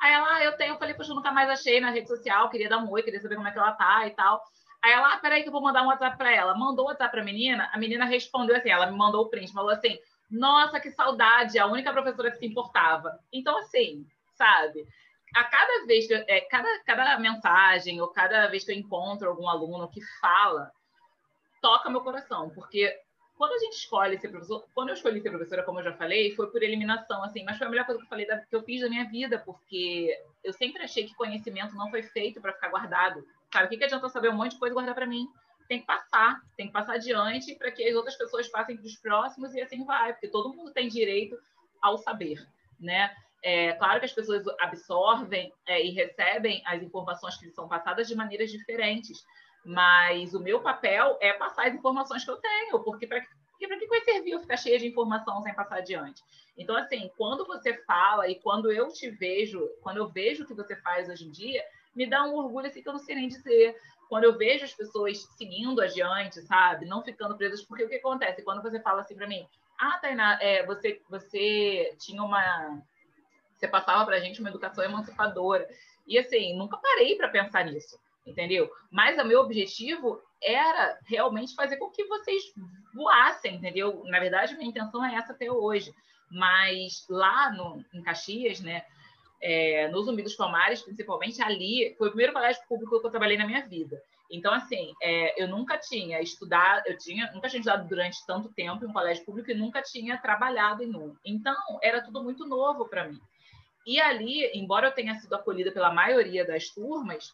Aí 0.00 0.12
ela, 0.12 0.36
ah, 0.36 0.44
eu 0.44 0.56
tenho. 0.56 0.74
Eu 0.74 0.78
falei, 0.78 0.94
poxa, 0.94 1.10
eu 1.10 1.16
nunca 1.16 1.32
mais 1.32 1.48
achei 1.48 1.80
na 1.80 1.90
rede 1.90 2.08
social, 2.08 2.50
queria 2.50 2.68
dar 2.68 2.78
um 2.78 2.90
oi, 2.90 3.02
queria 3.02 3.20
saber 3.20 3.36
como 3.36 3.48
é 3.48 3.52
que 3.52 3.58
ela 3.58 3.72
tá 3.72 4.06
e 4.06 4.10
tal. 4.10 4.42
Aí 4.82 4.92
ela, 4.92 5.14
ah, 5.14 5.18
peraí 5.18 5.42
que 5.42 5.48
eu 5.48 5.52
vou 5.52 5.62
mandar 5.62 5.82
um 5.82 5.88
WhatsApp 5.88 6.16
para 6.16 6.32
ela. 6.32 6.56
Mandou 6.56 6.84
o 6.84 6.88
WhatsApp 6.88 7.10
para 7.10 7.22
a 7.22 7.24
menina, 7.24 7.70
a 7.72 7.78
menina 7.78 8.04
respondeu 8.04 8.56
assim, 8.56 8.70
ela 8.70 8.86
me 8.86 8.96
mandou 8.96 9.22
o 9.22 9.28
print, 9.28 9.52
falou 9.52 9.70
assim, 9.70 9.98
nossa, 10.30 10.78
que 10.80 10.90
saudade, 10.90 11.58
a 11.58 11.66
única 11.66 11.92
professora 11.92 12.30
que 12.30 12.38
se 12.38 12.46
importava. 12.46 13.18
Então, 13.32 13.56
assim, 13.58 14.06
sabe? 14.34 14.86
A 15.34 15.44
cada 15.44 15.86
vez 15.86 16.06
que 16.06 16.14
eu, 16.14 16.24
é, 16.28 16.40
cada, 16.42 16.68
cada 16.84 17.18
mensagem 17.18 18.00
ou 18.00 18.08
cada 18.08 18.46
vez 18.48 18.64
que 18.64 18.72
eu 18.72 18.76
encontro 18.76 19.28
algum 19.28 19.48
aluno 19.48 19.88
que 19.88 20.00
fala, 20.20 20.70
toca 21.60 21.90
meu 21.90 22.00
coração, 22.00 22.50
porque 22.50 22.94
quando 23.36 23.52
a 23.52 23.58
gente 23.58 23.74
escolhe 23.74 24.18
ser 24.18 24.28
professor, 24.28 24.64
quando 24.74 24.88
eu 24.88 24.94
escolhi 24.94 25.20
ser 25.20 25.30
professora, 25.30 25.62
como 25.62 25.80
eu 25.80 25.84
já 25.84 25.92
falei, 25.92 26.34
foi 26.34 26.50
por 26.50 26.62
eliminação, 26.62 27.22
assim, 27.22 27.44
mas 27.44 27.58
foi 27.58 27.66
a 27.66 27.70
melhor 27.70 27.86
coisa 27.86 28.00
que 28.00 28.06
eu 28.06 28.08
falei 28.08 28.26
da, 28.26 28.38
que 28.38 28.56
eu 28.56 28.62
fiz 28.62 28.80
da 28.80 28.88
minha 28.88 29.04
vida, 29.08 29.38
porque 29.38 30.10
eu 30.42 30.52
sempre 30.52 30.82
achei 30.82 31.06
que 31.06 31.14
conhecimento 31.14 31.74
não 31.74 31.90
foi 31.90 32.02
feito 32.02 32.40
para 32.40 32.52
ficar 32.52 32.68
guardado. 32.68 33.26
Sabe, 33.52 33.66
o 33.66 33.68
que, 33.68 33.76
que 33.76 33.84
adianta 33.84 34.08
saber 34.08 34.30
um 34.30 34.36
monte 34.36 34.52
de 34.52 34.58
coisa 34.58 34.72
e 34.72 34.74
guardar 34.74 34.94
para 34.94 35.06
mim? 35.06 35.28
tem 35.68 35.80
que 35.80 35.86
passar, 35.86 36.40
tem 36.56 36.66
que 36.66 36.72
passar 36.72 36.94
adiante 36.94 37.54
para 37.54 37.70
que 37.70 37.86
as 37.86 37.94
outras 37.94 38.16
pessoas 38.16 38.48
passem 38.48 38.76
para 38.76 38.86
os 38.86 38.96
próximos 38.96 39.54
e 39.54 39.60
assim 39.60 39.84
vai, 39.84 40.12
porque 40.12 40.28
todo 40.28 40.54
mundo 40.54 40.72
tem 40.72 40.88
direito 40.88 41.36
ao 41.82 41.98
saber, 41.98 42.46
né? 42.78 43.14
É 43.42 43.72
claro 43.74 44.00
que 44.00 44.06
as 44.06 44.12
pessoas 44.12 44.42
absorvem 44.60 45.52
é, 45.66 45.84
e 45.84 45.90
recebem 45.90 46.62
as 46.66 46.82
informações 46.82 47.36
que 47.36 47.44
lhes 47.44 47.54
são 47.54 47.68
passadas 47.68 48.08
de 48.08 48.14
maneiras 48.14 48.50
diferentes, 48.50 49.24
mas 49.66 50.32
o 50.32 50.40
meu 50.40 50.60
papel 50.60 51.18
é 51.20 51.32
passar 51.32 51.66
as 51.66 51.74
informações 51.74 52.24
que 52.24 52.30
eu 52.30 52.36
tenho, 52.36 52.78
porque 52.84 53.06
para 53.06 53.20
que 53.58 53.86
vai 53.88 54.00
servir 54.02 54.30
eu 54.30 54.40
ficar 54.40 54.56
cheia 54.56 54.78
de 54.78 54.86
informação 54.86 55.42
sem 55.42 55.52
passar 55.52 55.78
adiante? 55.78 56.22
Então, 56.56 56.76
assim, 56.76 57.10
quando 57.18 57.44
você 57.44 57.74
fala 57.84 58.28
e 58.28 58.36
quando 58.36 58.70
eu 58.70 58.88
te 58.88 59.10
vejo, 59.10 59.68
quando 59.82 59.96
eu 59.96 60.06
vejo 60.06 60.44
o 60.44 60.46
que 60.46 60.54
você 60.54 60.76
faz 60.76 61.08
hoje 61.08 61.26
em 61.26 61.30
dia, 61.32 61.64
me 61.96 62.06
dá 62.06 62.22
um 62.24 62.36
orgulho 62.36 62.68
assim 62.68 62.80
que 62.80 62.88
eu 62.88 62.92
não 62.92 63.00
sei 63.00 63.16
nem 63.16 63.26
dizer, 63.26 63.76
quando 64.08 64.22
eu 64.22 64.38
vejo 64.38 64.64
as 64.64 64.72
pessoas 64.72 65.18
seguindo 65.36 65.80
adiante, 65.80 66.40
sabe? 66.42 66.86
Não 66.86 67.02
ficando 67.02 67.36
presas, 67.36 67.62
porque 67.62 67.84
o 67.84 67.88
que 67.88 67.96
acontece? 67.96 68.42
Quando 68.42 68.62
você 68.62 68.78
fala 68.80 69.00
assim 69.00 69.16
para 69.16 69.26
mim, 69.26 69.44
ah, 69.78 69.98
Tainá, 70.00 70.38
é, 70.40 70.64
você, 70.64 71.02
você 71.10 71.94
tinha 71.98 72.22
uma. 72.22 72.80
Você 73.56 73.66
passava 73.66 74.04
para 74.04 74.16
a 74.16 74.20
gente 74.20 74.38
uma 74.38 74.50
educação 74.50 74.84
emancipadora. 74.84 75.68
E 76.06 76.18
assim, 76.18 76.56
nunca 76.56 76.76
parei 76.76 77.16
para 77.16 77.28
pensar 77.28 77.64
nisso, 77.64 77.98
entendeu? 78.26 78.70
Mas 78.90 79.18
o 79.18 79.24
meu 79.24 79.40
objetivo 79.40 80.20
era 80.42 80.98
realmente 81.06 81.54
fazer 81.54 81.76
com 81.76 81.90
que 81.90 82.04
vocês 82.04 82.42
voassem, 82.94 83.56
entendeu? 83.56 84.02
Na 84.06 84.18
verdade, 84.18 84.56
minha 84.56 84.68
intenção 84.68 85.04
é 85.04 85.14
essa 85.14 85.32
até 85.32 85.50
hoje. 85.50 85.94
Mas 86.30 87.06
lá 87.08 87.52
no, 87.52 87.84
em 87.94 88.02
Caxias, 88.02 88.60
né? 88.60 88.82
é, 89.40 89.88
no 89.88 90.04
Palmares, 90.36 90.82
principalmente 90.82 91.42
ali, 91.42 91.94
foi 91.98 92.08
o 92.08 92.10
primeiro 92.10 92.32
colégio 92.32 92.62
público 92.68 93.00
que 93.00 93.06
eu 93.06 93.10
trabalhei 93.10 93.36
na 93.36 93.46
minha 93.46 93.66
vida. 93.66 94.00
Então, 94.30 94.52
assim, 94.52 94.92
é, 95.00 95.40
eu 95.40 95.46
nunca 95.46 95.78
tinha 95.78 96.20
estudado, 96.20 96.82
eu 96.86 96.98
tinha, 96.98 97.30
nunca 97.32 97.48
tinha 97.48 97.60
estudado 97.60 97.86
durante 97.86 98.26
tanto 98.26 98.52
tempo 98.52 98.84
em 98.84 98.88
um 98.88 98.92
colégio 98.92 99.24
público 99.24 99.50
e 99.50 99.54
nunca 99.54 99.80
tinha 99.82 100.18
trabalhado 100.18 100.82
em 100.82 100.94
um. 100.96 101.14
Então, 101.24 101.56
era 101.80 102.02
tudo 102.02 102.22
muito 102.22 102.46
novo 102.46 102.88
para 102.88 103.08
mim. 103.08 103.20
E 103.86 104.00
ali, 104.00 104.50
embora 104.52 104.88
eu 104.88 104.92
tenha 104.92 105.14
sido 105.14 105.32
acolhida 105.34 105.70
pela 105.70 105.92
maioria 105.92 106.44
das 106.44 106.70
turmas, 106.70 107.32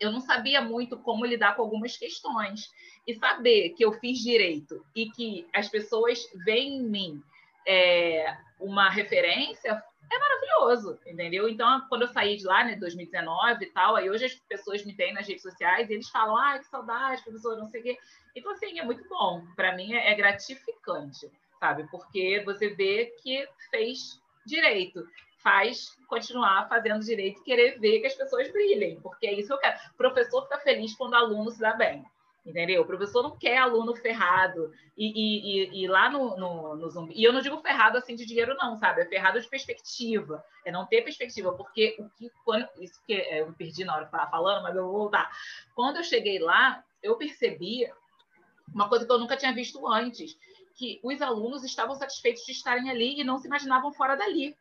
eu 0.00 0.12
não 0.12 0.20
sabia 0.20 0.60
muito 0.60 0.96
como 0.98 1.24
lidar 1.24 1.56
com 1.56 1.62
algumas 1.62 1.96
questões. 1.96 2.70
E 3.06 3.14
saber 3.14 3.70
que 3.70 3.84
eu 3.84 3.92
fiz 3.92 4.18
direito 4.18 4.84
e 4.94 5.10
que 5.10 5.46
as 5.54 5.68
pessoas 5.68 6.18
veem 6.44 6.78
em 6.78 6.82
mim 6.82 7.22
é, 7.66 8.36
uma 8.58 8.90
referência 8.90 9.82
é 10.12 10.18
maravilhoso, 10.18 10.98
entendeu? 11.06 11.48
Então, 11.48 11.84
quando 11.88 12.02
eu 12.02 12.08
saí 12.08 12.36
de 12.36 12.44
lá, 12.44 12.64
né, 12.64 12.76
2019 12.76 13.64
e 13.64 13.70
tal, 13.70 13.96
aí 13.96 14.08
hoje 14.08 14.26
as 14.26 14.34
pessoas 14.34 14.84
me 14.84 14.94
têm 14.94 15.12
nas 15.12 15.26
redes 15.26 15.42
sociais 15.42 15.90
e 15.90 15.94
eles 15.94 16.08
falam, 16.08 16.36
ai, 16.36 16.60
que 16.60 16.66
saudade, 16.66 17.22
professor, 17.22 17.56
não 17.56 17.66
sei 17.66 17.80
o 17.80 17.84
quê. 17.84 17.98
Então, 18.34 18.52
assim, 18.52 18.78
é 18.78 18.84
muito 18.84 19.06
bom. 19.08 19.44
Para 19.56 19.74
mim 19.74 19.94
é, 19.94 20.12
é 20.12 20.14
gratificante, 20.14 21.30
sabe? 21.58 21.88
Porque 21.90 22.42
você 22.44 22.68
vê 22.70 23.06
que 23.22 23.48
fez 23.70 24.20
direito, 24.44 25.06
faz 25.46 25.96
continuar 26.08 26.68
fazendo 26.68 27.04
direito 27.04 27.40
e 27.40 27.44
querer 27.44 27.78
ver 27.78 28.00
que 28.00 28.08
as 28.08 28.14
pessoas 28.14 28.50
brilhem, 28.50 29.00
porque 29.00 29.28
é 29.28 29.32
isso 29.32 29.46
que 29.46 29.54
eu 29.54 29.58
quero. 29.58 29.78
O 29.92 29.96
professor 29.96 30.42
fica 30.42 30.58
feliz 30.58 30.92
quando 30.96 31.12
o 31.12 31.16
aluno 31.16 31.52
se 31.52 31.60
dá 31.60 31.72
bem. 31.72 32.04
Entendeu? 32.44 32.82
O 32.82 32.86
professor 32.86 33.22
não 33.22 33.36
quer 33.36 33.58
aluno 33.58 33.94
ferrado. 33.94 34.72
E, 34.96 35.06
e, 35.06 35.80
e, 35.80 35.84
e 35.84 35.88
lá 35.88 36.10
no, 36.10 36.36
no, 36.36 36.76
no, 36.76 36.90
Zumbi. 36.90 37.14
E 37.16 37.22
eu 37.22 37.32
não 37.32 37.40
digo 37.40 37.60
ferrado 37.60 37.96
assim 37.96 38.16
de 38.16 38.26
dinheiro, 38.26 38.56
não, 38.56 38.76
sabe? 38.76 39.02
É 39.02 39.04
ferrado 39.04 39.40
de 39.40 39.48
perspectiva. 39.48 40.44
É 40.64 40.72
não 40.72 40.86
ter 40.86 41.02
perspectiva. 41.02 41.52
Porque 41.52 41.96
o 41.98 42.08
que. 42.10 42.30
Quando, 42.44 42.68
isso 42.80 43.00
que 43.04 43.14
é, 43.14 43.40
eu 43.40 43.48
me 43.48 43.54
perdi 43.54 43.84
na 43.84 43.94
hora 43.94 44.06
que 44.06 44.14
estava 44.14 44.30
falando, 44.30 44.62
mas 44.64 44.76
eu 44.76 44.84
vou 44.84 44.98
voltar. 44.98 45.30
Quando 45.74 45.96
eu 45.96 46.04
cheguei 46.04 46.40
lá, 46.40 46.84
eu 47.02 47.16
percebi 47.16 47.88
uma 48.72 48.88
coisa 48.88 49.04
que 49.04 49.12
eu 49.12 49.18
nunca 49.18 49.36
tinha 49.36 49.52
visto 49.52 49.84
antes: 49.86 50.36
que 50.76 51.00
os 51.02 51.20
alunos 51.20 51.64
estavam 51.64 51.96
satisfeitos 51.96 52.44
de 52.44 52.52
estarem 52.52 52.90
ali 52.90 53.20
e 53.20 53.24
não 53.24 53.38
se 53.38 53.46
imaginavam 53.48 53.92
fora 53.92 54.14
dali. 54.16 54.56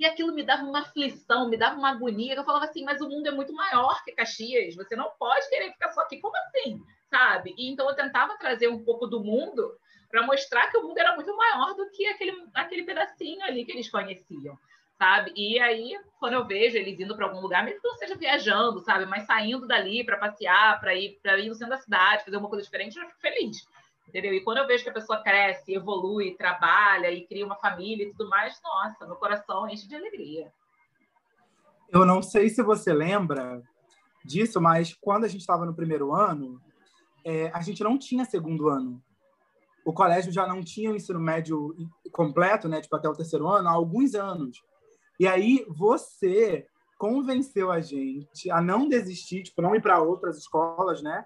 E 0.00 0.06
aquilo 0.06 0.32
me 0.32 0.42
dava 0.42 0.62
uma 0.62 0.80
aflição, 0.80 1.50
me 1.50 1.58
dava 1.58 1.76
uma 1.76 1.90
agonia. 1.90 2.34
Eu 2.34 2.42
falava 2.42 2.64
assim, 2.64 2.82
mas 2.82 3.02
o 3.02 3.08
mundo 3.08 3.26
é 3.26 3.30
muito 3.30 3.52
maior 3.52 4.02
que 4.02 4.12
Caxias. 4.12 4.74
Você 4.74 4.96
não 4.96 5.10
pode 5.18 5.46
querer 5.50 5.72
ficar 5.72 5.92
só 5.92 6.00
aqui. 6.00 6.18
Como 6.18 6.34
assim? 6.38 6.80
Sabe? 7.10 7.54
E 7.58 7.70
então 7.70 7.86
eu 7.86 7.94
tentava 7.94 8.38
trazer 8.38 8.68
um 8.68 8.82
pouco 8.82 9.06
do 9.06 9.22
mundo 9.22 9.76
para 10.10 10.26
mostrar 10.26 10.70
que 10.70 10.78
o 10.78 10.82
mundo 10.82 10.96
era 10.96 11.14
muito 11.14 11.36
maior 11.36 11.74
do 11.74 11.90
que 11.90 12.06
aquele, 12.06 12.32
aquele 12.54 12.84
pedacinho 12.84 13.42
ali 13.44 13.62
que 13.66 13.72
eles 13.72 13.90
conheciam, 13.90 14.58
sabe? 14.98 15.32
E 15.36 15.60
aí, 15.60 15.94
quando 16.18 16.32
eu 16.32 16.46
vejo 16.46 16.78
eles 16.78 16.98
indo 16.98 17.14
para 17.14 17.26
algum 17.26 17.40
lugar, 17.40 17.62
mesmo 17.62 17.82
que 17.82 17.88
não 17.88 17.96
seja 17.96 18.16
viajando, 18.16 18.80
sabe? 18.80 19.04
Mas 19.04 19.26
saindo 19.26 19.68
dali 19.68 20.02
para 20.02 20.16
passear, 20.16 20.80
para 20.80 20.94
ir 20.94 21.20
para 21.22 21.38
ir 21.38 21.48
no 21.48 21.54
centro 21.54 21.76
da 21.76 21.82
cidade, 21.82 22.24
fazer 22.24 22.38
uma 22.38 22.48
coisa 22.48 22.64
diferente, 22.64 22.98
eu 22.98 23.06
fico 23.06 23.20
feliz 23.20 23.68
entendeu? 24.10 24.34
E 24.34 24.42
quando 24.42 24.58
eu 24.58 24.66
vejo 24.66 24.82
que 24.82 24.90
a 24.90 24.94
pessoa 24.94 25.22
cresce, 25.22 25.72
evolui, 25.72 26.34
trabalha 26.36 27.10
e 27.10 27.26
cria 27.26 27.46
uma 27.46 27.56
família 27.56 28.04
e 28.04 28.10
tudo 28.10 28.28
mais, 28.28 28.60
nossa, 28.62 29.06
meu 29.06 29.16
coração 29.16 29.68
enche 29.68 29.88
de 29.88 29.94
alegria. 29.94 30.52
Eu 31.88 32.04
não 32.04 32.20
sei 32.20 32.48
se 32.48 32.62
você 32.62 32.92
lembra 32.92 33.62
disso, 34.24 34.60
mas 34.60 34.94
quando 35.00 35.24
a 35.24 35.28
gente 35.28 35.40
estava 35.40 35.64
no 35.64 35.74
primeiro 35.74 36.14
ano, 36.14 36.60
é, 37.24 37.50
a 37.54 37.60
gente 37.62 37.82
não 37.82 37.96
tinha 37.96 38.24
segundo 38.24 38.68
ano. 38.68 39.02
O 39.84 39.92
colégio 39.92 40.32
já 40.32 40.46
não 40.46 40.62
tinha 40.62 40.90
o 40.90 40.96
ensino 40.96 41.18
médio 41.18 41.74
completo, 42.12 42.68
né, 42.68 42.80
tipo 42.80 42.94
até 42.94 43.08
o 43.08 43.14
terceiro 43.14 43.48
ano, 43.48 43.68
há 43.68 43.72
alguns 43.72 44.14
anos. 44.14 44.62
E 45.18 45.26
aí 45.26 45.64
você 45.68 46.66
convenceu 46.98 47.70
a 47.70 47.80
gente 47.80 48.50
a 48.50 48.60
não 48.60 48.86
desistir, 48.86 49.42
tipo, 49.42 49.62
não 49.62 49.74
ir 49.74 49.80
para 49.80 50.02
outras 50.02 50.36
escolas, 50.36 51.02
né? 51.02 51.24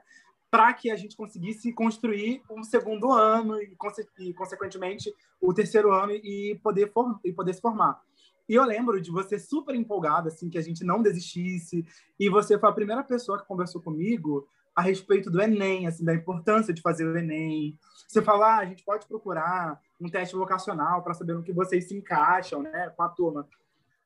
Para 0.55 0.73
que 0.73 0.89
a 0.89 0.95
gente 0.95 1.17
conseguisse 1.17 1.73
construir 1.73 2.41
um 2.49 2.63
segundo 2.63 3.11
ano 3.11 3.61
e, 3.61 3.77
e, 4.21 4.33
consequentemente, 4.33 5.13
o 5.41 5.53
terceiro 5.53 5.93
ano 5.93 6.13
e 6.13 6.57
poder, 6.63 6.93
e 7.25 7.33
poder 7.33 7.55
se 7.55 7.61
formar. 7.61 8.01
E 8.49 8.55
eu 8.55 8.63
lembro 8.63 9.01
de 9.01 9.11
você 9.11 9.37
super 9.37 9.75
empolgada, 9.75 10.29
assim, 10.29 10.49
que 10.49 10.57
a 10.57 10.63
gente 10.63 10.85
não 10.85 11.03
desistisse. 11.03 11.85
E 12.21 12.29
você 12.29 12.57
foi 12.57 12.69
a 12.69 12.73
primeira 12.73 13.03
pessoa 13.03 13.37
que 13.37 13.49
conversou 13.49 13.83
comigo 13.83 14.47
a 14.77 14.81
respeito 14.81 15.29
do 15.29 15.43
Enem, 15.43 15.89
assim, 15.89 16.05
da 16.05 16.15
importância 16.15 16.73
de 16.73 16.81
fazer 16.81 17.05
o 17.05 17.19
Enem. 17.19 17.77
Você 18.07 18.23
falou, 18.23 18.45
ah, 18.45 18.59
a 18.59 18.65
gente 18.65 18.85
pode 18.85 19.09
procurar 19.09 19.81
um 20.01 20.09
teste 20.09 20.37
vocacional 20.37 21.03
para 21.03 21.15
saber 21.15 21.35
no 21.35 21.43
que 21.43 21.53
vocês 21.53 21.89
se 21.89 21.97
encaixam, 21.97 22.63
né, 22.63 22.93
com 22.97 23.03
a 23.03 23.09
turma. 23.09 23.49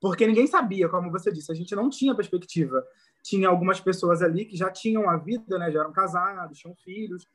Porque 0.00 0.26
ninguém 0.26 0.46
sabia, 0.46 0.88
como 0.88 1.10
você 1.10 1.32
disse, 1.32 1.50
a 1.50 1.54
gente 1.54 1.74
não 1.74 1.90
tinha 1.90 2.14
perspectiva 2.14 2.84
tinha 3.22 3.48
algumas 3.48 3.80
pessoas 3.80 4.22
ali 4.22 4.44
que 4.44 4.56
já 4.56 4.70
tinham 4.70 5.08
a 5.08 5.16
vida, 5.16 5.58
né, 5.58 5.70
já 5.70 5.80
eram 5.80 5.92
casados, 5.92 6.58
tinham 6.58 6.74
filhos, 6.76 7.26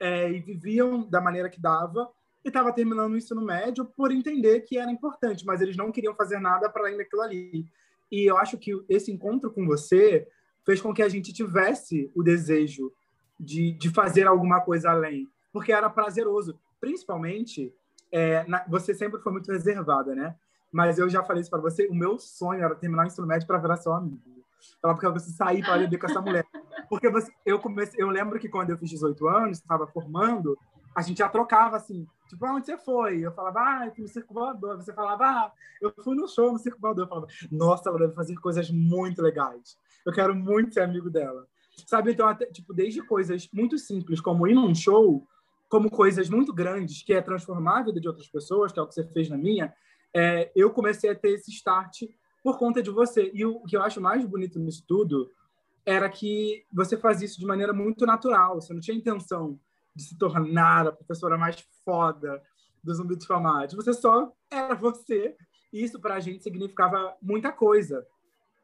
é, 0.00 0.30
e 0.30 0.40
viviam 0.40 1.08
da 1.08 1.20
maneira 1.20 1.48
que 1.48 1.60
dava, 1.60 2.08
e 2.44 2.48
estava 2.48 2.72
terminando 2.72 3.12
o 3.12 3.16
ensino 3.16 3.42
médio 3.42 3.84
por 3.84 4.10
entender 4.10 4.60
que 4.60 4.78
era 4.78 4.90
importante, 4.90 5.44
mas 5.44 5.60
eles 5.60 5.76
não 5.76 5.92
queriam 5.92 6.14
fazer 6.14 6.40
nada 6.40 6.68
para 6.68 6.82
além 6.82 6.96
daquilo 6.96 7.22
ali. 7.22 7.66
E 8.10 8.24
eu 8.24 8.36
acho 8.36 8.58
que 8.58 8.72
esse 8.88 9.12
encontro 9.12 9.50
com 9.50 9.64
você 9.66 10.26
fez 10.64 10.80
com 10.80 10.92
que 10.92 11.02
a 11.02 11.08
gente 11.08 11.32
tivesse 11.32 12.10
o 12.14 12.22
desejo 12.22 12.92
de, 13.38 13.72
de 13.72 13.90
fazer 13.90 14.26
alguma 14.26 14.60
coisa 14.60 14.90
além, 14.90 15.28
porque 15.52 15.72
era 15.72 15.88
prazeroso. 15.88 16.58
Principalmente, 16.80 17.72
é, 18.10 18.44
na, 18.48 18.64
você 18.68 18.92
sempre 18.92 19.20
foi 19.20 19.32
muito 19.32 19.52
reservada, 19.52 20.14
né? 20.14 20.34
Mas 20.72 20.98
eu 20.98 21.08
já 21.08 21.22
falei 21.22 21.42
isso 21.42 21.50
para 21.50 21.60
você, 21.60 21.86
o 21.86 21.94
meu 21.94 22.18
sonho 22.18 22.64
era 22.64 22.74
terminar 22.74 23.04
o 23.04 23.06
ensino 23.06 23.26
médio 23.26 23.46
para 23.46 23.58
virar 23.58 23.76
seu 23.76 23.92
amigo. 23.92 24.20
Falava 24.80 24.98
porque 24.98 25.20
você 25.20 25.30
sair 25.30 25.62
para 25.62 25.78
beber 25.78 25.98
com 25.98 26.06
essa 26.06 26.20
mulher. 26.20 26.46
Porque 26.88 27.10
você, 27.10 27.30
eu 27.44 27.58
comecei, 27.58 28.02
eu 28.02 28.08
lembro 28.08 28.38
que 28.38 28.48
quando 28.48 28.70
eu 28.70 28.78
fiz 28.78 28.90
18 28.90 29.28
anos, 29.28 29.58
estava 29.58 29.86
formando, 29.86 30.56
a 30.94 31.02
gente 31.02 31.18
já 31.18 31.28
trocava 31.28 31.76
assim, 31.76 32.06
tipo, 32.28 32.46
onde 32.46 32.66
você 32.66 32.76
foi? 32.78 33.20
Eu 33.20 33.32
falava, 33.32 33.60
ah, 33.60 33.86
eu 33.86 33.92
fui 33.92 34.02
no 34.02 34.08
Circo 34.08 34.34
Voador. 34.34 34.76
Você 34.76 34.92
falava, 34.92 35.24
ah, 35.24 35.52
eu 35.80 35.92
fui 36.02 36.14
no 36.14 36.28
show 36.28 36.52
no 36.52 36.58
Circo 36.58 36.80
Voador. 36.80 37.04
Eu 37.04 37.08
falava, 37.08 37.26
nossa, 37.50 37.88
ela 37.88 37.98
deve 37.98 38.14
fazer 38.14 38.36
coisas 38.36 38.70
muito 38.70 39.22
legais. 39.22 39.76
Eu 40.04 40.12
quero 40.12 40.34
muito 40.34 40.74
ser 40.74 40.82
amigo 40.82 41.10
dela. 41.10 41.46
Sabe, 41.86 42.12
então, 42.12 42.28
até, 42.28 42.46
tipo, 42.46 42.74
desde 42.74 43.02
coisas 43.02 43.48
muito 43.52 43.78
simples, 43.78 44.20
como 44.20 44.46
ir 44.46 44.54
num 44.54 44.74
show, 44.74 45.26
como 45.68 45.90
coisas 45.90 46.28
muito 46.28 46.52
grandes, 46.52 47.02
que 47.02 47.14
é 47.14 47.22
transformar 47.22 47.78
a 47.78 47.82
vida 47.84 47.98
de 47.98 48.06
outras 48.06 48.28
pessoas, 48.28 48.72
que 48.72 48.78
é 48.78 48.82
o 48.82 48.86
que 48.86 48.94
você 48.94 49.04
fez 49.04 49.30
na 49.30 49.38
minha, 49.38 49.72
é, 50.14 50.50
eu 50.54 50.70
comecei 50.70 51.10
a 51.10 51.14
ter 51.14 51.30
esse 51.30 51.50
start 51.50 52.02
por 52.42 52.58
conta 52.58 52.82
de 52.82 52.90
você. 52.90 53.30
E 53.32 53.44
o 53.44 53.60
que 53.62 53.76
eu 53.76 53.82
acho 53.82 54.00
mais 54.00 54.24
bonito 54.24 54.58
nisso 54.58 54.84
tudo 54.86 55.30
era 55.84 56.08
que 56.08 56.64
você 56.72 56.96
fazia 56.96 57.26
isso 57.26 57.40
de 57.40 57.46
maneira 57.46 57.72
muito 57.72 58.04
natural. 58.04 58.60
Você 58.60 58.72
não 58.72 58.80
tinha 58.80 58.96
intenção 58.96 59.58
de 59.94 60.02
se 60.02 60.16
tornar 60.16 60.86
a 60.86 60.92
professora 60.92 61.36
mais 61.36 61.56
foda 61.84 62.42
do 62.82 62.94
Zumbi 62.94 63.16
de. 63.16 63.76
Você 63.76 63.92
só 63.92 64.32
era 64.50 64.74
você. 64.74 65.36
E 65.72 65.82
isso 65.82 66.00
para 66.00 66.14
a 66.14 66.20
gente 66.20 66.42
significava 66.42 67.16
muita 67.20 67.50
coisa. 67.50 68.06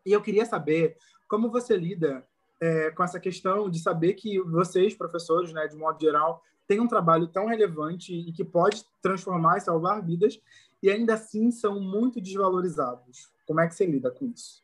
E 0.04 0.12
eu 0.12 0.20
queria 0.20 0.44
saber 0.44 0.96
como 1.28 1.50
você 1.50 1.76
lida 1.76 2.26
é, 2.60 2.90
com 2.90 3.02
essa 3.02 3.20
questão 3.20 3.70
de 3.70 3.78
saber 3.78 4.14
que 4.14 4.40
vocês, 4.40 4.94
professores, 4.94 5.52
né, 5.52 5.66
de 5.66 5.76
modo 5.76 6.00
geral, 6.00 6.42
têm 6.66 6.80
um 6.80 6.88
trabalho 6.88 7.26
tão 7.28 7.46
relevante 7.46 8.12
e 8.12 8.32
que 8.32 8.44
pode 8.44 8.84
transformar 9.00 9.56
e 9.56 9.60
salvar 9.60 10.04
vidas, 10.04 10.40
e 10.82 10.90
ainda 10.90 11.14
assim 11.14 11.50
são 11.50 11.80
muito 11.80 12.20
desvalorizados. 12.20 13.30
Como 13.46 13.60
é 13.60 13.66
que 13.66 13.74
você 13.74 13.86
lida 13.86 14.10
com 14.10 14.26
isso? 14.26 14.62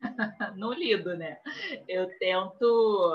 Não 0.56 0.72
lido, 0.72 1.16
né? 1.16 1.38
Eu 1.88 2.08
tento 2.18 3.12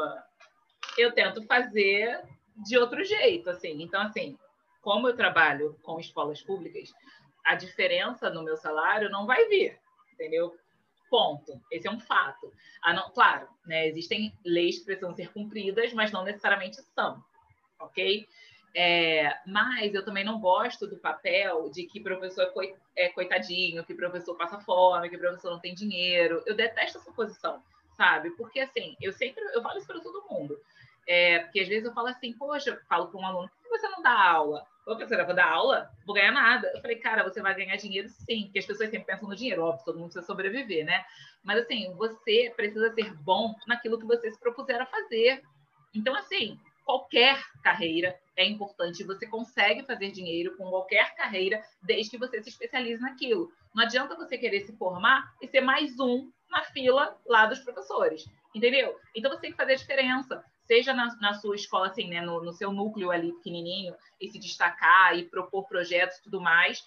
eu 0.97 1.13
tento 1.13 1.45
fazer 1.45 2.21
de 2.65 2.77
outro 2.77 3.03
jeito, 3.03 3.49
assim. 3.49 3.81
Então, 3.81 4.01
assim, 4.01 4.37
como 4.81 5.07
eu 5.07 5.15
trabalho 5.15 5.77
com 5.83 5.99
escolas 5.99 6.41
públicas, 6.41 6.91
a 7.45 7.55
diferença 7.55 8.29
no 8.29 8.43
meu 8.43 8.57
salário 8.57 9.09
não 9.09 9.25
vai 9.25 9.47
vir, 9.47 9.79
entendeu? 10.13 10.55
Ponto. 11.09 11.59
Esse 11.71 11.87
é 11.87 11.91
um 11.91 11.99
fato. 11.99 12.53
Ah, 12.83 12.93
não, 12.93 13.09
claro, 13.11 13.47
né, 13.65 13.87
existem 13.87 14.33
leis 14.45 14.79
que 14.79 14.85
precisam 14.85 15.15
ser 15.15 15.31
cumpridas, 15.31 15.93
mas 15.93 16.11
não 16.11 16.23
necessariamente 16.23 16.81
são, 16.93 17.23
ok? 17.79 18.27
É, 18.75 19.35
mas 19.47 19.93
eu 19.93 20.05
também 20.05 20.23
não 20.23 20.39
gosto 20.39 20.85
do 20.87 20.97
papel 20.97 21.69
de 21.71 21.85
que 21.85 21.99
professor 21.99 22.51
é, 22.95 23.09
coitadinho, 23.09 23.83
que 23.83 23.95
professor 23.95 24.35
passa 24.35 24.59
fome, 24.59 25.09
que 25.09 25.17
professor 25.17 25.51
não 25.51 25.59
tem 25.59 25.73
dinheiro. 25.73 26.43
Eu 26.45 26.55
detesto 26.55 26.99
essa 26.99 27.11
posição, 27.11 27.63
sabe? 27.97 28.29
Porque 28.31 28.59
assim, 28.59 28.95
eu 29.01 29.11
sempre 29.11 29.43
eu 29.53 29.61
falo 29.61 29.77
isso 29.77 29.87
para 29.87 29.99
todo 29.99 30.27
mundo. 30.29 30.59
É, 31.07 31.39
porque 31.39 31.61
às 31.61 31.67
vezes 31.67 31.85
eu 31.85 31.93
falo 31.93 32.07
assim, 32.07 32.33
poxa, 32.33 32.69
eu 32.69 32.79
falo 32.87 33.07
para 33.07 33.19
um 33.19 33.25
aluno, 33.25 33.49
por 33.49 33.63
que 33.63 33.69
você 33.69 33.89
não 33.89 34.03
dá 34.03 34.29
aula? 34.31 34.63
Professora, 34.85 35.25
vou 35.25 35.35
dar 35.35 35.51
aula? 35.51 35.91
Vou 36.05 36.15
ganhar 36.15 36.31
nada. 36.31 36.71
Eu 36.73 36.81
falei, 36.81 36.97
cara, 36.97 37.23
você 37.23 37.41
vai 37.41 37.55
ganhar 37.55 37.75
dinheiro 37.77 38.07
sim, 38.09 38.43
porque 38.43 38.59
as 38.59 38.65
pessoas 38.65 38.91
sempre 38.91 39.07
pensam 39.07 39.27
no 39.27 39.35
dinheiro, 39.35 39.63
óbvio, 39.63 39.85
todo 39.85 39.97
mundo 39.97 40.11
precisa 40.11 40.25
sobreviver, 40.25 40.85
né? 40.85 41.03
Mas 41.43 41.63
assim, 41.63 41.91
você 41.95 42.53
precisa 42.55 42.93
ser 42.93 43.11
bom 43.15 43.55
naquilo 43.67 43.97
que 43.97 44.05
você 44.05 44.29
se 44.29 44.39
propuser 44.39 44.79
a 44.79 44.85
fazer. 44.85 45.41
Então, 45.95 46.13
assim, 46.15 46.59
qualquer 46.85 47.39
carreira 47.63 48.19
é 48.39 48.45
importante. 48.45 49.03
Você 49.03 49.27
consegue 49.27 49.83
fazer 49.83 50.11
dinheiro 50.11 50.55
com 50.55 50.69
qualquer 50.69 51.13
carreira, 51.15 51.61
desde 51.81 52.11
que 52.11 52.17
você 52.17 52.41
se 52.41 52.49
especialize 52.49 53.01
naquilo. 53.01 53.51
Não 53.75 53.83
adianta 53.83 54.15
você 54.15 54.37
querer 54.37 54.61
se 54.61 54.75
formar 54.77 55.33
e 55.41 55.47
ser 55.47 55.61
mais 55.61 55.99
um 55.99 56.31
na 56.49 56.63
fila 56.63 57.19
lá 57.27 57.45
dos 57.45 57.59
professores, 57.59 58.25
entendeu? 58.55 58.97
Então 59.15 59.29
você 59.29 59.41
tem 59.41 59.51
que 59.51 59.57
fazer 59.57 59.73
a 59.73 59.77
diferença, 59.77 60.43
seja 60.65 60.93
na, 60.93 61.15
na 61.19 61.33
sua 61.33 61.55
escola, 61.55 61.87
assim, 61.87 62.07
né, 62.07 62.21
no, 62.21 62.41
no 62.41 62.53
seu 62.53 62.71
núcleo 62.71 63.11
ali 63.11 63.33
pequenininho, 63.33 63.93
e 64.19 64.29
se 64.29 64.39
destacar 64.39 65.17
e 65.17 65.25
propor 65.25 65.67
projetos 65.67 66.17
e 66.17 66.23
tudo 66.23 66.41
mais, 66.41 66.83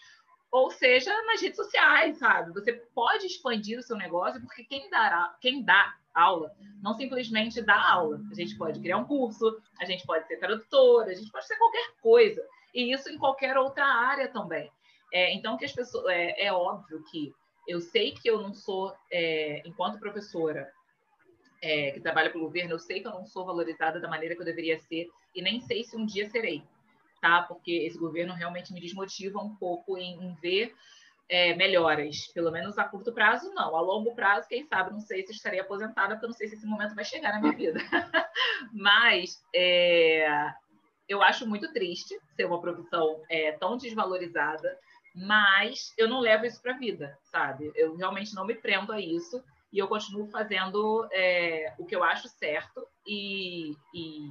ou 0.53 0.71
seja 0.71 1.11
nas 1.23 1.41
redes 1.41 1.57
sociais, 1.57 2.19
sabe? 2.19 2.53
Você 2.53 2.75
pode 2.95 3.27
expandir 3.27 3.79
o 3.79 3.83
seu 3.83 3.97
negócio, 3.97 4.39
porque 4.43 4.63
quem, 4.65 4.91
dará, 4.91 5.35
quem 5.41 5.65
dá 5.65 5.97
aula 6.15 6.55
não 6.83 6.93
simplesmente 6.93 7.63
dá 7.63 7.91
aula. 7.91 8.21
A 8.31 8.35
gente 8.35 8.57
pode 8.59 8.79
criar 8.79 8.99
um 8.99 9.07
curso, 9.07 9.59
a 9.81 9.87
gente 9.87 10.05
pode 10.05 10.27
ser 10.27 10.37
tradutor, 10.37 11.05
a 11.05 11.15
gente 11.15 11.31
pode 11.33 11.47
ser 11.47 11.57
qualquer 11.57 11.95
coisa. 12.03 12.47
E 12.75 12.93
isso 12.93 13.09
em 13.09 13.17
qualquer 13.17 13.57
outra 13.57 13.87
área 13.87 14.29
também. 14.29 14.71
É, 15.11 15.33
então, 15.33 15.57
que 15.57 15.65
as 15.65 15.73
pessoas, 15.73 16.05
é, 16.09 16.47
é, 16.47 16.53
óbvio 16.53 17.03
que 17.11 17.33
eu 17.67 17.81
sei 17.81 18.13
que 18.13 18.29
eu 18.29 18.43
não 18.43 18.53
sou, 18.53 18.95
é, 19.11 19.63
enquanto 19.65 20.01
professora 20.01 20.71
é, 21.63 21.93
que 21.93 22.01
trabalha 22.01 22.29
para 22.29 22.39
o 22.39 22.43
governo, 22.43 22.73
eu 22.73 22.79
sei 22.79 23.01
que 23.01 23.07
eu 23.07 23.13
não 23.13 23.25
sou 23.25 23.47
valorizada 23.47 24.01
da 24.01 24.09
maneira 24.09 24.35
que 24.35 24.43
eu 24.43 24.47
deveria 24.47 24.79
ser 24.81 25.09
e 25.35 25.41
nem 25.41 25.61
sei 25.61 25.85
se 25.85 25.97
um 25.97 26.05
dia 26.05 26.29
serei 26.29 26.63
tá? 27.23 27.43
Porque 27.43 27.71
esse 27.71 27.97
governo 27.97 28.35
realmente 28.35 28.73
me 28.73 28.81
desmotiva 28.81 29.39
um 29.39 29.55
pouco 29.55 29.97
em, 29.97 30.21
em 30.23 30.35
ver 30.35 30.75
é, 31.29 31.55
melhoras, 31.55 32.27
pelo 32.35 32.51
menos 32.51 32.77
a 32.77 32.85
curto 32.85 33.13
prazo, 33.13 33.55
não. 33.55 33.77
A 33.77 33.81
longo 33.81 34.13
prazo, 34.13 34.49
quem 34.49 34.67
sabe, 34.67 34.93
não 34.93 35.01
sei 35.01 35.25
se 35.25 35.33
estaria 35.33 35.63
aposentada, 35.63 36.15
porque 36.15 36.27
eu 36.27 36.31
não 36.31 36.37
sei 36.37 36.49
se 36.49 36.57
esse 36.57 36.67
momento 36.67 36.97
vai 36.97 37.05
chegar 37.05 37.33
na 37.33 37.41
minha 37.41 37.57
vida. 37.57 37.79
Mas 38.75 39.41
é, 39.55 40.53
eu 41.09 41.23
acho 41.23 41.49
muito 41.49 41.73
triste 41.73 42.19
ser 42.35 42.45
uma 42.45 42.61
profissão 42.61 43.23
é, 43.31 43.53
tão 43.53 43.77
desvalorizada, 43.77 44.77
mas 45.15 45.93
eu 45.99 46.09
não 46.09 46.21
levo 46.21 46.47
isso 46.47 46.63
para 46.63 46.73
a 46.73 46.79
vida, 46.79 47.19
sabe? 47.25 47.71
Eu 47.75 47.95
realmente 47.97 48.35
não 48.35 48.47
me 48.47 48.55
prendo 48.55 48.91
a 48.93 48.99
isso 48.99 49.45
e 49.71 49.79
eu 49.79 49.87
continuo 49.87 50.27
fazendo 50.29 51.07
é, 51.13 51.75
o 51.79 51.85
que 51.85 51.95
eu 51.95 52.03
acho 52.03 52.29
certo 52.29 52.87
e, 53.07 53.73
e 53.93 54.31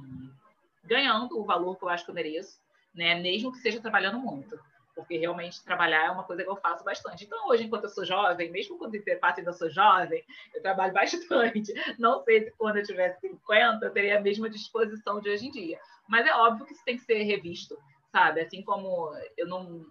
ganhando 0.82 1.38
o 1.38 1.44
valor 1.44 1.78
que 1.78 1.84
eu 1.84 1.88
acho 1.88 2.04
que 2.04 2.10
eu 2.10 2.14
mereço, 2.16 2.58
né? 2.94 3.14
Mesmo 3.14 3.52
que 3.52 3.58
seja 3.58 3.80
trabalhando 3.80 4.18
muito 4.18 4.58
porque 4.94 5.16
realmente 5.16 5.62
trabalhar 5.64 6.06
é 6.06 6.10
uma 6.10 6.24
coisa 6.24 6.42
que 6.42 6.48
eu 6.48 6.56
faço 6.56 6.84
bastante. 6.84 7.24
Então, 7.24 7.48
hoje, 7.48 7.64
enquanto 7.64 7.84
eu 7.84 7.90
sou 7.90 8.04
jovem, 8.04 8.50
mesmo 8.50 8.78
quando 8.78 8.94
eu 8.94 9.18
fato 9.18 9.38
ainda 9.38 9.52
sou 9.52 9.70
jovem, 9.70 10.24
eu 10.54 10.62
trabalho 10.62 10.92
bastante. 10.94 11.72
Não 11.98 12.22
sei 12.24 12.44
se 12.44 12.50
quando 12.52 12.76
eu 12.76 12.84
tiver 12.84 13.18
50 13.18 13.86
eu 13.86 13.92
teria 13.92 14.18
a 14.18 14.20
mesma 14.20 14.48
disposição 14.48 15.20
de 15.20 15.30
hoje 15.30 15.46
em 15.46 15.50
dia. 15.50 15.80
Mas 16.08 16.26
é 16.26 16.34
óbvio 16.34 16.66
que 16.66 16.72
isso 16.72 16.84
tem 16.84 16.96
que 16.96 17.04
ser 17.04 17.22
revisto, 17.22 17.76
sabe? 18.10 18.40
Assim 18.40 18.62
como 18.62 19.12
eu 19.36 19.46
não, 19.46 19.86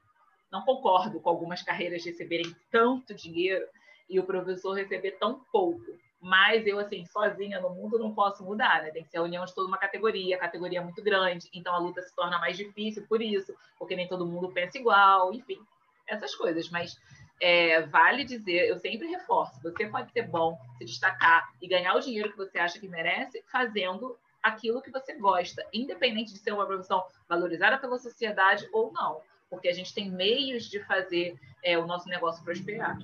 não 0.51 0.61
concordo 0.61 1.19
com 1.19 1.29
algumas 1.29 1.61
carreiras 1.61 2.05
receberem 2.05 2.55
tanto 2.69 3.13
dinheiro 3.13 3.65
e 4.09 4.19
o 4.19 4.23
professor 4.23 4.73
receber 4.73 5.11
tão 5.11 5.39
pouco. 5.51 5.85
Mas 6.21 6.67
eu, 6.67 6.77
assim, 6.77 7.03
sozinha 7.05 7.59
no 7.59 7.71
mundo 7.71 7.97
não 7.97 8.13
posso 8.13 8.43
mudar, 8.43 8.83
né? 8.83 8.91
Tem 8.91 9.03
que 9.03 9.09
ser 9.09 9.17
a 9.17 9.23
união 9.23 9.43
de 9.43 9.55
toda 9.55 9.67
uma 9.67 9.77
categoria, 9.77 10.35
a 10.35 10.39
categoria 10.39 10.79
é 10.79 10.83
muito 10.83 11.01
grande, 11.01 11.49
então 11.51 11.73
a 11.73 11.79
luta 11.79 12.01
se 12.03 12.15
torna 12.15 12.37
mais 12.37 12.55
difícil 12.55 13.05
por 13.07 13.21
isso, 13.21 13.55
porque 13.79 13.95
nem 13.95 14.07
todo 14.07 14.25
mundo 14.25 14.51
pensa 14.51 14.77
igual, 14.77 15.33
enfim, 15.33 15.59
essas 16.07 16.35
coisas. 16.35 16.69
Mas 16.69 16.95
é, 17.41 17.81
vale 17.87 18.23
dizer, 18.23 18.69
eu 18.69 18.77
sempre 18.77 19.07
reforço, 19.07 19.59
você 19.63 19.87
pode 19.87 20.11
ser 20.11 20.27
bom, 20.27 20.59
se 20.77 20.85
destacar 20.85 21.51
e 21.59 21.67
ganhar 21.67 21.95
o 21.95 21.99
dinheiro 21.99 22.29
que 22.29 22.37
você 22.37 22.59
acha 22.59 22.79
que 22.79 22.87
merece 22.87 23.43
fazendo 23.51 24.15
aquilo 24.43 24.81
que 24.81 24.91
você 24.91 25.15
gosta, 25.15 25.65
independente 25.73 26.33
de 26.33 26.39
ser 26.39 26.51
uma 26.53 26.67
profissão 26.67 27.03
valorizada 27.27 27.79
pela 27.79 27.97
sociedade 27.97 28.69
ou 28.71 28.91
não, 28.93 29.21
porque 29.49 29.67
a 29.67 29.73
gente 29.73 29.93
tem 29.93 30.11
meios 30.11 30.65
de 30.65 30.79
fazer 30.85 31.39
é, 31.63 31.79
o 31.79 31.87
nosso 31.87 32.07
negócio 32.07 32.43
prosperar. 32.43 32.97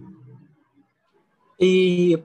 E 1.60 2.24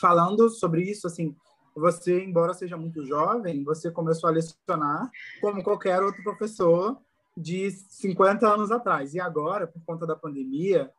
falando 0.00 0.48
sobre 0.48 0.82
isso, 0.82 1.06
assim, 1.06 1.34
você, 1.74 2.24
embora 2.24 2.54
seja 2.54 2.76
muito 2.76 3.04
jovem, 3.04 3.62
você 3.62 3.90
começou 3.90 4.28
a 4.28 4.32
lecionar 4.32 5.10
como 5.40 5.62
qualquer 5.62 6.02
outro 6.02 6.22
professor 6.22 6.98
de 7.36 7.70
50 7.70 8.48
anos 8.48 8.70
atrás. 8.70 9.14
E 9.14 9.20
agora, 9.20 9.66
por 9.66 9.82
conta 9.84 10.06
da 10.06 10.16
pandemia, 10.16 10.90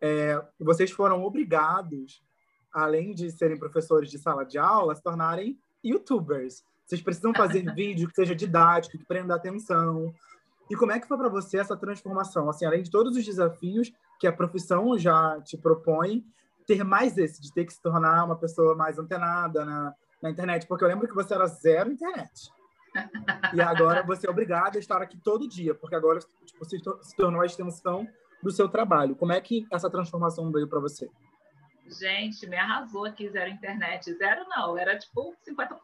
é, 0.00 0.42
vocês 0.58 0.90
foram 0.90 1.22
obrigados, 1.22 2.22
além 2.72 3.14
de 3.14 3.30
serem 3.30 3.58
professores 3.58 4.10
de 4.10 4.18
sala 4.18 4.44
de 4.44 4.56
aula, 4.56 4.92
a 4.92 4.96
se 4.96 5.02
tornarem 5.02 5.58
youtubers. 5.84 6.64
Vocês 6.86 7.02
precisam 7.02 7.34
fazer 7.34 7.62
vídeo 7.74 8.08
que 8.08 8.14
seja 8.14 8.34
didático, 8.34 8.96
que 8.96 9.04
prenda 9.04 9.34
atenção. 9.34 10.14
E 10.70 10.74
como 10.74 10.92
é 10.92 10.98
que 10.98 11.06
foi 11.06 11.18
para 11.18 11.28
você 11.28 11.58
essa 11.58 11.76
transformação? 11.76 12.48
Assim, 12.48 12.64
além 12.64 12.82
de 12.82 12.90
todos 12.90 13.14
os 13.14 13.24
desafios 13.24 13.92
que 14.18 14.26
a 14.26 14.32
profissão 14.32 14.98
já 14.98 15.38
te 15.42 15.58
propõe, 15.58 16.24
ter 16.66 16.84
mais 16.84 17.16
esse, 17.18 17.40
de 17.40 17.52
ter 17.52 17.64
que 17.64 17.72
se 17.72 17.82
tornar 17.82 18.24
uma 18.24 18.36
pessoa 18.36 18.74
mais 18.74 18.98
antenada 18.98 19.64
na, 19.64 19.94
na 20.22 20.30
internet, 20.30 20.66
porque 20.66 20.84
eu 20.84 20.88
lembro 20.88 21.08
que 21.08 21.14
você 21.14 21.34
era 21.34 21.46
zero 21.46 21.92
internet. 21.92 22.50
E 23.52 23.60
agora 23.60 24.02
você 24.02 24.26
é 24.26 24.30
obrigado 24.30 24.76
a 24.76 24.78
estar 24.78 25.02
aqui 25.02 25.16
todo 25.18 25.48
dia, 25.48 25.74
porque 25.74 25.94
agora 25.94 26.20
tipo, 26.44 26.64
se, 26.64 26.78
se 26.78 27.16
tornou 27.16 27.40
a 27.40 27.46
extensão 27.46 28.06
do 28.42 28.50
seu 28.50 28.68
trabalho. 28.68 29.16
Como 29.16 29.32
é 29.32 29.40
que 29.40 29.66
essa 29.70 29.90
transformação 29.90 30.50
veio 30.52 30.68
para 30.68 30.78
você? 30.78 31.10
Gente, 31.86 32.46
me 32.46 32.56
arrasou 32.56 33.04
aqui, 33.04 33.28
zero 33.28 33.50
internet. 33.50 34.12
Zero 34.14 34.46
não, 34.48 34.78
era 34.78 34.98
tipo 34.98 35.34
50%. 35.46 35.78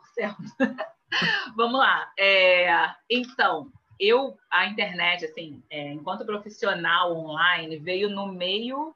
Vamos 1.57 1.78
lá. 1.78 2.11
É, 2.18 2.95
então, 3.09 3.70
eu, 3.99 4.39
a 4.51 4.66
internet, 4.66 5.24
assim, 5.24 5.62
é, 5.68 5.93
enquanto 5.93 6.24
profissional 6.24 7.12
online, 7.12 7.78
veio 7.78 8.09
no 8.09 8.33
meio 8.33 8.95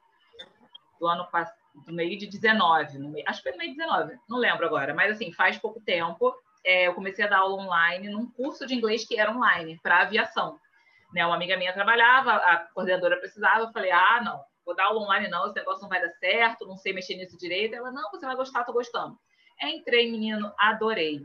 do 0.99 1.07
ano 1.07 1.25
passado 1.29 1.64
do 1.85 1.93
meio 1.93 2.17
de 2.17 2.27
19, 2.27 2.99
meio, 2.99 3.25
acho 3.27 3.41
que 3.41 3.49
foi 3.49 3.51
no 3.51 3.57
meio 3.57 3.71
de 3.71 3.77
19, 3.77 4.17
não 4.29 4.37
lembro 4.37 4.65
agora, 4.65 4.93
mas 4.93 5.11
assim, 5.11 5.31
faz 5.31 5.57
pouco 5.57 5.79
tempo, 5.81 6.33
é, 6.63 6.87
eu 6.87 6.93
comecei 6.93 7.25
a 7.25 7.27
dar 7.27 7.39
aula 7.39 7.61
online 7.61 8.09
num 8.09 8.29
curso 8.29 8.65
de 8.65 8.73
inglês 8.73 9.05
que 9.05 9.19
era 9.19 9.31
online, 9.31 9.79
para 9.83 10.01
aviação. 10.01 10.59
Né, 11.13 11.25
uma 11.25 11.35
amiga 11.35 11.55
minha 11.55 11.73
trabalhava, 11.73 12.33
a 12.33 12.57
coordenadora 12.73 13.17
precisava, 13.17 13.61
eu 13.61 13.71
falei, 13.71 13.91
ah, 13.91 14.21
não, 14.23 14.41
vou 14.65 14.75
dar 14.75 14.85
aula 14.85 15.01
online 15.01 15.27
não, 15.27 15.45
esse 15.45 15.55
negócio 15.55 15.83
não 15.83 15.89
vai 15.89 16.01
dar 16.01 16.09
certo, 16.09 16.65
não 16.65 16.75
sei 16.75 16.91
mexer 16.91 17.15
nisso 17.15 17.37
direito. 17.37 17.75
Ela, 17.75 17.91
não, 17.91 18.09
você 18.09 18.25
vai 18.25 18.35
gostar, 18.35 18.63
tô 18.63 18.73
gostando. 18.73 19.17
Entrei, 19.61 20.11
menino, 20.11 20.51
adorei. 20.57 21.21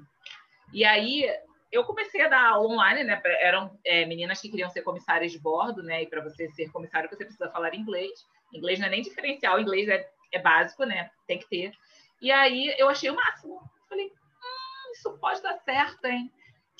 E 0.72 0.84
aí, 0.84 1.28
eu 1.72 1.84
comecei 1.84 2.20
a 2.20 2.28
dar 2.28 2.50
aula 2.50 2.68
online, 2.68 3.04
né? 3.04 3.20
Eram 3.40 3.76
é, 3.84 4.04
meninas 4.04 4.40
que 4.40 4.50
queriam 4.50 4.68
ser 4.68 4.82
comissárias 4.82 5.32
de 5.32 5.38
bordo, 5.38 5.82
né? 5.82 6.02
E 6.02 6.06
para 6.06 6.22
você 6.22 6.48
ser 6.50 6.70
comissário, 6.70 7.08
você 7.08 7.24
precisa 7.24 7.50
falar 7.50 7.74
inglês. 7.74 8.24
Inglês 8.52 8.78
não 8.78 8.86
é 8.86 8.90
nem 8.90 9.02
diferencial, 9.02 9.58
inglês 9.58 9.88
é 9.88 10.08
é 10.32 10.38
básico, 10.38 10.84
né? 10.84 11.10
Tem 11.26 11.38
que 11.38 11.48
ter. 11.48 11.72
E 12.20 12.30
aí 12.30 12.74
eu 12.78 12.88
achei 12.88 13.10
o 13.10 13.16
máximo. 13.16 13.60
Falei, 13.88 14.06
hum, 14.06 14.92
isso 14.92 15.18
pode 15.18 15.42
dar 15.42 15.58
certo, 15.58 16.04
hein? 16.04 16.32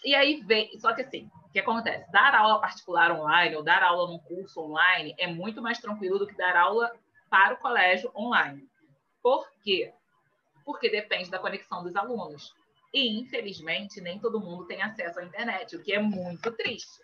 E 0.04 0.14
aí 0.14 0.40
veio. 0.42 0.78
Só 0.78 0.94
que 0.94 1.02
assim, 1.02 1.30
o 1.44 1.52
que 1.52 1.58
acontece? 1.58 2.10
Dar 2.10 2.34
aula 2.34 2.60
particular 2.60 3.12
online 3.12 3.56
ou 3.56 3.62
dar 3.62 3.82
aula 3.82 4.10
num 4.10 4.18
curso 4.18 4.60
online 4.60 5.14
é 5.18 5.26
muito 5.26 5.60
mais 5.62 5.78
tranquilo 5.78 6.18
do 6.18 6.26
que 6.26 6.36
dar 6.36 6.56
aula 6.56 6.92
para 7.28 7.54
o 7.54 7.58
colégio 7.58 8.10
online. 8.14 8.68
Por 9.22 9.48
quê? 9.62 9.92
Porque 10.64 10.90
depende 10.90 11.30
da 11.30 11.38
conexão 11.38 11.82
dos 11.82 11.94
alunos. 11.96 12.54
E, 12.92 13.20
infelizmente, 13.20 14.00
nem 14.00 14.18
todo 14.18 14.40
mundo 14.40 14.66
tem 14.66 14.82
acesso 14.82 15.20
à 15.20 15.24
internet, 15.24 15.76
o 15.76 15.82
que 15.82 15.92
é 15.92 16.00
muito 16.00 16.50
triste. 16.52 17.00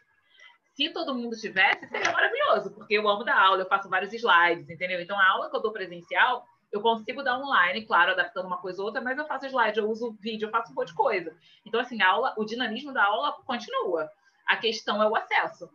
Se 0.77 0.91
todo 0.91 1.15
mundo 1.15 1.35
tivesse, 1.35 1.89
seria 1.89 2.13
maravilhoso, 2.13 2.71
porque 2.71 2.93
eu 2.93 3.09
amo 3.09 3.25
dar 3.25 3.41
aula, 3.41 3.63
eu 3.63 3.69
faço 3.69 3.89
vários 3.89 4.13
slides, 4.13 4.69
entendeu? 4.69 5.01
Então, 5.01 5.19
a 5.19 5.31
aula 5.31 5.49
que 5.49 5.57
eu 5.57 5.63
dou 5.63 5.73
presencial, 5.73 6.47
eu 6.71 6.83
consigo 6.83 7.23
dar 7.23 7.39
online, 7.39 7.87
claro, 7.87 8.13
adaptando 8.13 8.47
uma 8.47 8.59
coisa 8.59 8.83
ou 8.83 8.89
outra, 8.89 9.01
mas 9.01 9.17
eu 9.17 9.27
faço 9.27 9.47
slide, 9.47 9.79
eu 9.79 9.89
uso 9.89 10.15
vídeo, 10.21 10.47
eu 10.47 10.51
faço 10.51 10.73
um 10.73 10.75
monte 10.75 10.89
de 10.89 10.95
coisa. 10.95 11.35
Então, 11.65 11.81
assim, 11.81 12.03
a 12.03 12.11
aula, 12.11 12.35
o 12.37 12.45
dinamismo 12.45 12.93
da 12.93 13.03
aula 13.05 13.33
continua. 13.47 14.11
A 14.47 14.59
questão 14.59 15.03
é 15.03 15.09
o 15.09 15.17
acesso. 15.17 15.71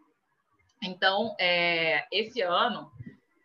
Então, 0.83 1.35
é, 1.39 2.05
esse 2.11 2.41
ano, 2.43 2.91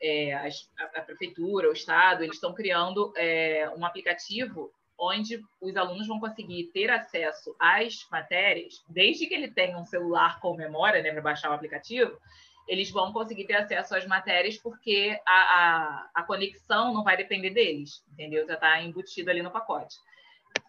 é, 0.03 0.35
a, 0.35 0.49
a, 0.95 1.01
prefeitura, 1.01 1.71
o 1.71 1.73
Estado, 1.73 2.23
eles 2.23 2.37
estão 2.37 2.53
criando 2.53 3.15
é, 3.17 3.73
um 3.75 3.87
aplicativo 3.87 4.71
onde 4.99 5.43
os 5.61 5.77
alunos 5.77 6.07
vão 6.07 6.19
conseguir 6.19 6.71
ter 6.73 6.91
acesso 6.91 7.55
às 7.59 8.07
matérias, 8.11 8.85
desde 8.89 9.27
que 9.27 9.35
ele 9.35 9.51
tenha 9.51 9.79
um 9.79 9.85
celular 9.85 10.41
com 10.41 10.57
memória, 10.57 11.03
né, 11.03 11.13
para 11.13 11.23
baixar 11.23 11.51
o 11.51 11.55
aplicativo, 11.55 12.19
eles 12.67 12.91
vão 12.91 13.13
conseguir 13.13 13.47
ter 13.47 13.55
acesso 13.55 13.95
às 13.95 14.07
matérias 14.07 14.57
porque 14.57 15.21
a, 15.27 15.33
a, 15.33 16.11
a 16.15 16.23
conexão 16.25 16.93
não 16.93 17.05
vai 17.05 17.17
depender 17.17 17.51
deles, 17.51 18.05
entendeu? 18.13 18.47
Já 18.47 18.55
está 18.55 18.83
embutido 18.83 19.31
ali 19.31 19.43
no 19.43 19.53
pacote. 19.53 19.97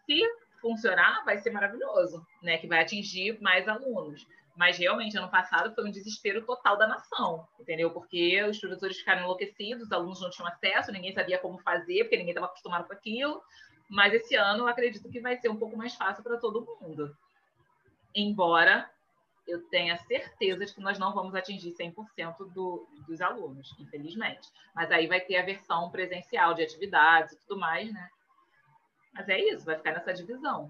Se 0.05 0.21
funcionar, 0.61 1.23
vai 1.25 1.37
ser 1.37 1.49
maravilhoso, 1.49 2.25
né? 2.41 2.57
Que 2.57 2.67
vai 2.67 2.81
atingir 2.81 3.41
mais 3.41 3.67
alunos. 3.67 4.27
Mas 4.55 4.77
realmente, 4.77 5.15
ano 5.17 5.29
passado 5.29 5.73
foi 5.75 5.85
um 5.85 5.91
desespero 5.91 6.43
total 6.43 6.77
da 6.77 6.87
nação, 6.87 7.47
entendeu? 7.59 7.91
Porque 7.91 8.43
os 8.43 8.59
professores 8.59 8.97
ficaram 8.97 9.21
enlouquecidos, 9.21 9.83
os 9.83 9.91
alunos 9.91 10.19
não 10.19 10.31
tinham 10.31 10.47
acesso, 10.47 10.91
ninguém 10.91 11.13
sabia 11.13 11.37
como 11.37 11.59
fazer, 11.59 12.03
porque 12.03 12.17
ninguém 12.17 12.31
estava 12.31 12.47
acostumado 12.47 12.87
com 12.87 12.93
aquilo. 12.93 13.41
Mas 13.89 14.13
esse 14.13 14.35
ano 14.35 14.67
acredito 14.67 15.09
que 15.09 15.19
vai 15.19 15.37
ser 15.37 15.49
um 15.49 15.55
pouco 15.57 15.77
mais 15.77 15.95
fácil 15.95 16.23
para 16.23 16.37
todo 16.37 16.65
mundo. 16.81 17.15
Embora 18.13 18.89
eu 19.47 19.63
tenha 19.69 19.97
certeza 19.97 20.65
de 20.65 20.73
que 20.73 20.81
nós 20.81 20.99
não 20.99 21.13
vamos 21.13 21.33
atingir 21.33 21.71
100% 21.71 22.51
do, 22.51 22.85
dos 23.07 23.21
alunos, 23.21 23.73
infelizmente. 23.79 24.51
Mas 24.75 24.91
aí 24.91 25.07
vai 25.07 25.21
ter 25.21 25.37
a 25.37 25.45
versão 25.45 25.89
presencial 25.89 26.53
de 26.53 26.63
atividades 26.63 27.33
e 27.33 27.37
tudo 27.37 27.59
mais, 27.59 27.91
né? 27.93 28.09
Mas 29.13 29.29
é 29.29 29.39
isso, 29.39 29.65
vai 29.65 29.77
ficar 29.77 29.93
nessa 29.93 30.13
divisão. 30.13 30.69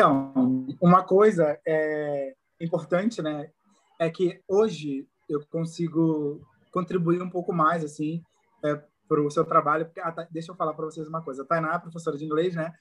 Então, 0.00 0.66
uma 0.80 1.02
coisa 1.02 1.60
é 1.62 2.34
importante, 2.58 3.20
né, 3.20 3.50
é 3.98 4.08
que 4.08 4.42
hoje 4.48 5.06
eu 5.28 5.44
consigo 5.50 6.40
contribuir 6.72 7.20
um 7.20 7.28
pouco 7.28 7.52
mais, 7.52 7.84
assim, 7.84 8.24
é, 8.64 8.82
para 9.06 9.20
o 9.20 9.30
seu 9.30 9.44
trabalho. 9.44 9.84
Porque, 9.84 10.00
ah, 10.00 10.10
tá, 10.10 10.26
deixa 10.30 10.52
eu 10.52 10.56
falar 10.56 10.72
para 10.72 10.86
vocês 10.86 11.06
uma 11.06 11.20
coisa. 11.20 11.42
A 11.42 11.44
Tainá 11.44 11.74
é 11.74 11.78
professora 11.78 12.16
de 12.16 12.24
inglês, 12.24 12.54
né? 12.54 12.72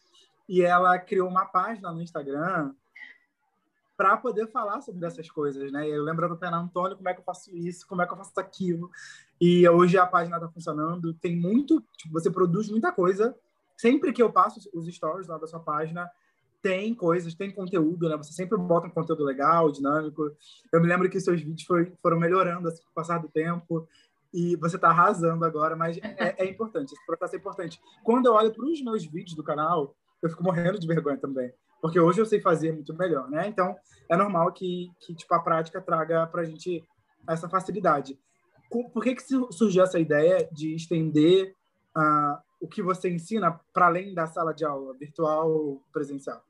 E 0.47 0.61
ela 0.61 0.97
criou 0.97 1.27
uma 1.27 1.45
página 1.45 1.91
no 1.91 2.01
Instagram 2.01 2.73
para 3.97 4.15
poder 4.15 4.47
falar 4.47 4.79
sobre 4.79 5.05
essas 5.05 5.29
coisas, 5.29 5.73
né? 5.73 5.89
Eu 5.89 6.05
lembro 6.05 6.29
do 6.29 6.37
Tainá 6.37 6.57
Antônio, 6.57 6.95
como 6.95 7.09
é 7.09 7.13
que 7.13 7.19
eu 7.19 7.25
faço 7.25 7.53
isso, 7.53 7.85
como 7.85 8.01
é 8.01 8.07
que 8.07 8.13
eu 8.13 8.17
faço 8.17 8.39
aquilo. 8.39 8.89
E 9.41 9.67
hoje 9.67 9.97
a 9.97 10.07
página 10.07 10.37
está 10.37 10.47
funcionando. 10.47 11.13
Tem 11.15 11.35
muito, 11.35 11.83
tipo, 11.97 12.13
você 12.13 12.31
produz 12.31 12.69
muita 12.69 12.93
coisa 12.93 13.35
sempre 13.75 14.13
que 14.13 14.23
eu 14.23 14.31
passo 14.31 14.69
os 14.73 14.87
stories 14.87 15.27
lá 15.27 15.37
da 15.37 15.47
sua 15.47 15.59
página, 15.59 16.09
tem 16.61 16.93
coisas, 16.93 17.33
tem 17.33 17.51
conteúdo, 17.51 18.09
né? 18.09 18.17
Você 18.17 18.33
sempre 18.33 18.57
bota 18.57 18.87
um 18.87 18.91
conteúdo 18.91 19.23
legal, 19.23 19.71
dinâmico. 19.71 20.31
Eu 20.71 20.81
me 20.81 20.87
lembro 20.87 21.09
que 21.09 21.19
seus 21.19 21.41
vídeos 21.41 21.63
foi, 21.63 21.91
foram 22.01 22.19
melhorando 22.19 22.67
assim, 22.67 22.83
com 22.83 22.89
o 22.89 22.93
passar 22.93 23.19
do 23.19 23.29
tempo 23.29 23.87
e 24.33 24.55
você 24.57 24.75
está 24.75 24.89
arrasando 24.89 25.43
agora, 25.43 25.75
mas 25.75 25.97
é, 25.97 26.35
é 26.37 26.45
importante, 26.45 26.93
esse 26.93 27.05
processo 27.05 27.35
é 27.35 27.39
importante. 27.39 27.81
Quando 28.03 28.27
eu 28.27 28.33
olho 28.33 28.53
para 28.53 28.65
os 28.65 28.81
meus 28.83 29.05
vídeos 29.05 29.35
do 29.35 29.43
canal, 29.43 29.95
eu 30.21 30.29
fico 30.29 30.43
morrendo 30.43 30.79
de 30.79 30.87
vergonha 30.87 31.17
também, 31.17 31.51
porque 31.81 31.99
hoje 31.99 32.21
eu 32.21 32.25
sei 32.25 32.39
fazer 32.39 32.71
muito 32.71 32.93
melhor, 32.95 33.29
né? 33.29 33.47
Então, 33.47 33.75
é 34.09 34.15
normal 34.15 34.51
que, 34.51 34.91
que 34.99 35.15
tipo, 35.15 35.33
a 35.33 35.39
prática 35.39 35.81
traga 35.81 36.27
para 36.27 36.41
a 36.41 36.45
gente 36.45 36.83
essa 37.27 37.49
facilidade. 37.49 38.19
Por 38.69 39.03
que, 39.03 39.15
que 39.15 39.23
surgiu 39.51 39.83
essa 39.83 39.99
ideia 39.99 40.47
de 40.51 40.75
estender 40.75 41.55
uh, 41.97 42.37
o 42.61 42.67
que 42.67 42.83
você 42.83 43.09
ensina 43.09 43.59
para 43.73 43.87
além 43.87 44.13
da 44.13 44.27
sala 44.27 44.53
de 44.53 44.63
aula, 44.63 44.93
virtual 44.93 45.49
ou 45.49 45.83
presencial? 45.91 46.43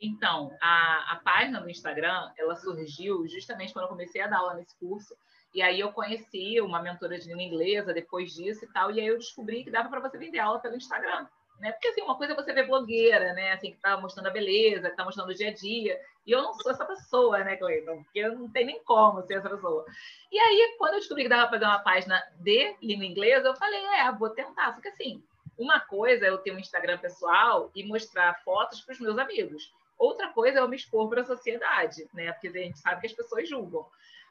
Então, 0.00 0.56
a, 0.60 1.12
a 1.12 1.16
página 1.16 1.60
do 1.60 1.68
Instagram, 1.68 2.30
ela 2.38 2.56
surgiu 2.56 3.26
justamente 3.26 3.72
quando 3.72 3.84
eu 3.84 3.90
comecei 3.90 4.20
a 4.20 4.26
dar 4.26 4.38
aula 4.38 4.54
nesse 4.54 4.76
curso, 4.78 5.16
e 5.54 5.62
aí 5.62 5.80
eu 5.80 5.92
conheci 5.92 6.60
uma 6.60 6.80
mentora 6.82 7.18
de 7.18 7.26
língua 7.26 7.42
inglesa 7.42 7.92
depois 7.92 8.32
disso 8.32 8.64
e 8.64 8.68
tal, 8.68 8.90
e 8.90 9.00
aí 9.00 9.06
eu 9.06 9.18
descobri 9.18 9.64
que 9.64 9.70
dava 9.70 9.88
para 9.88 10.00
você 10.00 10.18
vender 10.18 10.38
aula 10.38 10.60
pelo 10.60 10.76
Instagram. 10.76 11.26
Né? 11.58 11.72
Porque 11.72 11.88
assim, 11.88 12.02
uma 12.02 12.16
coisa 12.16 12.32
é 12.32 12.36
você 12.36 12.52
ver 12.52 12.66
blogueira, 12.66 13.32
né? 13.32 13.52
Assim, 13.52 13.72
que 13.72 13.78
tá 13.78 13.96
mostrando 13.96 14.28
a 14.28 14.30
beleza, 14.30 14.90
que 14.90 14.96
tá 14.96 15.04
mostrando 15.04 15.30
o 15.30 15.34
dia 15.34 15.48
a 15.48 15.52
dia. 15.52 16.00
E 16.24 16.30
eu 16.30 16.40
não 16.40 16.54
sou 16.54 16.70
essa 16.70 16.84
pessoa, 16.84 17.42
né, 17.42 17.56
Cleiton? 17.56 18.04
Porque 18.04 18.20
eu 18.20 18.38
não 18.38 18.48
tenho 18.48 18.66
nem 18.66 18.84
como 18.84 19.22
ser 19.22 19.38
essa 19.38 19.50
pessoa. 19.50 19.84
E 20.30 20.38
aí, 20.38 20.76
quando 20.78 20.94
eu 20.94 21.00
descobri 21.00 21.24
que 21.24 21.28
dava 21.28 21.48
para 21.48 21.58
fazer 21.58 21.64
uma 21.64 21.80
página 21.80 22.22
de 22.38 22.76
língua 22.80 23.04
inglesa, 23.04 23.48
eu 23.48 23.56
falei, 23.56 23.84
é, 23.86 24.12
vou 24.12 24.30
tentar. 24.30 24.72
Só 24.72 24.80
que 24.80 24.88
assim, 24.88 25.20
uma 25.58 25.80
coisa 25.80 26.26
é 26.26 26.28
eu 26.28 26.38
ter 26.38 26.52
um 26.52 26.58
Instagram 26.58 26.98
pessoal 26.98 27.72
e 27.74 27.84
mostrar 27.84 28.40
fotos 28.44 28.80
para 28.82 28.92
os 28.92 29.00
meus 29.00 29.18
amigos. 29.18 29.72
Outra 29.98 30.28
coisa 30.28 30.58
é 30.58 30.62
eu 30.62 30.68
me 30.68 30.76
expor 30.76 31.08
para 31.08 31.22
a 31.22 31.24
sociedade, 31.24 32.08
né? 32.14 32.32
Porque 32.32 32.48
a 32.48 32.52
gente 32.52 32.78
sabe 32.78 33.00
que 33.00 33.06
as 33.08 33.12
pessoas 33.12 33.48
julgam. 33.48 33.86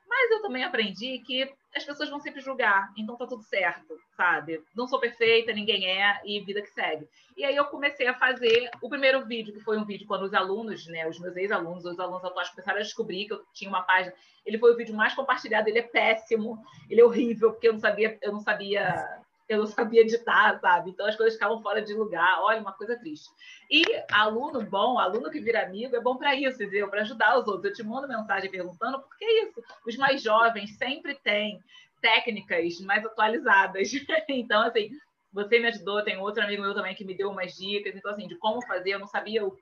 Mas 0.07 0.31
eu 0.31 0.41
também 0.41 0.63
aprendi 0.63 1.19
que 1.19 1.53
as 1.75 1.83
pessoas 1.83 2.09
vão 2.09 2.19
sempre 2.19 2.39
julgar, 2.39 2.91
então 2.97 3.17
tá 3.17 3.27
tudo 3.27 3.43
certo, 3.43 3.99
sabe? 4.15 4.63
Não 4.73 4.87
sou 4.87 4.99
perfeita, 4.99 5.51
ninguém 5.51 5.85
é, 5.85 6.21
e 6.23 6.39
vida 6.39 6.61
que 6.61 6.69
segue. 6.69 7.07
E 7.35 7.43
aí 7.43 7.55
eu 7.55 7.65
comecei 7.65 8.07
a 8.07 8.13
fazer 8.13 8.69
o 8.81 8.89
primeiro 8.89 9.25
vídeo, 9.25 9.53
que 9.53 9.59
foi 9.59 9.77
um 9.77 9.83
vídeo 9.83 10.07
quando 10.07 10.23
os 10.23 10.33
alunos, 10.33 10.87
né, 10.87 11.07
os 11.07 11.19
meus 11.19 11.35
ex-alunos, 11.35 11.85
os 11.85 11.99
alunos 11.99 12.23
atuais 12.23 12.49
começaram 12.49 12.79
a 12.79 12.83
descobrir 12.83 13.27
que 13.27 13.33
eu 13.33 13.43
tinha 13.53 13.69
uma 13.69 13.83
página. 13.83 14.13
Ele 14.45 14.57
foi 14.57 14.73
o 14.73 14.77
vídeo 14.77 14.95
mais 14.95 15.13
compartilhado, 15.13 15.67
ele 15.67 15.79
é 15.79 15.83
péssimo, 15.83 16.57
ele 16.89 17.01
é 17.01 17.05
horrível, 17.05 17.51
porque 17.51 17.67
eu 17.67 17.73
não 17.73 17.79
sabia, 17.79 18.17
eu 18.21 18.31
não 18.31 18.39
sabia 18.39 19.21
eu 19.47 19.59
não 19.59 19.65
sabia 19.65 20.01
editar, 20.01 20.59
sabe? 20.59 20.89
Então 20.89 21.05
as 21.05 21.15
coisas 21.15 21.35
ficavam 21.35 21.61
fora 21.61 21.81
de 21.81 21.93
lugar. 21.93 22.41
Olha, 22.41 22.59
uma 22.59 22.73
coisa 22.73 22.97
triste. 22.97 23.29
E 23.71 23.83
aluno 24.11 24.61
bom, 24.63 24.99
aluno 24.99 25.31
que 25.31 25.39
vira 25.39 25.63
amigo, 25.63 25.95
é 25.95 26.01
bom 26.01 26.17
para 26.17 26.35
isso, 26.35 26.61
entendeu? 26.61 26.89
Para 26.89 27.01
ajudar 27.01 27.39
os 27.39 27.47
outros. 27.47 27.65
Eu 27.65 27.73
te 27.73 27.83
mando 27.83 28.07
mensagem 28.07 28.51
perguntando 28.51 28.99
por 28.99 29.17
que 29.17 29.25
isso. 29.25 29.63
Os 29.85 29.95
mais 29.95 30.21
jovens 30.21 30.77
sempre 30.77 31.15
têm 31.15 31.61
técnicas 32.01 32.79
mais 32.81 33.05
atualizadas. 33.05 33.89
então, 34.27 34.61
assim, 34.63 34.89
você 35.31 35.59
me 35.59 35.67
ajudou, 35.67 36.03
tem 36.03 36.17
outro 36.17 36.43
amigo 36.43 36.61
meu 36.61 36.73
também 36.73 36.95
que 36.95 37.05
me 37.05 37.15
deu 37.15 37.29
umas 37.29 37.53
dicas. 37.53 37.95
Então, 37.95 38.11
assim, 38.11 38.27
de 38.27 38.35
como 38.35 38.61
fazer, 38.65 38.91
eu 38.91 38.99
não 38.99 39.07
sabia 39.07 39.45
o, 39.45 39.57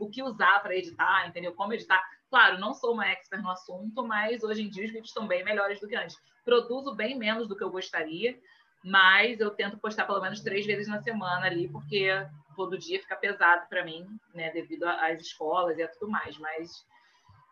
o 0.00 0.10
que 0.10 0.22
usar 0.22 0.62
para 0.62 0.76
editar, 0.76 1.26
entendeu? 1.26 1.52
Como 1.52 1.72
editar. 1.72 2.02
Claro, 2.30 2.58
não 2.58 2.74
sou 2.74 2.92
uma 2.92 3.08
expert 3.08 3.42
no 3.42 3.50
assunto, 3.50 4.06
mas 4.06 4.42
hoje 4.42 4.62
em 4.62 4.68
dia 4.68 4.84
os 4.84 4.90
vídeos 4.90 5.08
estão 5.08 5.26
bem 5.26 5.44
melhores 5.44 5.80
do 5.80 5.88
que 5.88 5.96
antes. 5.96 6.16
Produzo 6.44 6.94
bem 6.94 7.18
menos 7.18 7.48
do 7.48 7.56
que 7.56 7.62
eu 7.62 7.70
gostaria, 7.70 8.38
mas 8.86 9.40
eu 9.40 9.50
tento 9.50 9.76
postar 9.78 10.04
pelo 10.04 10.20
menos 10.20 10.40
três 10.40 10.64
vezes 10.64 10.86
na 10.86 11.02
semana 11.02 11.44
ali, 11.46 11.66
porque 11.68 12.08
todo 12.54 12.78
dia 12.78 13.00
fica 13.00 13.16
pesado 13.16 13.66
para 13.68 13.84
mim, 13.84 14.06
né, 14.32 14.52
devido 14.52 14.84
às 14.84 15.20
escolas 15.20 15.76
e 15.76 15.82
a 15.82 15.88
tudo 15.88 16.08
mais. 16.08 16.38
Mas 16.38 16.86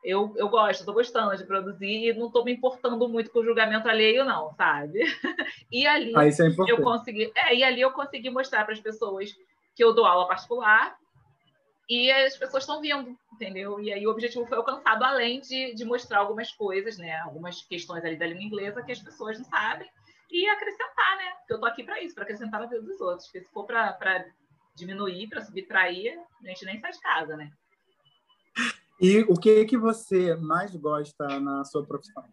eu, 0.05 0.33
eu 0.37 0.49
gosto, 0.49 0.81
estou 0.81 0.95
gostando 0.95 1.37
de 1.37 1.45
produzir 1.45 2.09
e 2.09 2.13
não 2.13 2.29
estou 2.29 2.45
me 2.45 2.53
importando 2.53 3.09
muito 3.09 3.33
com 3.33 3.41
o 3.41 3.45
julgamento 3.45 3.89
alheio, 3.89 4.25
não, 4.25 4.55
sabe? 4.55 5.01
e 5.73 5.85
ali 5.85 6.13
ah, 6.15 6.25
é 6.25 6.71
eu 6.71 6.81
consegui, 6.81 7.33
é, 7.35 7.53
e 7.53 7.65
ali 7.65 7.81
eu 7.81 7.91
consegui 7.91 8.31
mostrar 8.31 8.65
para 8.65 8.75
as 8.75 8.81
pessoas 8.81 9.35
que 9.75 9.83
eu 9.83 9.93
dou 9.93 10.07
aula 10.07 10.29
particular 10.29 10.97
e 11.91 12.13
as 12.13 12.37
pessoas 12.37 12.63
estão 12.63 12.81
vindo, 12.81 13.19
entendeu? 13.33 13.81
E 13.81 13.93
aí 13.93 14.07
o 14.07 14.11
objetivo 14.11 14.47
foi 14.47 14.57
alcançado, 14.57 15.03
além 15.03 15.41
de, 15.41 15.75
de 15.75 15.85
mostrar 15.85 16.21
algumas 16.21 16.53
coisas, 16.53 16.97
né? 16.97 17.19
Algumas 17.23 17.61
questões 17.63 18.05
ali 18.05 18.17
da 18.17 18.25
língua 18.25 18.45
inglesa 18.45 18.85
que 18.85 18.93
as 18.93 19.01
pessoas 19.01 19.37
não 19.37 19.45
sabem 19.47 19.91
e 20.35 20.49
acrescentar, 20.49 21.17
né? 21.17 21.31
Porque 21.39 21.53
eu 21.53 21.61
tô 21.61 21.67
aqui 21.67 21.85
para 21.85 22.03
isso, 22.03 22.13
para 22.13 22.25
acrescentar 22.25 22.61
na 22.61 22.67
vida 22.67 22.83
dos 22.83 23.01
outros. 23.01 23.29
Porque 23.29 23.43
se 23.43 23.53
for 23.53 23.65
para 23.65 24.27
diminuir, 24.75 25.29
para 25.29 25.41
subtrair, 25.41 26.19
a 26.43 26.49
gente 26.49 26.65
nem 26.65 26.81
sai 26.81 26.91
de 26.91 27.01
casa, 27.01 27.37
né? 27.37 27.53
E 29.01 29.21
o 29.29 29.35
que 29.35 29.65
que 29.65 29.79
você 29.79 30.35
mais 30.35 30.75
gosta 30.75 31.39
na 31.39 31.65
sua 31.65 31.87
profissão? 31.87 32.25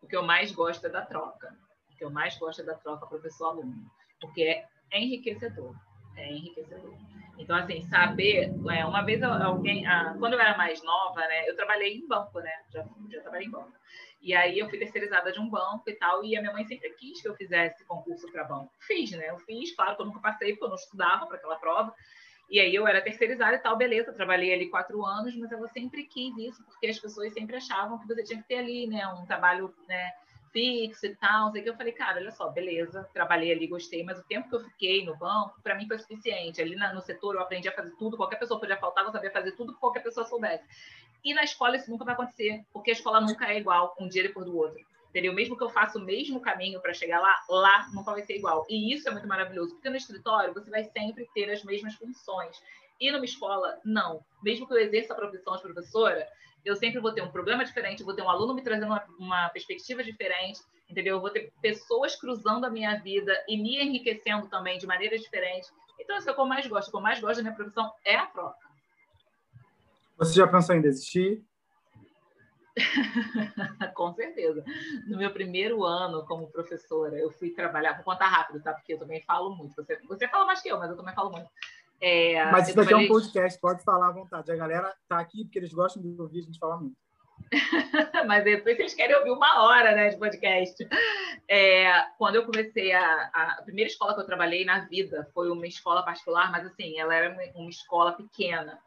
O 0.00 0.06
que 0.06 0.16
eu 0.16 0.22
mais 0.22 0.52
gosto 0.52 0.86
é 0.86 0.88
da 0.88 1.04
troca. 1.04 1.56
O 1.92 1.96
que 1.96 2.04
eu 2.04 2.10
mais 2.10 2.38
gosto 2.38 2.62
é 2.62 2.64
da 2.64 2.74
troca 2.74 3.06
professor-aluno, 3.06 3.84
porque 4.20 4.42
é, 4.42 4.68
enriquecedor. 4.92 5.74
É 6.16 6.30
enriquecedor. 6.32 6.94
Então, 7.38 7.56
assim, 7.56 7.82
saber. 7.82 8.52
É, 8.70 8.84
uma 8.84 9.02
vez 9.02 9.20
alguém. 9.22 9.84
Ah, 9.86 10.14
quando 10.18 10.34
eu 10.34 10.40
era 10.40 10.56
mais 10.56 10.82
nova, 10.84 11.20
né? 11.20 11.48
Eu 11.48 11.56
trabalhei 11.56 11.96
em 11.96 12.06
banco, 12.06 12.38
né? 12.38 12.52
Já, 12.72 12.86
já 13.10 13.20
trabalhei 13.22 13.48
em 13.48 13.50
banco. 13.50 13.72
E 14.22 14.34
aí 14.34 14.58
eu 14.58 14.68
fui 14.70 14.78
terceirizada 14.78 15.32
de 15.32 15.40
um 15.40 15.48
banco 15.48 15.82
e 15.88 15.94
tal, 15.94 16.24
e 16.24 16.36
a 16.36 16.40
minha 16.40 16.52
mãe 16.52 16.64
sempre 16.64 16.90
quis 16.90 17.20
que 17.20 17.28
eu 17.28 17.34
fizesse 17.34 17.84
concurso 17.84 18.30
para 18.30 18.44
banco. 18.44 18.70
Fiz, 18.78 19.10
né? 19.10 19.28
Eu 19.28 19.38
fiz, 19.40 19.74
claro 19.74 19.96
que 19.96 20.02
eu 20.02 20.06
nunca 20.06 20.20
passei, 20.20 20.52
porque 20.52 20.64
eu 20.64 20.68
não 20.68 20.76
estudava 20.76 21.26
para 21.26 21.36
aquela 21.36 21.56
prova. 21.56 21.92
E 22.48 22.60
aí 22.60 22.74
eu 22.74 22.86
era 22.86 23.00
terceirizada 23.00 23.56
e 23.56 23.58
tal, 23.58 23.76
beleza, 23.76 24.12
trabalhei 24.12 24.52
ali 24.52 24.68
quatro 24.68 25.04
anos, 25.04 25.34
mas 25.36 25.50
ela 25.50 25.66
sempre 25.68 26.04
quis 26.04 26.36
isso, 26.36 26.62
porque 26.64 26.86
as 26.86 26.98
pessoas 26.98 27.32
sempre 27.32 27.56
achavam 27.56 27.98
que 27.98 28.06
você 28.06 28.22
tinha 28.22 28.40
que 28.40 28.46
ter 28.46 28.56
ali, 28.56 28.86
né, 28.86 29.06
um 29.08 29.24
trabalho, 29.24 29.74
né, 29.88 30.12
fixo 30.52 31.06
e 31.06 31.16
tal, 31.16 31.50
sei 31.50 31.62
que 31.62 31.70
eu 31.70 31.76
falei, 31.76 31.92
cara, 31.92 32.20
olha 32.20 32.30
só, 32.30 32.50
beleza, 32.50 33.08
trabalhei 33.14 33.50
ali, 33.50 33.66
gostei, 33.66 34.04
mas 34.04 34.18
o 34.18 34.24
tempo 34.24 34.48
que 34.48 34.54
eu 34.54 34.60
fiquei 34.60 35.04
no 35.04 35.16
banco, 35.16 35.60
para 35.62 35.74
mim 35.74 35.88
foi 35.88 35.98
suficiente. 35.98 36.60
Ali 36.60 36.76
na, 36.76 36.92
no 36.92 37.00
setor 37.00 37.34
eu 37.34 37.40
aprendi 37.40 37.68
a 37.68 37.72
fazer 37.72 37.92
tudo, 37.96 38.16
qualquer 38.16 38.38
pessoa 38.38 38.60
podia 38.60 38.76
faltar, 38.76 39.04
eu 39.04 39.10
sabia 39.10 39.30
fazer 39.30 39.52
tudo 39.52 39.72
que 39.72 39.80
qualquer 39.80 40.02
pessoa 40.02 40.26
soubesse. 40.26 40.64
E 41.24 41.34
na 41.34 41.44
escola 41.44 41.76
isso 41.76 41.90
nunca 41.90 42.04
vai 42.04 42.14
acontecer, 42.14 42.64
porque 42.72 42.90
a 42.90 42.94
escola 42.94 43.20
nunca 43.20 43.46
é 43.46 43.58
igual 43.58 43.94
um 43.98 44.08
dia 44.08 44.22
depois 44.22 44.46
do 44.46 44.56
outro. 44.56 44.84
Entendeu? 45.10 45.32
Mesmo 45.34 45.56
que 45.56 45.62
eu 45.62 45.68
faça 45.68 45.98
o 45.98 46.02
mesmo 46.02 46.40
caminho 46.40 46.80
para 46.80 46.94
chegar 46.94 47.20
lá, 47.20 47.36
lá 47.48 47.86
nunca 47.92 48.12
vai 48.12 48.22
ser 48.22 48.36
igual. 48.36 48.66
E 48.68 48.94
isso 48.94 49.08
é 49.08 49.12
muito 49.12 49.28
maravilhoso, 49.28 49.74
porque 49.74 49.90
no 49.90 49.96
escritório 49.96 50.54
você 50.54 50.70
vai 50.70 50.84
sempre 50.84 51.28
ter 51.34 51.50
as 51.50 51.62
mesmas 51.62 51.94
funções. 51.94 52.56
E 52.98 53.12
numa 53.12 53.24
escola, 53.24 53.78
não. 53.84 54.24
Mesmo 54.42 54.66
que 54.66 54.72
eu 54.72 54.78
exerça 54.78 55.12
a 55.12 55.16
profissão 55.16 55.54
de 55.54 55.62
professora, 55.62 56.26
eu 56.64 56.76
sempre 56.76 57.00
vou 57.00 57.12
ter 57.12 57.22
um 57.22 57.30
problema 57.30 57.64
diferente, 57.64 58.02
vou 58.02 58.14
ter 58.14 58.22
um 58.22 58.30
aluno 58.30 58.54
me 58.54 58.62
trazendo 58.62 58.86
uma, 58.86 59.04
uma, 59.18 59.48
perspectiva 59.50 60.02
diferente, 60.02 60.60
entendeu? 60.88 61.16
Eu 61.16 61.20
vou 61.20 61.30
ter 61.30 61.52
pessoas 61.60 62.16
cruzando 62.16 62.64
a 62.64 62.70
minha 62.70 62.96
vida 62.96 63.32
e 63.48 63.56
me 63.56 63.82
enriquecendo 63.82 64.48
também 64.48 64.78
de 64.78 64.86
maneiras 64.86 65.20
diferentes. 65.20 65.70
Então, 65.98 66.16
isso 66.16 66.28
é 66.28 66.32
o 66.32 66.34
que 66.34 66.40
eu 66.40 66.46
mais 66.46 66.66
gosto. 66.66 66.88
O 66.88 66.90
que 66.90 66.96
eu 66.96 67.02
mais 67.02 67.20
gosto 67.20 67.36
da 67.36 67.42
minha 67.42 67.54
profissão 67.54 67.92
é 68.04 68.16
a 68.16 68.26
troca. 68.26 68.71
Você 70.22 70.34
já 70.34 70.46
pensou 70.46 70.76
em 70.76 70.80
desistir? 70.80 71.42
Com 73.94 74.14
certeza. 74.14 74.64
No 75.08 75.18
meu 75.18 75.32
primeiro 75.32 75.84
ano 75.84 76.24
como 76.26 76.46
professora, 76.46 77.18
eu 77.18 77.28
fui 77.32 77.50
trabalhar, 77.50 77.94
vou 77.94 78.04
contar 78.04 78.28
rápido, 78.28 78.62
tá? 78.62 78.72
Porque 78.72 78.94
eu 78.94 78.98
também 79.00 79.20
falo 79.22 79.56
muito. 79.56 79.74
Você, 79.74 79.98
você 80.08 80.28
fala 80.28 80.46
mais 80.46 80.62
que 80.62 80.68
eu, 80.68 80.78
mas 80.78 80.90
eu 80.90 80.96
também 80.96 81.12
falo 81.12 81.32
muito. 81.32 81.50
É, 82.00 82.44
Mas 82.52 82.68
isso 82.68 82.76
daqui 82.76 82.92
é 82.92 82.96
um 82.96 83.08
podcast, 83.08 83.60
pode 83.60 83.82
falar 83.82 84.08
à 84.08 84.12
vontade. 84.12 84.50
A 84.50 84.56
galera 84.56 84.94
tá 85.08 85.18
aqui 85.18 85.44
porque 85.44 85.58
eles 85.58 85.72
gostam 85.72 86.00
de 86.00 86.20
ouvir 86.20 86.40
a 86.40 86.42
gente 86.42 86.58
falar 86.58 86.76
muito. 86.76 86.96
Mas 88.26 88.44
depois 88.44 88.78
eles 88.78 88.94
querem 88.94 89.16
ouvir 89.16 89.30
uma 89.30 89.64
hora 89.64 89.92
né, 89.92 90.08
de 90.08 90.16
podcast. 90.16 90.88
É, 91.48 92.04
quando 92.16 92.36
eu 92.36 92.46
comecei 92.46 92.92
a, 92.92 93.30
a, 93.32 93.62
primeira 93.62 93.90
escola 93.90 94.14
que 94.14 94.20
eu 94.20 94.26
trabalhei 94.26 94.64
na 94.64 94.80
vida 94.86 95.28
foi 95.34 95.50
uma 95.50 95.66
escola 95.66 96.04
particular, 96.04 96.50
mas 96.50 96.66
assim, 96.66 96.98
ela 96.98 97.14
era 97.14 97.36
uma 97.54 97.70
escola 97.70 98.12
pequena. 98.12 98.80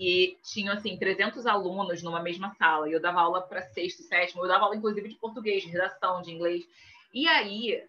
E 0.00 0.38
tinha 0.42 0.72
assim 0.72 0.96
300 0.96 1.46
alunos 1.46 2.02
numa 2.02 2.20
mesma 2.20 2.54
sala. 2.54 2.88
E 2.88 2.92
eu 2.92 3.00
dava 3.00 3.20
aula 3.20 3.42
para 3.42 3.62
sexto, 3.62 4.02
sétimo, 4.02 4.42
eu 4.42 4.48
dava 4.48 4.64
aula 4.64 4.76
inclusive 4.76 5.08
de 5.08 5.16
português, 5.16 5.62
de 5.62 5.68
redação, 5.68 6.22
de 6.22 6.30
inglês. 6.30 6.66
E 7.12 7.28
aí, 7.28 7.84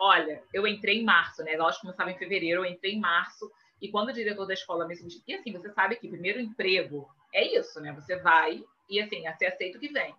olha, 0.00 0.42
eu 0.52 0.66
entrei 0.66 0.98
em 0.98 1.04
março, 1.04 1.42
né? 1.42 1.54
As 1.54 1.60
aulas 1.60 1.78
começavam 1.78 2.12
em 2.12 2.18
fevereiro, 2.18 2.64
eu 2.64 2.70
entrei 2.70 2.92
em 2.92 3.00
março 3.00 3.50
e 3.80 3.88
quando 3.88 4.08
o 4.08 4.12
diretor 4.12 4.46
da 4.46 4.54
escola 4.54 4.86
me 4.86 4.96
substitui, 4.96 5.34
e 5.34 5.38
assim, 5.38 5.52
você 5.52 5.70
sabe 5.70 5.96
que 5.96 6.08
primeiro 6.08 6.40
emprego 6.40 7.08
é 7.32 7.56
isso, 7.56 7.80
né? 7.80 7.92
Você 7.92 8.16
vai 8.16 8.62
e 8.88 9.00
assim, 9.00 9.22
você 9.22 9.46
aceita 9.46 9.78
o 9.78 9.80
que 9.80 9.88
vem. 9.88 10.14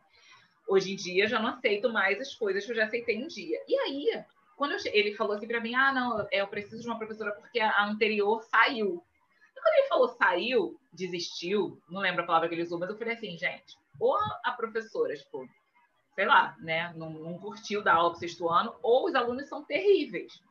Hoje 0.68 0.94
em 0.94 0.96
dia 0.96 1.28
já 1.28 1.40
não 1.40 1.50
aceito 1.50 1.92
mais 1.92 2.20
as 2.20 2.34
coisas 2.36 2.66
que 2.66 2.72
eu 2.72 2.76
já 2.76 2.86
aceitei 2.86 3.22
um 3.22 3.28
dia. 3.28 3.60
E 3.68 3.76
aí, 3.80 4.24
quando 4.56 4.74
eu, 4.74 4.78
ele 4.94 5.16
falou 5.16 5.34
assim 5.34 5.48
para 5.48 5.60
mim, 5.60 5.74
ah, 5.74 5.92
não, 5.92 6.28
eu 6.32 6.48
preciso 6.48 6.82
de 6.82 6.88
uma 6.88 6.98
professora 6.98 7.32
porque 7.32 7.60
a 7.60 7.86
anterior 7.86 8.44
saiu. 8.44 9.04
E 9.56 9.62
quando 9.62 9.76
ele 9.76 9.88
falou 9.88 10.08
saiu, 10.10 10.79
desistiu, 10.92 11.82
não 11.90 12.02
lembro 12.02 12.24
a 12.24 12.26
palavra 12.26 12.48
que 12.48 12.56
ele 12.56 12.64
usou, 12.64 12.80
mas 12.80 12.90
eu 12.90 12.98
falei 12.98 13.14
assim, 13.14 13.38
gente, 13.38 13.78
ou 14.00 14.16
a 14.44 14.52
professora, 14.52 15.16
tipo, 15.16 15.48
sei 16.16 16.26
lá, 16.26 16.56
né, 16.60 16.92
não, 16.96 17.10
não 17.12 17.38
curtiu 17.38 17.84
dar 17.84 17.96
aula 17.96 18.12
pro 18.12 18.20
sexto 18.20 18.50
ano, 18.50 18.76
ou 18.82 19.08
os 19.08 19.16
alunos 19.16 19.48
são 19.48 19.64
terríveis 19.64 20.42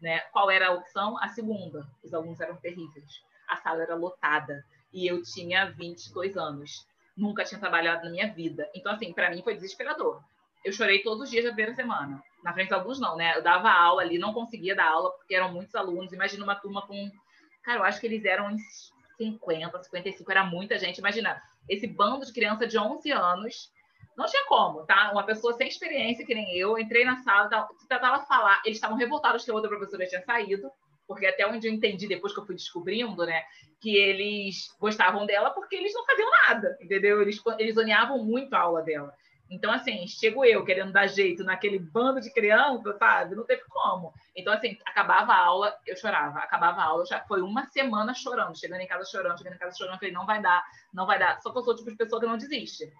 Né? 0.00 0.20
Qual 0.32 0.50
era 0.50 0.68
a 0.68 0.72
opção? 0.72 1.18
A 1.22 1.28
segunda. 1.28 1.86
Os 2.04 2.12
alunos 2.12 2.38
eram 2.38 2.56
terríveis. 2.56 3.22
A 3.48 3.56
sala 3.56 3.82
era 3.82 3.94
lotada. 3.94 4.62
E 4.92 5.06
eu 5.06 5.22
tinha 5.22 5.70
22 5.70 6.36
anos. 6.36 6.86
Nunca 7.16 7.44
tinha 7.44 7.58
trabalhado 7.58 8.04
na 8.04 8.10
minha 8.10 8.30
vida. 8.30 8.70
Então, 8.74 8.92
assim, 8.92 9.10
para 9.12 9.30
mim 9.30 9.42
foi 9.42 9.54
desesperador. 9.54 10.22
Eu 10.62 10.72
chorei 10.72 11.02
todos 11.02 11.22
os 11.22 11.30
dias 11.30 11.44
da 11.44 11.50
primeira 11.50 11.74
semana. 11.74 12.22
Na 12.44 12.52
frente 12.52 12.68
de 12.68 12.74
alguns, 12.74 13.00
não, 13.00 13.16
né? 13.16 13.38
Eu 13.38 13.42
dava 13.42 13.70
aula 13.70 14.02
ali, 14.02 14.18
não 14.18 14.34
conseguia 14.34 14.74
dar 14.74 14.90
aula, 14.90 15.10
porque 15.12 15.34
eram 15.34 15.50
muitos 15.50 15.74
alunos. 15.74 16.12
Imagina 16.12 16.44
uma 16.44 16.56
turma 16.56 16.86
com. 16.86 17.10
Cara, 17.62 17.78
eu 17.78 17.84
acho 17.84 17.98
que 17.98 18.06
eles 18.06 18.24
eram 18.24 18.50
50, 19.16 19.82
55, 19.82 20.30
era 20.30 20.44
muita 20.44 20.78
gente. 20.78 20.98
Imagina, 20.98 21.40
esse 21.68 21.86
bando 21.86 22.24
de 22.24 22.32
criança 22.32 22.66
de 22.66 22.78
11 22.78 23.10
anos 23.12 23.70
não 24.16 24.26
tinha 24.26 24.46
como, 24.46 24.84
tá? 24.84 25.12
Uma 25.12 25.24
pessoa 25.24 25.52
sem 25.54 25.68
experiência, 25.68 26.24
que 26.24 26.34
nem 26.34 26.56
eu, 26.56 26.78
entrei 26.78 27.04
na 27.04 27.16
sala, 27.18 27.68
tentava 27.88 28.24
falar, 28.24 28.62
eles 28.64 28.78
estavam 28.78 28.96
revoltados 28.96 29.44
que 29.44 29.50
a 29.50 29.54
outra 29.54 29.68
professora 29.68 30.06
tinha 30.06 30.22
saído, 30.22 30.70
porque 31.06 31.26
até 31.26 31.46
onde 31.46 31.68
eu 31.68 31.72
entendi 31.72 32.08
depois 32.08 32.32
que 32.32 32.40
eu 32.40 32.46
fui 32.46 32.54
descobrindo, 32.54 33.24
né, 33.26 33.42
que 33.80 33.94
eles 33.94 34.74
gostavam 34.80 35.26
dela 35.26 35.50
porque 35.50 35.76
eles 35.76 35.92
não 35.94 36.04
faziam 36.04 36.30
nada, 36.48 36.76
entendeu? 36.80 37.20
Eles, 37.20 37.40
eles 37.58 37.76
odiavam 37.76 38.24
muito 38.24 38.54
a 38.54 38.60
aula 38.60 38.82
dela. 38.82 39.12
Então, 39.48 39.70
assim, 39.70 40.06
chego 40.08 40.44
eu 40.44 40.64
querendo 40.64 40.92
dar 40.92 41.06
jeito 41.06 41.44
naquele 41.44 41.78
bando 41.78 42.20
de 42.20 42.32
criança, 42.32 42.96
sabe? 42.98 43.36
Não 43.36 43.44
teve 43.44 43.62
como. 43.68 44.12
Então, 44.34 44.52
assim, 44.52 44.76
acabava 44.84 45.32
a 45.32 45.38
aula, 45.38 45.78
eu 45.86 45.96
chorava. 45.96 46.40
Acabava 46.40 46.80
a 46.80 46.84
aula, 46.84 47.06
já 47.06 47.20
foi 47.20 47.40
uma 47.42 47.64
semana 47.66 48.12
chorando, 48.12 48.58
chegando 48.58 48.80
em 48.80 48.86
casa 48.86 49.08
chorando, 49.08 49.38
chegando 49.38 49.54
em 49.54 49.58
casa 49.58 49.76
chorando. 49.76 49.98
Falei, 49.98 50.12
não 50.12 50.26
vai 50.26 50.42
dar, 50.42 50.64
não 50.92 51.06
vai 51.06 51.18
dar. 51.18 51.40
Só 51.40 51.52
que 51.52 51.58
eu 51.58 51.62
sou 51.62 51.74
o 51.74 51.76
tipo 51.76 51.90
de 51.90 51.96
pessoa 51.96 52.20
que 52.20 52.26
não 52.26 52.36
desiste. 52.36 52.92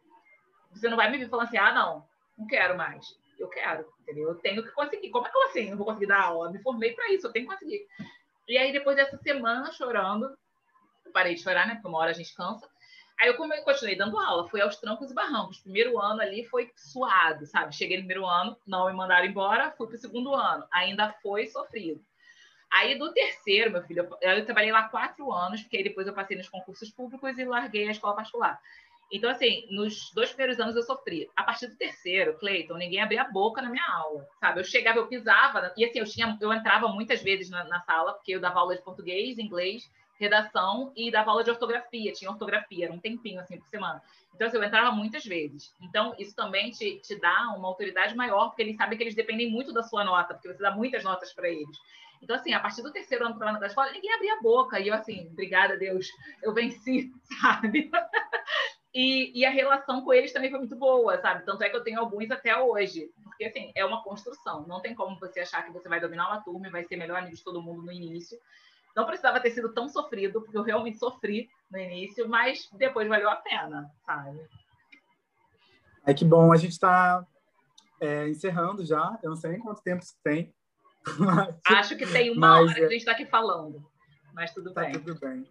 Você 0.72 0.88
não 0.88 0.96
vai 0.96 1.10
me 1.10 1.18
vir 1.18 1.28
falando 1.28 1.46
assim, 1.46 1.58
ah, 1.58 1.72
não, 1.72 2.06
não 2.38 2.46
quero 2.46 2.76
mais. 2.76 3.18
Eu 3.38 3.48
quero, 3.48 3.84
entendeu? 4.00 4.28
Eu 4.28 4.36
tenho 4.36 4.62
que 4.62 4.70
conseguir. 4.70 5.10
Como 5.10 5.26
é 5.26 5.30
que 5.30 5.36
eu 5.36 5.42
assim? 5.44 5.70
Não 5.70 5.76
vou 5.76 5.86
conseguir 5.86 6.06
dar 6.06 6.22
aula? 6.22 6.50
Me 6.50 6.62
formei 6.62 6.92
para 6.92 7.12
isso, 7.12 7.26
eu 7.26 7.32
tenho 7.32 7.46
que 7.46 7.52
conseguir. 7.52 7.86
E 8.48 8.56
aí, 8.56 8.72
depois 8.72 8.96
dessa 8.96 9.18
semana 9.18 9.72
chorando, 9.72 10.36
eu 11.04 11.12
parei 11.12 11.34
de 11.34 11.42
chorar, 11.42 11.66
né? 11.66 11.74
Porque 11.74 11.88
uma 11.88 11.98
hora 11.98 12.10
a 12.10 12.14
gente 12.14 12.34
cansa. 12.34 12.68
Aí 13.20 13.28
eu 13.28 13.36
continuei 13.36 13.96
dando 13.96 14.18
aula, 14.18 14.48
fui 14.48 14.60
aos 14.60 14.76
trancos 14.76 15.10
e 15.10 15.14
barrancos. 15.14 15.60
Primeiro 15.60 15.98
ano 15.98 16.20
ali 16.20 16.44
foi 16.44 16.70
suado, 16.76 17.46
sabe? 17.46 17.74
Cheguei 17.74 17.96
no 17.96 18.02
primeiro 18.02 18.26
ano, 18.26 18.56
não 18.66 18.86
me 18.86 18.92
mandaram 18.92 19.24
embora, 19.24 19.72
fui 19.72 19.86
para 19.86 19.96
o 19.96 19.98
segundo 19.98 20.34
ano, 20.34 20.66
ainda 20.70 21.14
foi 21.22 21.46
sofrido. 21.46 22.04
Aí 22.70 22.98
do 22.98 23.12
terceiro, 23.12 23.70
meu 23.70 23.82
filho, 23.84 24.06
eu, 24.20 24.30
eu 24.36 24.44
trabalhei 24.44 24.72
lá 24.72 24.88
quatro 24.88 25.32
anos, 25.32 25.62
porque 25.62 25.82
depois 25.82 26.06
eu 26.06 26.12
passei 26.12 26.36
nos 26.36 26.48
concursos 26.48 26.90
públicos 26.90 27.38
e 27.38 27.44
larguei 27.44 27.88
a 27.88 27.92
escola 27.92 28.16
particular. 28.16 28.60
Então, 29.10 29.30
assim, 29.30 29.66
nos 29.70 30.10
dois 30.12 30.30
primeiros 30.30 30.58
anos 30.58 30.74
eu 30.74 30.82
sofri. 30.82 31.30
A 31.36 31.44
partir 31.44 31.68
do 31.68 31.76
terceiro, 31.76 32.36
Cleiton, 32.38 32.74
ninguém 32.74 33.00
abria 33.00 33.22
a 33.22 33.30
boca 33.30 33.62
na 33.62 33.70
minha 33.70 33.86
aula, 33.86 34.26
sabe? 34.40 34.60
Eu 34.60 34.64
chegava, 34.64 34.98
eu 34.98 35.06
pisava, 35.06 35.72
e 35.76 35.84
assim, 35.84 36.00
eu, 36.00 36.04
tinha, 36.04 36.36
eu 36.40 36.52
entrava 36.52 36.88
muitas 36.88 37.22
vezes 37.22 37.48
na, 37.48 37.64
na 37.64 37.80
sala, 37.80 38.14
porque 38.14 38.32
eu 38.32 38.40
dava 38.40 38.58
aula 38.58 38.74
de 38.74 38.82
português, 38.82 39.38
inglês, 39.38 39.88
redação 40.18 40.92
e 40.96 41.10
dava 41.10 41.30
aula 41.30 41.44
de 41.44 41.50
ortografia, 41.50 42.12
tinha 42.12 42.30
ortografia, 42.30 42.86
era 42.86 42.92
um 42.92 42.98
tempinho 42.98 43.40
assim 43.40 43.58
por 43.58 43.68
semana. 43.68 44.02
Então, 44.36 44.46
assim, 44.46 44.58
eu 44.58 44.64
entrava 44.64 44.92
muitas 44.92 45.24
vezes. 45.24 45.72
Então, 45.80 46.14
isso 46.18 46.36
também 46.36 46.70
te, 46.70 46.98
te 47.00 47.18
dá 47.18 47.54
uma 47.56 47.68
autoridade 47.68 48.14
maior, 48.14 48.48
porque 48.48 48.62
eles 48.62 48.76
sabem 48.76 48.96
que 48.96 49.04
eles 49.04 49.14
dependem 49.14 49.50
muito 49.50 49.72
da 49.72 49.82
sua 49.82 50.04
nota, 50.04 50.34
porque 50.34 50.48
você 50.48 50.62
dá 50.62 50.70
muitas 50.70 51.02
notas 51.02 51.32
para 51.32 51.48
eles. 51.48 51.76
Então, 52.22 52.36
assim, 52.36 52.52
a 52.52 52.60
partir 52.60 52.82
do 52.82 52.92
terceiro 52.92 53.26
ano 53.26 53.60
da 53.60 53.66
escola, 53.66 53.90
ninguém 53.92 54.12
abria 54.12 54.34
a 54.34 54.42
boca. 54.42 54.78
E 54.78 54.88
eu, 54.88 54.94
assim, 54.94 55.28
obrigada 55.32 55.74
a 55.74 55.76
Deus, 55.76 56.06
eu 56.42 56.52
venci, 56.52 57.12
sabe? 57.40 57.90
E, 58.94 59.40
e, 59.40 59.44
a 59.44 59.50
relação 59.50 60.02
com 60.02 60.12
eles 60.12 60.32
também 60.32 60.50
foi 60.50 60.58
muito 60.58 60.76
boa, 60.76 61.18
sabe? 61.18 61.44
Tanto 61.44 61.62
é 61.62 61.68
que 61.68 61.76
eu 61.76 61.84
tenho 61.84 62.00
alguns 62.00 62.30
até 62.30 62.58
hoje. 62.58 63.10
Porque, 63.24 63.44
assim, 63.44 63.70
é 63.74 63.84
uma 63.84 64.02
construção. 64.02 64.66
Não 64.66 64.80
tem 64.80 64.94
como 64.94 65.18
você 65.18 65.40
achar 65.40 65.62
que 65.64 65.72
você 65.72 65.88
vai 65.88 66.00
dominar 66.00 66.28
uma 66.28 66.42
turma 66.42 66.68
e 66.68 66.70
vai 66.70 66.84
ser 66.84 66.96
melhor 66.96 67.18
amigo 67.18 67.36
de 67.36 67.44
todo 67.44 67.60
mundo 67.60 67.82
no 67.82 67.92
início. 67.92 68.38
Não 68.96 69.04
precisava 69.04 69.38
ter 69.40 69.50
sido 69.50 69.74
tão 69.74 69.88
sofrido, 69.88 70.40
porque 70.40 70.56
eu 70.56 70.62
realmente 70.62 70.98
sofri 70.98 71.50
no 71.70 71.78
início, 71.78 72.26
mas 72.26 72.66
depois 72.72 73.06
valeu 73.06 73.28
a 73.28 73.36
pena, 73.36 73.90
sabe? 74.06 74.40
É 76.06 76.14
que 76.14 76.24
bom, 76.24 76.50
a 76.50 76.56
gente 76.56 76.72
está 76.72 77.26
é, 78.00 78.28
encerrando 78.28 78.84
já. 78.84 79.18
Eu 79.22 79.30
não 79.30 79.36
sei 79.36 79.50
nem 79.50 79.60
quanto 79.60 79.82
tempo 79.82 80.02
isso 80.02 80.14
tem. 80.24 80.54
Mas... 81.18 81.54
Acho 81.68 81.96
que 81.96 82.04
tem 82.04 82.32
uma 82.32 82.48
mas, 82.48 82.70
hora 82.70 82.74
que 82.74 82.80
a 82.80 82.88
gente 82.88 82.98
está 82.98 83.12
aqui 83.12 83.26
falando. 83.26 83.80
Mas 84.34 84.52
tudo 84.52 84.72
tá 84.72 84.80
bem. 84.80 84.92
Tudo 84.92 85.20
bem. 85.20 85.48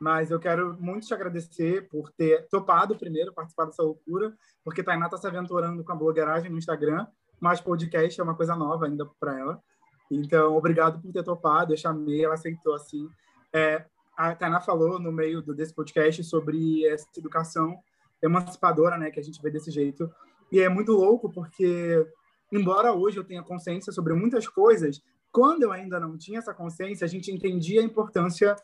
Mas 0.00 0.30
eu 0.30 0.40
quero 0.40 0.76
muito 0.80 1.06
te 1.06 1.14
agradecer 1.14 1.88
por 1.88 2.10
ter 2.12 2.48
topado 2.48 2.96
primeiro 2.96 3.32
participar 3.32 3.66
dessa 3.66 3.82
loucura, 3.82 4.36
porque 4.64 4.82
Tainá 4.82 5.06
está 5.06 5.16
se 5.16 5.26
aventurando 5.26 5.84
com 5.84 5.92
a 5.92 5.96
blogueiragem 5.96 6.50
no 6.50 6.58
Instagram, 6.58 7.06
mas 7.40 7.60
podcast 7.60 8.20
é 8.20 8.24
uma 8.24 8.34
coisa 8.34 8.56
nova 8.56 8.86
ainda 8.86 9.06
para 9.20 9.38
ela. 9.38 9.62
Então, 10.10 10.56
obrigado 10.56 11.00
por 11.00 11.12
ter 11.12 11.22
topado. 11.22 11.72
Eu 11.72 11.76
chamei, 11.76 12.24
ela 12.24 12.34
aceitou 12.34 12.74
assim. 12.74 13.08
É, 13.52 13.84
a 14.16 14.34
Tainá 14.34 14.60
falou 14.60 14.98
no 14.98 15.12
meio 15.12 15.42
do, 15.42 15.54
desse 15.54 15.74
podcast 15.74 16.22
sobre 16.24 16.86
essa 16.86 17.06
educação 17.16 17.76
emancipadora, 18.22 18.96
né, 18.96 19.10
que 19.10 19.20
a 19.20 19.22
gente 19.22 19.40
vê 19.42 19.50
desse 19.50 19.70
jeito. 19.70 20.10
E 20.50 20.60
é 20.60 20.68
muito 20.68 20.92
louco 20.92 21.30
porque, 21.30 22.06
embora 22.52 22.92
hoje 22.92 23.18
eu 23.18 23.24
tenha 23.24 23.42
consciência 23.42 23.92
sobre 23.92 24.14
muitas 24.14 24.48
coisas, 24.48 25.02
quando 25.32 25.64
eu 25.64 25.72
ainda 25.72 26.00
não 26.00 26.16
tinha 26.16 26.38
essa 26.38 26.54
consciência, 26.54 27.04
a 27.04 27.08
gente 27.08 27.30
entendia 27.30 27.80
a 27.80 27.84
importância 27.84 28.56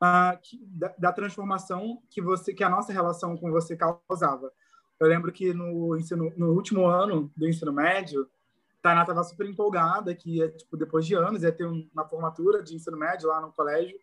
uh, 0.00 0.38
que, 0.40 0.60
da, 0.64 0.94
da, 0.96 1.12
transformação 1.12 2.00
que 2.08 2.22
você, 2.22 2.54
que 2.54 2.62
a 2.62 2.70
nossa 2.70 2.92
relação 2.92 3.36
com 3.36 3.50
você 3.50 3.76
causava. 3.76 4.52
Eu 5.00 5.08
lembro 5.08 5.32
que 5.32 5.52
no 5.52 5.96
ensino, 5.96 6.32
no 6.36 6.52
último 6.52 6.86
ano 6.86 7.32
do 7.36 7.48
ensino 7.48 7.72
médio, 7.72 8.28
Tainá 8.82 9.02
estava 9.02 9.22
super 9.24 9.46
empolgada 9.46 10.14
que 10.14 10.48
tipo, 10.50 10.76
depois 10.76 11.06
de 11.06 11.14
anos 11.14 11.42
ia 11.42 11.52
ter 11.52 11.66
uma 11.66 12.08
formatura 12.08 12.62
de 12.62 12.74
ensino 12.74 12.96
médio 12.96 13.28
lá 13.28 13.40
no 13.40 13.52
colégio 13.52 13.98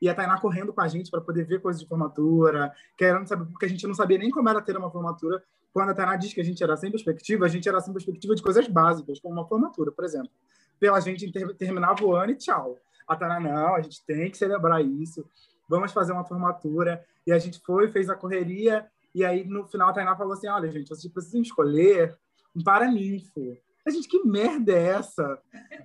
e 0.00 0.08
a 0.08 0.14
Tainá 0.14 0.38
correndo 0.38 0.72
com 0.72 0.80
a 0.80 0.88
gente 0.88 1.10
para 1.10 1.20
poder 1.20 1.44
ver 1.44 1.60
coisas 1.60 1.80
de 1.80 1.88
formatura, 1.88 2.72
querendo 2.96 3.26
saber, 3.26 3.46
porque 3.46 3.64
a 3.66 3.68
gente 3.68 3.86
não 3.86 3.94
sabia 3.94 4.18
nem 4.18 4.30
como 4.30 4.48
era 4.48 4.60
ter 4.60 4.76
uma 4.76 4.90
formatura. 4.90 5.42
Quando 5.72 5.90
a 5.90 5.94
Tainá 5.94 6.16
diz 6.16 6.32
que 6.32 6.40
a 6.40 6.44
gente 6.44 6.62
era 6.62 6.76
sem 6.76 6.90
perspectiva, 6.90 7.46
a 7.46 7.48
gente 7.48 7.68
era 7.68 7.80
sem 7.80 7.92
perspectiva 7.92 8.34
de 8.34 8.42
coisas 8.42 8.68
básicas, 8.68 9.18
como 9.18 9.34
uma 9.34 9.46
formatura, 9.46 9.90
por 9.90 10.04
exemplo. 10.04 10.30
Pela 10.78 11.00
gente 11.00 11.30
ter, 11.32 11.54
terminava 11.54 12.04
o 12.04 12.14
ano 12.14 12.32
e 12.32 12.36
tchau. 12.36 12.78
A 13.08 13.16
Tainá, 13.16 13.40
não, 13.40 13.74
a 13.74 13.80
gente 13.80 14.04
tem 14.04 14.30
que 14.30 14.36
celebrar 14.36 14.84
isso, 14.84 15.24
vamos 15.68 15.92
fazer 15.92 16.12
uma 16.12 16.24
formatura. 16.24 17.02
E 17.26 17.32
a 17.32 17.38
gente 17.38 17.60
foi, 17.60 17.88
fez 17.88 18.10
a 18.10 18.14
correria, 18.14 18.86
e 19.14 19.24
aí 19.24 19.44
no 19.44 19.66
final 19.66 19.88
a 19.88 19.92
Tainá 19.92 20.14
falou 20.16 20.34
assim: 20.34 20.48
olha, 20.48 20.70
gente, 20.70 20.88
vocês 20.88 21.10
precisam 21.12 21.40
escolher 21.40 22.14
um 22.54 22.62
paraninfo. 22.62 23.56
Gente, 23.86 24.08
que 24.08 24.24
merda 24.24 24.72
é 24.72 24.86
essa? 24.88 25.38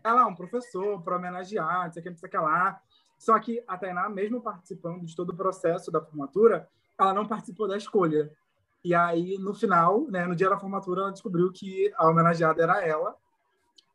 Ela 0.03 0.21
é 0.21 0.25
um 0.25 0.35
professor 0.35 1.01
para 1.01 1.17
homenagear, 1.17 1.85
não 1.85 1.91
sei 1.91 1.99
o 1.99 2.03
que, 2.03 2.09
não 2.09 2.17
sei 2.17 2.27
o 2.27 2.31
que 2.31 2.37
lá. 2.37 2.81
Só 3.17 3.37
que 3.39 3.61
a 3.67 3.77
Tainá, 3.77 4.07
mesmo 4.07 4.41
participando 4.41 5.05
de 5.05 5.15
todo 5.15 5.31
o 5.31 5.35
processo 5.35 5.91
da 5.91 6.01
formatura, 6.01 6.69
ela 6.97 7.13
não 7.13 7.27
participou 7.27 7.67
da 7.67 7.75
escolha. 7.75 8.31
E 8.83 8.95
aí, 8.95 9.37
no 9.37 9.53
final, 9.53 10.07
né, 10.09 10.25
no 10.25 10.35
dia 10.35 10.49
da 10.49 10.57
formatura, 10.57 11.01
ela 11.01 11.11
descobriu 11.11 11.51
que 11.51 11.91
a 11.97 12.09
homenageada 12.09 12.63
era 12.63 12.85
ela. 12.85 13.15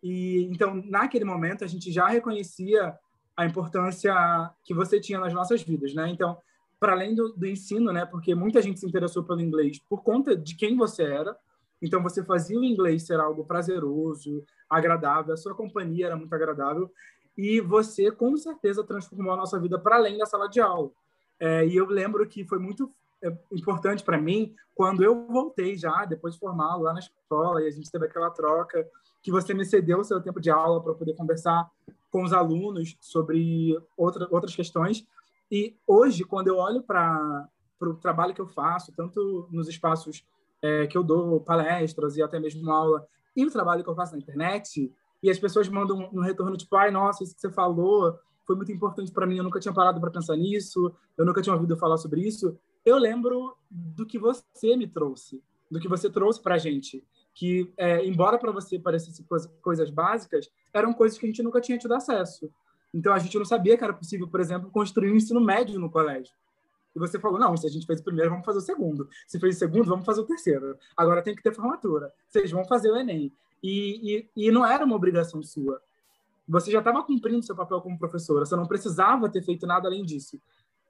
E 0.02 0.44
então, 0.50 0.82
naquele 0.84 1.24
momento, 1.24 1.64
a 1.64 1.66
gente 1.66 1.90
já 1.90 2.07
reconhecia 2.07 2.98
a 3.34 3.46
importância 3.46 4.14
que 4.62 4.74
você 4.74 5.00
tinha 5.00 5.18
nas 5.18 5.32
nossas 5.32 5.62
vidas, 5.62 5.94
né? 5.94 6.09
Então, 6.11 6.36
para 6.78 6.92
além 6.92 7.14
do, 7.14 7.32
do, 7.32 7.46
ensino, 7.46 7.90
né? 7.90 8.05
Porque 8.05 8.34
muita 8.34 8.61
gente 8.61 8.78
se 8.78 8.86
interessou 8.86 9.24
pelo 9.24 9.40
inglês 9.40 9.78
por 9.88 10.02
conta 10.02 10.36
de 10.36 10.55
quem 10.55 10.76
você 10.76 11.02
era, 11.05 11.34
então 11.83 12.03
você 12.03 12.25
fazia 12.25 12.59
o 12.59 12.64
inglês 12.64 13.07
ser 13.07 13.20
algo 13.20 13.45
prazeroso, 13.45 14.45
agradável, 14.68 15.35
a 15.35 15.37
sua 15.37 15.55
companhia 15.55 16.07
era 16.07 16.16
muito 16.16 16.35
agradável 16.35 16.91
e 17.37 17.61
você 17.61 18.11
com 18.11 18.37
certeza 18.37 18.85
transformou 18.85 19.33
a 19.33 19.37
nossa 19.37 19.59
vida 19.59 19.79
para 19.79 19.97
além 19.97 20.16
da 20.16 20.27
sala 20.27 20.49
de 20.49 20.61
aula. 20.61 20.91
É, 21.39 21.66
e 21.66 21.77
eu 21.77 21.87
lembro 21.87 22.27
que 22.27 22.45
foi 22.45 22.59
muito 22.59 22.93
é, 23.22 23.37
importante 23.53 24.05
para 24.05 24.20
mim 24.20 24.55
quando 24.75 25.03
eu 25.03 25.27
voltei 25.27 25.77
já 25.77 26.05
depois 26.05 26.35
de 26.35 26.41
formá-lo 26.41 26.85
lá 26.85 26.93
na 26.93 27.01
escola 27.01 27.62
e 27.62 27.66
a 27.66 27.70
gente 27.70 27.91
teve 27.91 28.07
aquela 28.07 28.31
troca 28.31 28.87
que 29.22 29.31
você 29.31 29.55
me 29.55 29.64
cedeu 29.64 30.01
o 30.01 30.05
seu 30.05 30.20
tempo 30.20 30.41
de 30.41 30.51
aula 30.51 30.83
para 30.83 30.95
poder 30.95 31.14
conversar 31.14 31.68
com 32.11 32.22
os 32.22 32.33
alunos 32.33 32.97
sobre 33.01 33.77
outra, 33.97 34.29
outras 34.31 34.55
questões. 34.55 35.05
E 35.51 35.77
hoje, 35.87 36.25
quando 36.25 36.49
eu 36.49 36.57
olho 36.57 36.83
para 36.83 37.49
o 37.81 37.95
trabalho 37.95 38.35
que 38.35 38.41
eu 38.41 38.47
faço, 38.47 38.93
tanto 38.93 39.49
nos 39.51 39.68
espaços 39.68 40.25
é, 40.65 40.87
que 40.87 40.97
eu 40.97 41.03
dou 41.03 41.41
palestras 41.41 42.17
e 42.17 42.23
até 42.23 42.41
mesmo 42.41 42.71
aula, 42.71 43.07
e 43.37 43.45
o 43.45 43.51
trabalho 43.51 43.85
que 43.85 43.91
eu 43.91 43.95
faço 43.95 44.12
na 44.12 44.19
internet, 44.19 44.91
e 45.23 45.31
as 45.31 45.39
pessoas 45.39 45.69
mandam 45.69 46.09
um 46.11 46.21
retorno 46.21 46.57
tipo, 46.57 46.75
ai, 46.77 46.91
nossa, 46.91 47.23
isso 47.23 47.35
que 47.35 47.41
você 47.43 47.51
falou 47.51 48.19
foi 48.47 48.57
muito 48.57 48.73
importante 48.73 49.12
para 49.12 49.27
mim, 49.27 49.37
eu 49.37 49.45
nunca 49.45 49.61
tinha 49.61 49.75
parado 49.75 50.01
para 50.01 50.11
pensar 50.11 50.37
nisso, 50.37 50.95
eu 51.17 51.25
nunca 51.25 51.43
tinha 51.43 51.55
ouvido 51.55 51.77
falar 51.77 51.97
sobre 51.97 52.21
isso. 52.21 52.59
Eu 52.85 52.99
lembro 52.99 53.57
do 53.71 54.07
que 54.07 54.19
você 54.19 54.77
me 54.77 54.87
trouxe, 54.87 55.43
do 55.71 55.81
que 55.81 55.89
você 55.89 56.11
trouxe 56.11 56.43
para 56.43 56.55
a 56.55 56.59
gente, 56.59 57.03
que, 57.35 57.73
é, 57.77 58.05
embora 58.07 58.39
para 58.39 58.53
você 58.53 58.79
parecessem 58.79 59.27
coisas 59.62 59.91
básicas, 59.91 60.51
eram 60.73 60.93
coisas 60.93 61.19
que 61.19 61.25
a 61.25 61.29
gente 61.29 61.43
nunca 61.43 61.61
tinha 61.61 61.79
tido 61.79 61.95
acesso. 61.95 62.51
Então, 62.93 63.12
a 63.12 63.19
gente 63.19 63.37
não 63.39 63.45
sabia 63.45 63.77
que 63.77 63.85
era 63.85 63.95
possível, 63.95 64.29
por 64.29 64.41
exemplo, 64.41 64.71
construir 64.71 65.11
um 65.11 65.17
ensino 65.17 65.41
médio 65.41 65.81
no 65.81 65.91
colégio. 65.91 66.35
E 66.95 66.99
você 66.99 67.18
falou, 67.18 67.38
não, 67.38 67.57
se 67.57 67.66
a 67.66 67.70
gente 67.70 67.86
fez 67.86 68.01
o 68.01 68.05
primeiro, 68.05 68.30
vamos 68.30 68.45
fazer 68.45 68.59
o 68.59 68.62
segundo. 68.62 69.09
Se 69.26 69.40
fez 69.40 69.57
o 69.57 69.59
segundo, 69.59 69.84
vamos 69.84 70.07
fazer 70.07 70.20
o 70.20 70.24
terceiro. 70.24 70.76
Agora 70.97 71.22
tem 71.22 71.34
que 71.34 71.42
ter 71.42 71.55
formatura. 71.55 72.12
Vocês 72.28 72.51
vão 72.51 72.64
fazer 72.64 72.90
o 72.90 72.97
Enem. 72.97 73.32
E, 73.62 74.28
e, 74.36 74.49
e 74.49 74.51
não 74.51 74.64
era 74.64 74.84
uma 74.84 74.95
obrigação 74.95 75.42
sua. 75.42 75.80
você 76.47 76.70
já 76.70 76.80
estava 76.80 77.03
cumprindo 77.03 77.42
seu 77.42 77.57
papel 77.57 77.80
como 77.80 77.99
professora, 77.99 78.45
você 78.45 78.55
não 78.55 78.66
precisava 78.66 79.28
ter 79.28 79.42
feito 79.42 79.66
nada 79.66 79.88
além 79.88 80.05
disso. 80.05 80.38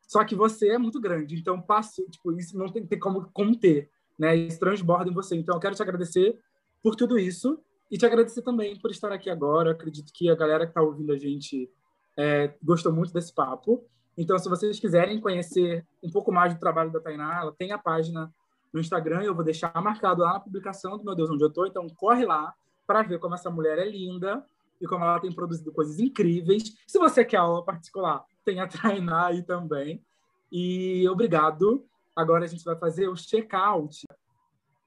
Só 0.06 0.24
que 0.24 0.34
você 0.34 0.70
é 0.70 0.78
muito 0.78 1.00
grande, 1.00 1.36
então 1.36 1.60
passe, 1.60 2.04
tipo, 2.10 2.32
isso 2.32 2.58
não 2.58 2.68
tem, 2.68 2.84
tem 2.84 2.98
como 2.98 3.30
conter, 3.32 3.88
né? 4.18 4.36
Isso 4.36 4.58
transborda 4.58 5.08
em 5.08 5.14
você. 5.14 5.36
Então 5.36 5.54
eu 5.54 5.60
quero 5.60 5.74
te 5.74 5.82
agradecer 5.82 6.38
por 6.82 6.94
tudo 6.96 7.18
isso 7.18 7.58
e 7.90 7.96
te 7.96 8.04
agradecer 8.04 8.42
também 8.42 8.78
por 8.78 8.90
estar 8.90 9.12
aqui 9.12 9.30
agora. 9.30 9.70
Eu 9.70 9.74
acredito 9.74 10.12
que 10.12 10.28
a 10.28 10.34
galera 10.34 10.66
que 10.66 10.70
está 10.70 10.82
ouvindo 10.82 11.12
a 11.12 11.18
gente 11.18 11.70
é, 12.16 12.52
gostou 12.62 12.92
muito 12.92 13.12
desse 13.12 13.32
papo. 13.32 13.84
Então, 14.16 14.38
se 14.38 14.48
vocês 14.48 14.78
quiserem 14.78 15.20
conhecer 15.20 15.84
um 16.02 16.10
pouco 16.10 16.30
mais 16.30 16.54
do 16.54 16.60
trabalho 16.60 16.92
da 16.92 17.00
Tainá, 17.00 17.40
ela 17.40 17.52
tem 17.52 17.72
a 17.72 17.78
página 17.78 18.32
no 18.72 18.80
Instagram, 18.80 19.22
eu 19.22 19.34
vou 19.34 19.44
deixar 19.44 19.72
marcado 19.80 20.22
lá 20.22 20.34
na 20.34 20.40
publicação 20.40 20.98
do 20.98 21.04
Meu 21.04 21.14
Deus 21.14 21.30
Onde 21.30 21.44
Eu 21.44 21.52
Tô. 21.52 21.66
Então, 21.66 21.86
corre 21.90 22.24
lá 22.24 22.52
para 22.86 23.02
ver 23.02 23.18
como 23.18 23.34
essa 23.34 23.50
mulher 23.50 23.78
é 23.78 23.88
linda 23.88 24.44
e 24.80 24.86
como 24.86 25.04
ela 25.04 25.20
tem 25.20 25.32
produzido 25.32 25.72
coisas 25.72 25.98
incríveis. 25.98 26.76
Se 26.86 26.98
você 26.98 27.24
quer 27.24 27.38
aula 27.38 27.64
particular, 27.64 28.24
tem 28.44 28.60
a 28.60 28.66
Tainá 28.68 29.26
aí 29.26 29.42
também. 29.42 30.04
E 30.50 31.08
obrigado. 31.08 31.84
Agora 32.14 32.44
a 32.44 32.48
gente 32.48 32.64
vai 32.64 32.76
fazer 32.76 33.08
o 33.08 33.16
check-out. 33.16 34.06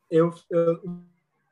Eu, 0.09 0.33
eu, 0.49 0.81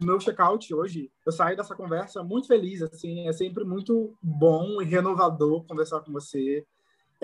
o 0.01 0.05
meu 0.05 0.17
check-out 0.19 0.73
hoje, 0.73 1.11
eu 1.25 1.31
saí 1.31 1.55
dessa 1.55 1.75
conversa 1.75 2.23
muito 2.23 2.47
feliz. 2.47 2.81
Assim, 2.81 3.27
é 3.27 3.33
sempre 3.33 3.63
muito 3.63 4.15
bom 4.21 4.81
e 4.81 4.85
renovador 4.85 5.65
conversar 5.65 6.01
com 6.01 6.11
você. 6.11 6.65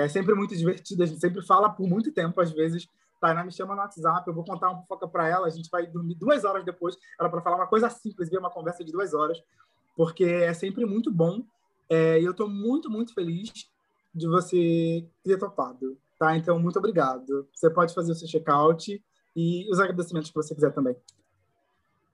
É 0.01 0.07
sempre 0.07 0.33
muito 0.33 0.55
divertido. 0.55 1.03
A 1.03 1.05
gente 1.05 1.19
sempre 1.19 1.41
fala 1.45 1.69
por 1.69 1.87
muito 1.87 2.11
tempo, 2.11 2.39
às 2.41 2.51
vezes. 2.51 2.87
Tainá 3.19 3.43
me 3.43 3.51
chama 3.51 3.75
no 3.75 3.81
WhatsApp, 3.81 4.27
eu 4.27 4.33
vou 4.33 4.43
contar 4.43 4.69
uma 4.69 4.81
fofoca 4.81 5.07
para 5.07 5.27
ela. 5.27 5.45
A 5.45 5.49
gente 5.51 5.69
vai 5.69 5.85
dormir 5.85 6.15
duas 6.15 6.43
horas 6.43 6.65
depois. 6.65 6.97
Ela 7.19 7.29
para 7.29 7.41
falar 7.41 7.57
uma 7.57 7.67
coisa 7.67 7.89
simples, 7.89 8.29
ver 8.29 8.39
uma 8.39 8.49
conversa 8.49 8.83
de 8.83 8.91
duas 8.91 9.13
horas, 9.13 9.41
porque 9.95 10.23
é 10.23 10.53
sempre 10.53 10.85
muito 10.85 11.11
bom. 11.11 11.43
É, 11.87 12.19
e 12.19 12.25
eu 12.25 12.31
estou 12.31 12.49
muito, 12.49 12.89
muito 12.89 13.13
feliz 13.13 13.69
de 14.13 14.27
você 14.27 15.05
ter 15.23 15.37
topado. 15.37 15.97
Tá? 16.17 16.35
Então, 16.35 16.59
muito 16.59 16.79
obrigado. 16.79 17.47
Você 17.53 17.69
pode 17.69 17.93
fazer 17.93 18.11
o 18.11 18.15
seu 18.15 18.27
check-out 18.27 19.03
e 19.35 19.69
os 19.71 19.79
agradecimentos 19.79 20.29
que 20.29 20.35
você 20.35 20.55
quiser 20.55 20.73
também. 20.73 20.95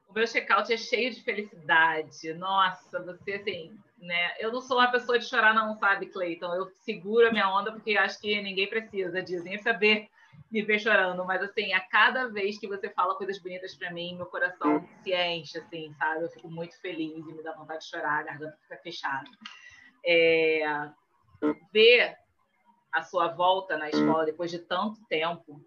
O 0.10 0.14
meu 0.14 0.26
check-out 0.26 0.72
é 0.72 0.78
cheio 0.78 1.12
de 1.14 1.22
felicidade. 1.22 2.34
Nossa, 2.34 3.00
você 3.02 3.34
assim, 3.34 3.78
né? 3.98 4.34
Eu 4.40 4.52
não 4.52 4.62
sou 4.62 4.78
uma 4.78 4.92
pessoa 4.92 5.18
de 5.18 5.26
chorar, 5.26 5.54
não, 5.54 5.76
sabe, 5.76 6.08
Cleiton? 6.08 6.54
Eu 6.54 6.68
seguro 6.68 7.28
a 7.28 7.32
minha 7.32 7.50
onda 7.50 7.72
porque 7.72 7.98
acho 7.98 8.20
que 8.20 8.42
ninguém 8.42 8.68
precisa 8.68 9.22
disso, 9.22 9.44
nem 9.44 9.58
saber 9.58 10.10
me 10.52 10.62
ver 10.62 10.80
chorando. 10.80 11.26
Mas 11.26 11.42
assim, 11.42 11.74
a 11.74 11.80
cada 11.80 12.28
vez 12.28 12.60
que 12.60 12.68
você 12.68 12.90
fala 12.90 13.16
coisas 13.16 13.40
bonitas 13.40 13.76
para 13.76 13.92
mim, 13.92 14.16
meu 14.16 14.28
coração 14.28 14.88
se 15.04 15.14
enche, 15.14 15.58
assim, 15.58 15.94
sabe? 15.98 16.24
Eu 16.24 16.30
fico 16.30 16.50
muito 16.50 16.80
feliz 16.80 17.26
e 17.28 17.34
me 17.34 17.44
dá 17.44 17.54
vontade 17.54 17.84
de 17.84 17.90
chorar, 17.90 18.20
a 18.20 18.24
garganta 18.24 18.58
fica 18.62 18.78
fechada. 18.78 19.30
É... 20.06 20.90
Ver 21.72 22.18
a 22.92 23.04
sua 23.04 23.28
volta 23.28 23.78
na 23.78 23.90
escola 23.90 24.26
depois 24.26 24.50
de 24.50 24.60
tanto 24.60 25.04
tempo, 25.06 25.62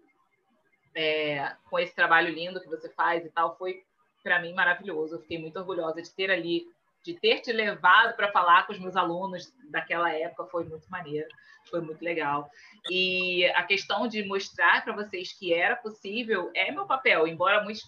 é, 0.93 1.55
com 1.69 1.79
esse 1.79 1.95
trabalho 1.95 2.33
lindo 2.33 2.59
que 2.59 2.67
você 2.67 2.89
faz 2.89 3.25
e 3.25 3.29
tal, 3.29 3.57
foi 3.57 3.83
para 4.21 4.41
mim 4.41 4.53
maravilhoso. 4.53 5.15
Eu 5.15 5.21
fiquei 5.21 5.37
muito 5.37 5.57
orgulhosa 5.57 6.01
de 6.01 6.11
ter 6.11 6.29
ali, 6.29 6.65
de 7.03 7.13
ter 7.19 7.41
te 7.41 7.51
levado 7.51 8.15
para 8.15 8.31
falar 8.31 8.65
com 8.65 8.73
os 8.73 8.79
meus 8.79 8.95
alunos 8.95 9.53
daquela 9.69 10.11
época, 10.11 10.45
foi 10.45 10.63
muito 10.65 10.89
maneiro, 10.89 11.27
foi 11.69 11.81
muito 11.81 12.03
legal. 12.03 12.49
E 12.89 13.45
a 13.55 13.63
questão 13.63 14.07
de 14.07 14.23
mostrar 14.23 14.83
para 14.83 14.93
vocês 14.93 15.33
que 15.33 15.53
era 15.53 15.75
possível 15.75 16.51
é 16.55 16.71
meu 16.71 16.85
papel, 16.85 17.27
embora 17.27 17.63
muitas 17.63 17.87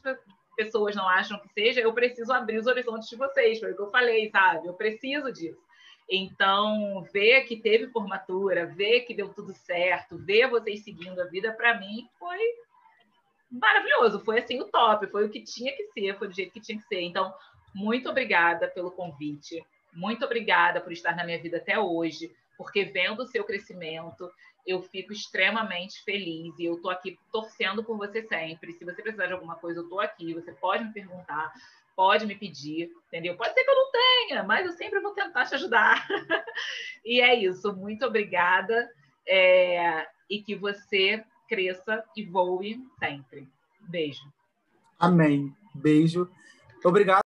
pessoas 0.55 0.95
não 0.95 1.07
acham 1.07 1.39
que 1.39 1.49
seja, 1.49 1.82
eu 1.82 1.93
preciso 1.93 2.32
abrir 2.32 2.57
os 2.57 2.68
horizontes 2.68 3.09
de 3.09 3.16
vocês, 3.16 3.59
foi 3.59 3.72
o 3.72 3.76
que 3.76 3.82
eu 3.82 3.89
falei, 3.89 4.30
sabe? 4.30 4.68
Eu 4.68 4.74
preciso 4.74 5.32
disso. 5.32 5.61
Então, 6.09 7.03
ver 7.14 7.43
que 7.45 7.57
teve 7.57 7.88
formatura, 7.88 8.66
ver 8.66 9.01
que 9.01 9.14
deu 9.14 9.30
tudo 9.34 9.53
certo, 9.53 10.18
ver 10.18 10.49
vocês 10.49 10.84
seguindo 10.84 11.20
a 11.20 11.26
vida, 11.26 11.53
para 11.53 11.80
mim 11.80 12.07
foi 12.20 12.39
maravilhoso. 13.49 14.20
Foi 14.20 14.39
assim 14.39 14.59
o 14.59 14.66
top, 14.66 15.07
foi 15.07 15.26
o 15.26 15.30
que 15.30 15.41
tinha 15.41 15.76
que 15.76 15.86
ser, 15.86 16.18
foi 16.18 16.28
do 16.28 16.36
jeito 16.36 16.51
que 16.51 16.61
tinha 16.61 16.78
que 16.78 16.86
ser. 16.86 17.01
Então, 17.01 17.34
muito 17.74 18.09
obrigada 18.09 18.67
pelo 18.67 18.91
convite, 18.91 19.63
muito 19.93 20.26
obrigada 20.26 20.82
por 20.82 20.91
estar 20.91 21.15
na 21.15 21.24
minha 21.24 21.41
vida 21.41 21.57
até 21.57 21.80
hoje, 21.80 22.32
porque 22.57 22.86
vendo 22.86 23.21
o 23.21 23.28
seu 23.28 23.43
crescimento, 23.43 24.30
eu 24.65 24.82
fico 24.82 25.11
extremamente 25.11 26.03
feliz 26.03 26.57
e 26.57 26.65
eu 26.65 26.82
tô 26.82 26.89
aqui 26.89 27.17
torcendo 27.32 27.84
por 27.84 27.97
você 27.97 28.21
sempre. 28.24 28.74
Se 28.74 28.86
você 28.86 29.01
precisar 29.01 29.28
de 29.28 29.34
alguma 29.34 29.55
coisa, 29.55 29.82
eu 29.82 29.89
tô 29.89 29.99
aqui, 29.99 30.34
você 30.34 30.53
pode 30.53 30.86
me 30.86 30.93
perguntar 30.93 31.51
pode 31.95 32.26
me 32.26 32.36
pedir, 32.36 32.91
entendeu? 33.07 33.36
Pode 33.36 33.53
ser 33.53 33.63
que 33.63 33.69
eu 33.69 33.76
não 33.76 33.91
tenha, 33.91 34.43
mas 34.43 34.65
eu 34.65 34.74
sempre 34.74 34.99
vou 34.99 35.13
tentar 35.13 35.45
te 35.45 35.55
ajudar. 35.55 36.07
e 37.05 37.21
é 37.21 37.36
isso. 37.36 37.76
Muito 37.76 38.05
obrigada 38.05 38.89
é, 39.28 40.07
e 40.30 40.41
que 40.41 40.55
você 40.55 41.24
cresça 41.47 42.03
e 42.15 42.24
voe 42.24 42.80
sempre. 42.99 43.47
Beijo. 43.82 44.24
Amém. 44.99 45.53
Beijo. 45.76 46.30
Obrigado. 46.84 47.22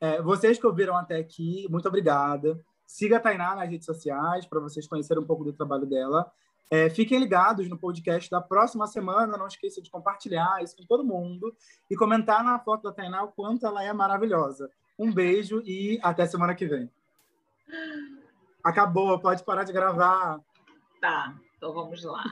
É, 0.00 0.22
vocês 0.22 0.58
que 0.58 0.66
ouviram 0.66 0.96
até 0.96 1.18
aqui, 1.18 1.66
muito 1.68 1.86
obrigada. 1.86 2.58
Siga 2.86 3.18
a 3.18 3.20
Tainá 3.20 3.54
nas 3.54 3.68
redes 3.68 3.86
sociais 3.86 4.46
para 4.46 4.58
vocês 4.58 4.86
conhecerem 4.86 5.22
um 5.22 5.26
pouco 5.26 5.44
do 5.44 5.52
trabalho 5.52 5.86
dela. 5.86 6.30
É, 6.70 6.88
fiquem 6.88 7.18
ligados 7.18 7.68
no 7.68 7.76
podcast 7.76 8.30
da 8.30 8.40
próxima 8.40 8.86
semana. 8.86 9.36
Não 9.36 9.46
esqueça 9.46 9.82
de 9.82 9.90
compartilhar 9.90 10.62
isso 10.62 10.76
com 10.76 10.84
todo 10.84 11.04
mundo 11.04 11.54
e 11.90 11.96
comentar 11.96 12.42
na 12.42 12.58
foto 12.58 12.84
da 12.84 12.92
Tainá 12.92 13.24
o 13.24 13.32
quanto 13.32 13.66
ela 13.66 13.82
é 13.82 13.92
maravilhosa. 13.92 14.70
Um 14.98 15.12
beijo 15.12 15.62
e 15.64 15.98
até 16.02 16.26
semana 16.26 16.54
que 16.54 16.66
vem. 16.66 16.90
Acabou, 18.62 19.18
pode 19.18 19.42
parar 19.44 19.64
de 19.64 19.72
gravar. 19.72 20.38
Tá, 21.00 21.34
então 21.56 21.72
vamos 21.72 22.02
lá. 22.04 22.22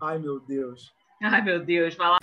Ai, 0.00 0.18
meu 0.18 0.40
Deus. 0.40 0.94
Ai, 1.22 1.42
meu 1.42 1.62
Deus, 1.62 1.94
vai 1.96 2.08
lá. 2.08 2.19